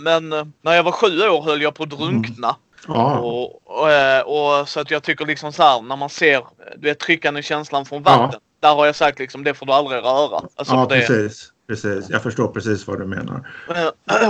men 0.02 0.32
eh, 0.32 0.46
när 0.62 0.74
jag 0.74 0.82
var 0.82 0.92
sju 0.92 1.28
år 1.28 1.42
höll 1.42 1.62
jag 1.62 1.74
på 1.74 1.82
att 1.82 1.90
drunkna. 1.90 2.56
Mm. 2.88 3.00
Ja. 3.00 3.18
Och, 3.18 3.60
och, 3.64 3.90
eh, 3.90 4.20
och, 4.20 4.68
så 4.68 4.80
att 4.80 4.90
jag 4.90 5.02
tycker 5.02 5.26
liksom 5.26 5.52
så 5.52 5.62
här 5.62 5.82
när 5.82 5.96
man 5.96 6.10
ser, 6.10 6.42
du 6.76 6.88
vet 6.88 6.98
tryckande 6.98 7.42
känslan 7.42 7.84
från 7.84 8.02
vatten. 8.02 8.40
Ja. 8.60 8.68
Där 8.68 8.74
har 8.74 8.86
jag 8.86 8.96
sagt 8.96 9.18
liksom 9.18 9.44
det 9.44 9.54
får 9.54 9.66
du 9.66 9.72
aldrig 9.72 10.02
röra. 10.02 10.40
Alltså, 10.56 10.74
ja, 10.74 10.86
precis. 10.86 11.50
Precis, 11.68 12.10
jag 12.10 12.22
förstår 12.22 12.48
precis 12.48 12.86
vad 12.86 12.98
du 12.98 13.06
menar. 13.06 13.48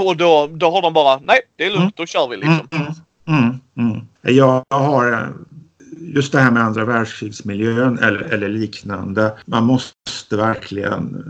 Och 0.06 0.16
då, 0.16 0.46
då 0.46 0.70
har 0.70 0.82
de 0.82 0.92
bara, 0.92 1.20
nej 1.24 1.40
det 1.56 1.64
är 1.64 1.70
lugnt, 1.70 1.80
mm. 1.80 1.92
då 1.96 2.06
kör 2.06 2.28
vi 2.28 2.36
liksom. 2.36 2.68
Mm, 2.70 2.92
mm, 3.26 3.60
mm, 3.76 4.00
jag 4.22 4.64
har 4.70 5.32
just 6.14 6.32
det 6.32 6.40
här 6.40 6.50
med 6.50 6.62
andra 6.62 6.84
världskrigsmiljön 6.84 7.98
eller, 7.98 8.20
eller 8.20 8.48
liknande. 8.48 9.38
Man 9.44 9.64
måste 9.64 10.36
verkligen 10.36 11.24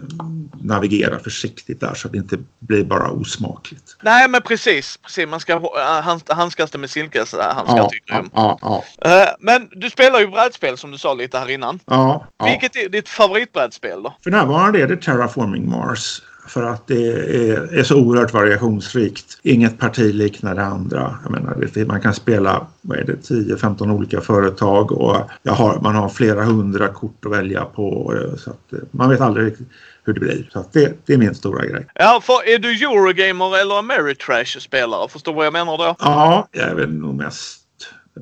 navigera 0.63 1.19
försiktigt 1.19 1.81
där 1.81 1.95
så 1.95 2.09
att 2.09 2.13
det 2.13 2.19
inte 2.19 2.39
blir 2.59 2.85
bara 2.85 3.11
osmakligt. 3.11 3.97
Nej 4.03 4.29
men 4.29 4.43
precis, 4.43 4.97
precis. 4.97 5.29
man 5.29 5.41
ska 5.41 5.53
äh, 5.53 6.35
handskas 6.37 6.71
det 6.71 6.79
med 6.79 6.91
silkeshandskar 6.91 7.77
ja, 7.77 7.89
tycker 7.93 8.15
jag. 8.15 8.29
Ja, 8.33 8.59
ja. 8.63 8.85
Äh, 9.23 9.29
men 9.39 9.69
du 9.73 9.91
spelar 9.91 10.21
ju 10.21 10.27
brädspel 10.27 10.79
som 10.79 10.91
du 10.91 10.99
sa 10.99 11.15
lite 11.15 11.39
här 11.39 11.51
innan. 11.51 11.81
Ja, 11.87 12.27
ja. 12.39 12.45
Vilket 12.45 12.77
är 12.77 12.89
ditt 12.89 13.09
favoritbrädspel 13.09 14.03
då? 14.03 14.15
För 14.25 14.31
närvarande 14.31 14.83
är 14.83 14.89
det 14.89 14.97
Terraforming 14.97 15.71
Mars 15.71 16.23
för 16.47 16.63
att 16.63 16.87
det 16.87 17.13
är, 17.49 17.79
är, 17.79 17.83
så 17.83 18.01
oerhört 18.01 18.33
variationsrikt. 18.33 19.39
Inget 19.43 19.79
parti 19.79 20.15
liknar 20.15 20.55
det 20.55 20.65
andra. 20.65 21.19
Jag 21.23 21.33
menar, 21.33 21.85
man 21.87 22.01
kan 22.01 22.15
spela 22.15 22.67
10-15 22.83 23.93
olika 23.93 24.21
företag 24.21 24.93
och 24.93 25.17
har, 25.49 25.81
man 25.81 25.95
har 25.95 26.09
flera 26.09 26.45
hundra 26.45 26.89
kort 26.89 27.27
att 27.27 27.33
välja 27.33 27.65
på. 27.65 28.15
Så 28.39 28.51
eh, 28.51 28.79
man 28.91 29.11
vet 29.11 29.21
aldrig 29.21 29.47
riktigt 29.47 29.69
hur 30.05 30.13
det 30.13 30.21
blir. 30.21 30.49
Så 30.53 30.65
det, 30.73 31.07
det, 31.07 31.15
är 31.15 31.19
min 31.19 31.35
stora 31.35 31.67
grej. 31.67 31.87
Ja, 31.95 32.21
för 32.23 32.49
är 32.49 32.59
du 32.59 32.71
Eurogamer 32.71 33.61
eller 33.61 33.79
Ameritrash-spelare? 33.79 35.09
Förstår 35.09 35.33
du 35.33 35.37
vad 35.37 35.47
jag 35.47 35.53
menar 35.53 35.79
då? 35.79 35.97
Ja, 35.99 36.49
jag 36.53 36.69
är 36.69 36.75
väl 36.75 36.93
nog 36.95 37.15
mest 37.15 37.61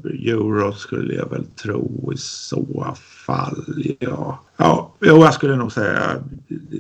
Euro 0.05 0.73
skulle 0.73 1.15
jag 1.15 1.31
väl 1.31 1.47
tro 1.47 2.13
i 2.15 2.17
så 2.17 2.97
fall. 3.27 3.65
Ja, 3.99 4.41
ja 4.57 4.95
jo, 5.01 5.17
jag 5.17 5.35
skulle 5.35 5.57
nog 5.57 5.73
säga 5.73 6.23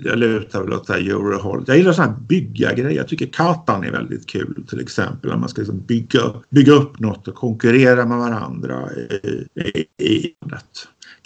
jag 0.04 0.18
lutar 0.18 0.62
väl 0.62 0.72
åt 0.72 0.90
Eurohållet. 0.90 1.68
Jag 1.68 1.76
gillar 1.76 1.92
sådana 1.92 2.12
här 2.12 2.20
bygga 2.20 2.72
grejer. 2.72 2.96
Jag 2.96 3.08
tycker 3.08 3.26
kartan 3.26 3.84
är 3.84 3.90
väldigt 3.90 4.26
kul 4.26 4.64
till 4.68 4.80
exempel. 4.80 5.30
När 5.30 5.36
man 5.36 5.48
ska 5.48 5.60
liksom 5.60 5.80
bygga, 5.80 6.20
bygga 6.50 6.72
upp 6.72 6.98
något 6.98 7.28
och 7.28 7.34
konkurrera 7.34 8.06
med 8.06 8.18
varandra 8.18 8.92
i, 8.92 9.46
i, 9.60 10.04
i 10.04 10.34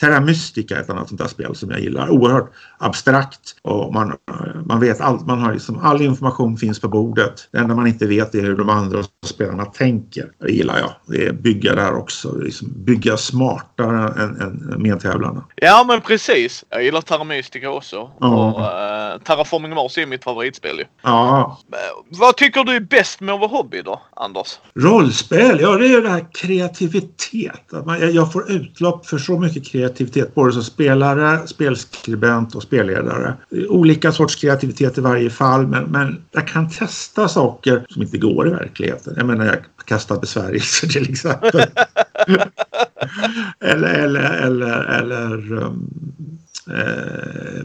Terra 0.00 0.20
Mystica 0.20 0.76
är 0.76 0.80
ett 0.80 0.90
annat 0.90 1.08
sånt 1.08 1.20
där 1.20 1.28
spel 1.28 1.54
som 1.54 1.70
jag 1.70 1.80
gillar. 1.80 2.10
Oerhört 2.10 2.50
abstrakt 2.78 3.56
och 3.62 3.94
man, 3.94 4.16
man 4.64 4.80
vet 4.80 5.00
allt. 5.00 5.26
Man 5.26 5.38
har 5.38 5.52
liksom, 5.52 5.78
all 5.82 6.02
information 6.02 6.56
finns 6.56 6.80
på 6.80 6.88
bordet. 6.88 7.48
Det 7.52 7.58
enda 7.58 7.74
man 7.74 7.86
inte 7.86 8.06
vet 8.06 8.34
är 8.34 8.42
hur 8.42 8.56
de 8.56 8.68
andra 8.68 9.02
spelarna 9.26 9.64
tänker. 9.64 10.30
Det 10.38 10.52
gillar 10.52 10.78
jag. 10.78 10.90
Det 11.06 11.26
är 11.26 11.32
bygga 11.32 11.74
där 11.74 11.94
också. 11.94 12.36
Liksom 12.38 12.68
bygga 12.76 13.16
smartare 13.16 14.22
än, 14.22 14.40
än 14.40 14.82
medtävlarna. 14.82 15.44
Ja 15.54 15.84
men 15.88 16.00
precis. 16.00 16.64
Jag 16.68 16.84
gillar 16.84 17.00
Terra 17.00 17.24
Mystica 17.24 17.70
också. 17.70 18.10
Ja. 18.20 18.26
Och, 18.26 18.60
uh, 18.60 19.22
Terraforming 19.22 19.74
Mars 19.74 19.98
är 19.98 20.06
mitt 20.06 20.24
favoritspel 20.24 20.78
ju. 20.78 20.84
Ja. 21.02 21.58
Vad 22.08 22.36
tycker 22.36 22.64
du 22.64 22.76
är 22.76 22.80
bäst 22.80 23.20
med 23.20 23.38
vår 23.38 23.48
hobby 23.48 23.82
då, 23.82 24.02
Anders? 24.16 24.58
Rollspel? 24.74 25.60
Ja, 25.60 25.76
det 25.76 25.86
är 25.86 25.90
ju 25.90 26.00
det 26.00 26.10
här 26.10 26.26
kreativitet. 26.32 27.72
Att 27.72 27.86
man, 27.86 28.14
jag 28.14 28.32
får 28.32 28.50
utlopp 28.50 29.06
för 29.06 29.18
så 29.18 29.38
mycket 29.38 29.64
kreativitet 29.64 29.85
kreativitet 29.86 30.34
både 30.34 30.52
som 30.52 30.62
spelare, 30.62 31.46
spelskribent 31.46 32.54
och 32.54 32.62
spelledare. 32.62 33.34
Olika 33.68 34.12
sorts 34.12 34.34
kreativitet 34.34 34.98
i 34.98 35.00
varje 35.00 35.30
fall 35.30 35.66
men, 35.66 35.84
men 35.84 36.22
jag 36.32 36.48
kan 36.48 36.70
testa 36.70 37.28
saker 37.28 37.86
som 37.88 38.02
inte 38.02 38.18
går 38.18 38.48
i 38.48 38.50
verkligheten. 38.50 39.14
Jag 39.16 39.26
menar 39.26 39.46
jag 39.46 39.58
kastar 39.84 40.20
besvärjelser 40.20 40.88
till 40.88 41.10
exempel. 41.10 41.62
eller 43.60 43.94
eller, 43.94 44.30
eller, 44.32 44.84
eller 44.84 45.52
um, 45.52 45.90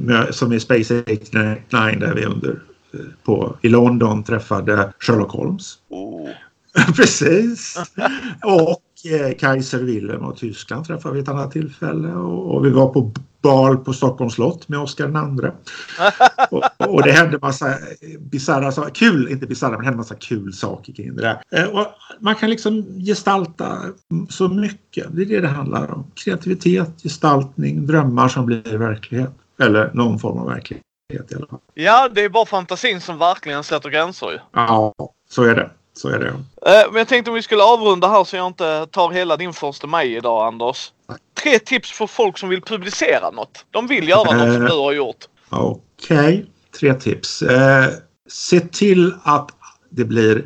eh, 0.09 0.31
som 0.31 0.53
i 0.53 0.59
Space 0.59 1.01
89 1.01 1.55
där 1.71 2.13
vi 2.15 2.25
under 2.25 2.61
eh, 2.93 2.99
på, 3.23 3.57
i 3.61 3.69
London 3.69 4.23
träffade 4.23 4.93
Sherlock 4.99 5.31
Holmes. 5.31 5.77
Oh. 5.89 6.29
Precis. 6.95 7.77
Och 8.43 8.81
Kaiser 9.39 9.79
Wilhelm 9.79 10.25
och 10.25 10.37
Tyskland 10.37 10.85
träffade 10.85 11.15
vi 11.15 11.21
ett 11.21 11.29
annat 11.29 11.51
tillfälle 11.51 12.13
och, 12.13 12.65
vi 12.65 12.69
var 12.69 12.87
på 12.87 13.11
bal 13.41 13.77
på 13.77 13.93
Stockholms 13.93 14.33
slott 14.33 14.67
med 14.69 14.79
Oscar 14.79 15.05
II. 15.05 15.51
och, 16.49 16.89
och 16.89 17.03
det 17.03 17.11
hände 17.11 17.39
massa 17.41 17.73
bisarra 18.19 18.71
saker, 18.71 18.93
kul, 18.93 19.31
inte 19.31 19.47
bisarra, 19.47 19.71
men 19.71 19.79
det 19.79 19.85
hände 19.85 19.97
massa 19.97 20.15
kul 20.15 20.53
saker 20.53 20.93
kring 20.93 21.15
det 21.15 21.21
där. 21.21 21.41
Eh, 21.51 21.69
och 21.69 21.87
man 22.19 22.35
kan 22.35 22.49
liksom 22.49 22.99
gestalta 23.05 23.81
så 24.29 24.47
mycket, 24.47 25.07
det 25.11 25.21
är 25.21 25.25
det 25.25 25.39
det 25.39 25.47
handlar 25.47 25.91
om. 25.91 26.11
Kreativitet, 26.15 27.01
gestaltning, 27.03 27.87
drömmar 27.87 28.27
som 28.27 28.45
blir 28.45 28.77
verklighet. 28.77 29.33
Eller 29.61 29.91
någon 29.93 30.19
form 30.19 30.37
av 30.37 30.47
verklighet 30.47 30.83
i 31.31 31.35
alla 31.35 31.47
fall. 31.47 31.59
Ja, 31.73 32.09
det 32.09 32.23
är 32.23 32.29
bara 32.29 32.45
fantasin 32.45 33.01
som 33.01 33.17
verkligen 33.17 33.63
sätter 33.63 33.89
gränser 33.89 34.31
ju. 34.31 34.39
Ja, 34.53 34.93
så 35.29 35.43
är 35.43 35.55
det. 35.55 35.69
Så 35.93 36.09
är 36.09 36.19
det. 36.19 36.27
Eh, 36.27 36.87
men 36.91 36.95
jag 36.97 37.07
tänkte 37.07 37.31
om 37.31 37.35
vi 37.35 37.41
skulle 37.41 37.63
avrunda 37.63 38.07
här 38.07 38.23
så 38.23 38.35
jag 38.35 38.47
inte 38.47 38.87
tar 38.91 39.11
hela 39.11 39.37
din 39.37 39.53
första 39.53 39.87
maj 39.87 40.15
idag, 40.15 40.47
Anders. 40.47 40.91
Tre 41.43 41.59
tips 41.59 41.91
för 41.91 42.07
folk 42.07 42.37
som 42.37 42.49
vill 42.49 42.61
publicera 42.61 43.31
något. 43.31 43.65
De 43.71 43.87
vill 43.87 44.09
göra 44.09 44.37
något 44.37 44.53
som 44.53 44.61
Eh. 44.61 44.69
du 44.69 44.77
har 44.77 44.91
gjort. 44.91 45.25
Okej, 45.49 46.17
okay. 46.17 46.45
tre 46.79 46.93
tips. 46.93 47.41
Eh, 47.41 47.89
se 48.29 48.59
till 48.59 49.13
att 49.23 49.49
det 49.89 50.05
blir 50.05 50.45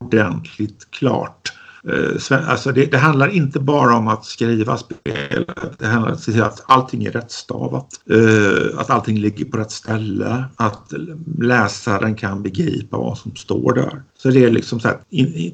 ordentligt 0.00 0.90
klart. 0.90 1.52
Eh, 1.88 2.50
alltså 2.50 2.72
det, 2.72 2.86
det, 2.86 2.98
handlar 2.98 3.28
inte 3.28 3.60
bara 3.60 3.96
om 3.96 4.08
att 4.08 4.24
skriva 4.24 4.76
spel. 4.76 5.46
Det 5.78 5.86
handlar 5.86 6.08
om 6.08 6.14
att 6.14 6.22
se 6.22 6.32
till 6.32 6.42
att 6.42 6.62
allting 6.66 7.04
är 7.04 7.10
rättstavat. 7.10 7.86
Eh, 8.10 8.78
att 8.78 8.90
allting 8.90 9.18
ligger 9.18 9.44
på 9.44 9.56
rätt 9.56 9.70
ställe. 9.70 10.44
Att 10.56 10.92
läsaren 11.38 12.14
kan 12.14 12.42
begripa 12.42 12.96
vad 12.96 13.18
som 13.18 13.36
står 13.36 13.72
där. 13.72 14.02
Så 14.22 14.30
det 14.30 14.44
är 14.44 14.50
liksom 14.50 14.80
så 14.80 14.88
här, 14.88 14.98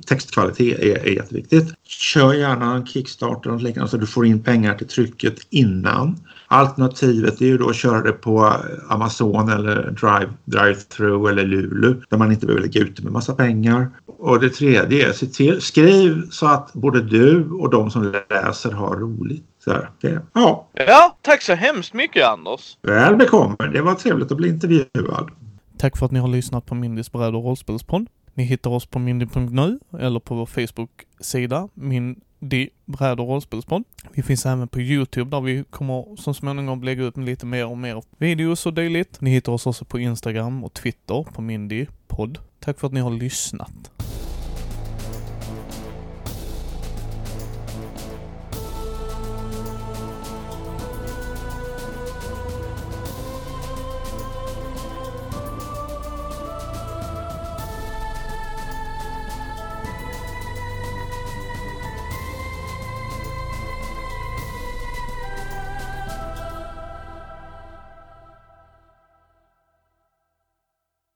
textkvalitet 0.07 0.79
är, 0.79 1.07
är 1.07 1.13
jätteviktigt. 1.13 1.75
Kör 1.85 2.35
gärna 2.35 2.75
en 2.75 2.87
Kickstarter 2.87 3.51
och 3.51 3.63
liknande 3.63 3.91
så 3.91 3.97
du 3.97 4.07
får 4.07 4.27
in 4.27 4.43
pengar 4.43 4.75
till 4.75 4.87
trycket 4.87 5.35
innan. 5.51 6.17
Alternativet 6.47 7.41
är 7.41 7.47
ju 7.47 7.59
då 7.59 7.69
att 7.69 7.77
köra 7.77 8.03
det 8.03 8.13
på 8.13 8.57
Amazon 8.89 9.49
eller 9.49 9.91
Drive, 9.91 10.33
Drive-Through 10.45 11.31
eller 11.31 11.45
Lulu 11.45 12.01
där 12.11 12.19
man 12.19 12.33
inte 12.33 12.47
behöver 12.47 12.63
lägga 12.63 12.81
ut 12.81 13.01
med 13.01 13.13
massa 13.13 13.35
pengar. 13.35 13.91
Och 14.07 14.41
det 14.41 14.51
tredje 14.51 15.09
är 15.09 15.13
se 15.13 15.27
till, 15.27 15.61
skriv 15.61 16.31
så 16.31 16.47
att 16.47 16.73
både 16.73 17.03
du 17.03 17.51
och 17.51 17.71
de 17.71 17.91
som 17.91 18.15
läser 18.31 18.73
har 18.73 18.97
roligt. 18.97 19.45
Så 19.65 19.71
här, 19.71 19.91
det, 20.01 20.23
ja. 20.33 20.69
ja, 20.73 21.17
tack 21.23 21.43
så 21.43 21.55
hemskt 21.55 21.95
mycket 21.95 22.27
Anders. 22.27 22.79
Väl 22.83 23.17
bekomme. 23.17 23.57
Det 23.73 23.83
var 23.83 23.95
trevligt 23.95 24.31
att 24.31 24.37
bli 24.37 24.49
intervjuad. 24.49 25.31
Tack 25.79 25.97
för 25.97 26.07
att 26.07 26.13
ni 26.13 26.19
har 26.19 26.29
lyssnat 26.29 26.67
på 26.67 26.75
Mindys 26.75 27.13
bräd 27.13 27.35
och 27.35 27.45
rollspelspodd. 27.45 28.07
Ni 28.37 28.45
hittar 28.45 28.71
oss 28.71 28.87
på 28.87 28.99
mindy.nu 28.99 29.79
eller 29.99 30.21
på 30.21 30.35
vår 30.35 30.47
Facebook-sida 30.47 31.69
Mindy 31.75 32.69
bräd 32.85 33.21
och 33.21 33.29
rollspelspodd. 33.29 33.85
Vi 34.13 34.23
finns 34.23 34.47
även 34.47 34.69
på 34.69 34.81
Youtube 34.81 35.31
där 35.31 35.41
vi 35.41 35.65
kommer 35.71 36.17
så 36.17 36.35
småningom 36.35 36.83
lägga 36.83 37.05
ut 37.05 37.17
lite 37.17 37.47
mer 37.47 37.67
och 37.67 37.79
mer 37.79 38.03
videos 38.19 38.67
och 38.67 38.75
dylikt. 38.75 39.21
Ni 39.21 39.31
hittar 39.31 39.53
oss 39.53 39.67
också 39.67 39.85
på 39.85 39.99
Instagram 39.99 40.65
och 40.65 40.75
Twitter 40.75 41.23
på 41.23 41.43
Mindy 41.43 41.87
podd. 42.07 42.39
Tack 42.61 42.81
för 42.81 42.87
att 42.87 42.93
ni 42.93 43.01
har 43.01 43.11
lyssnat. 43.11 43.96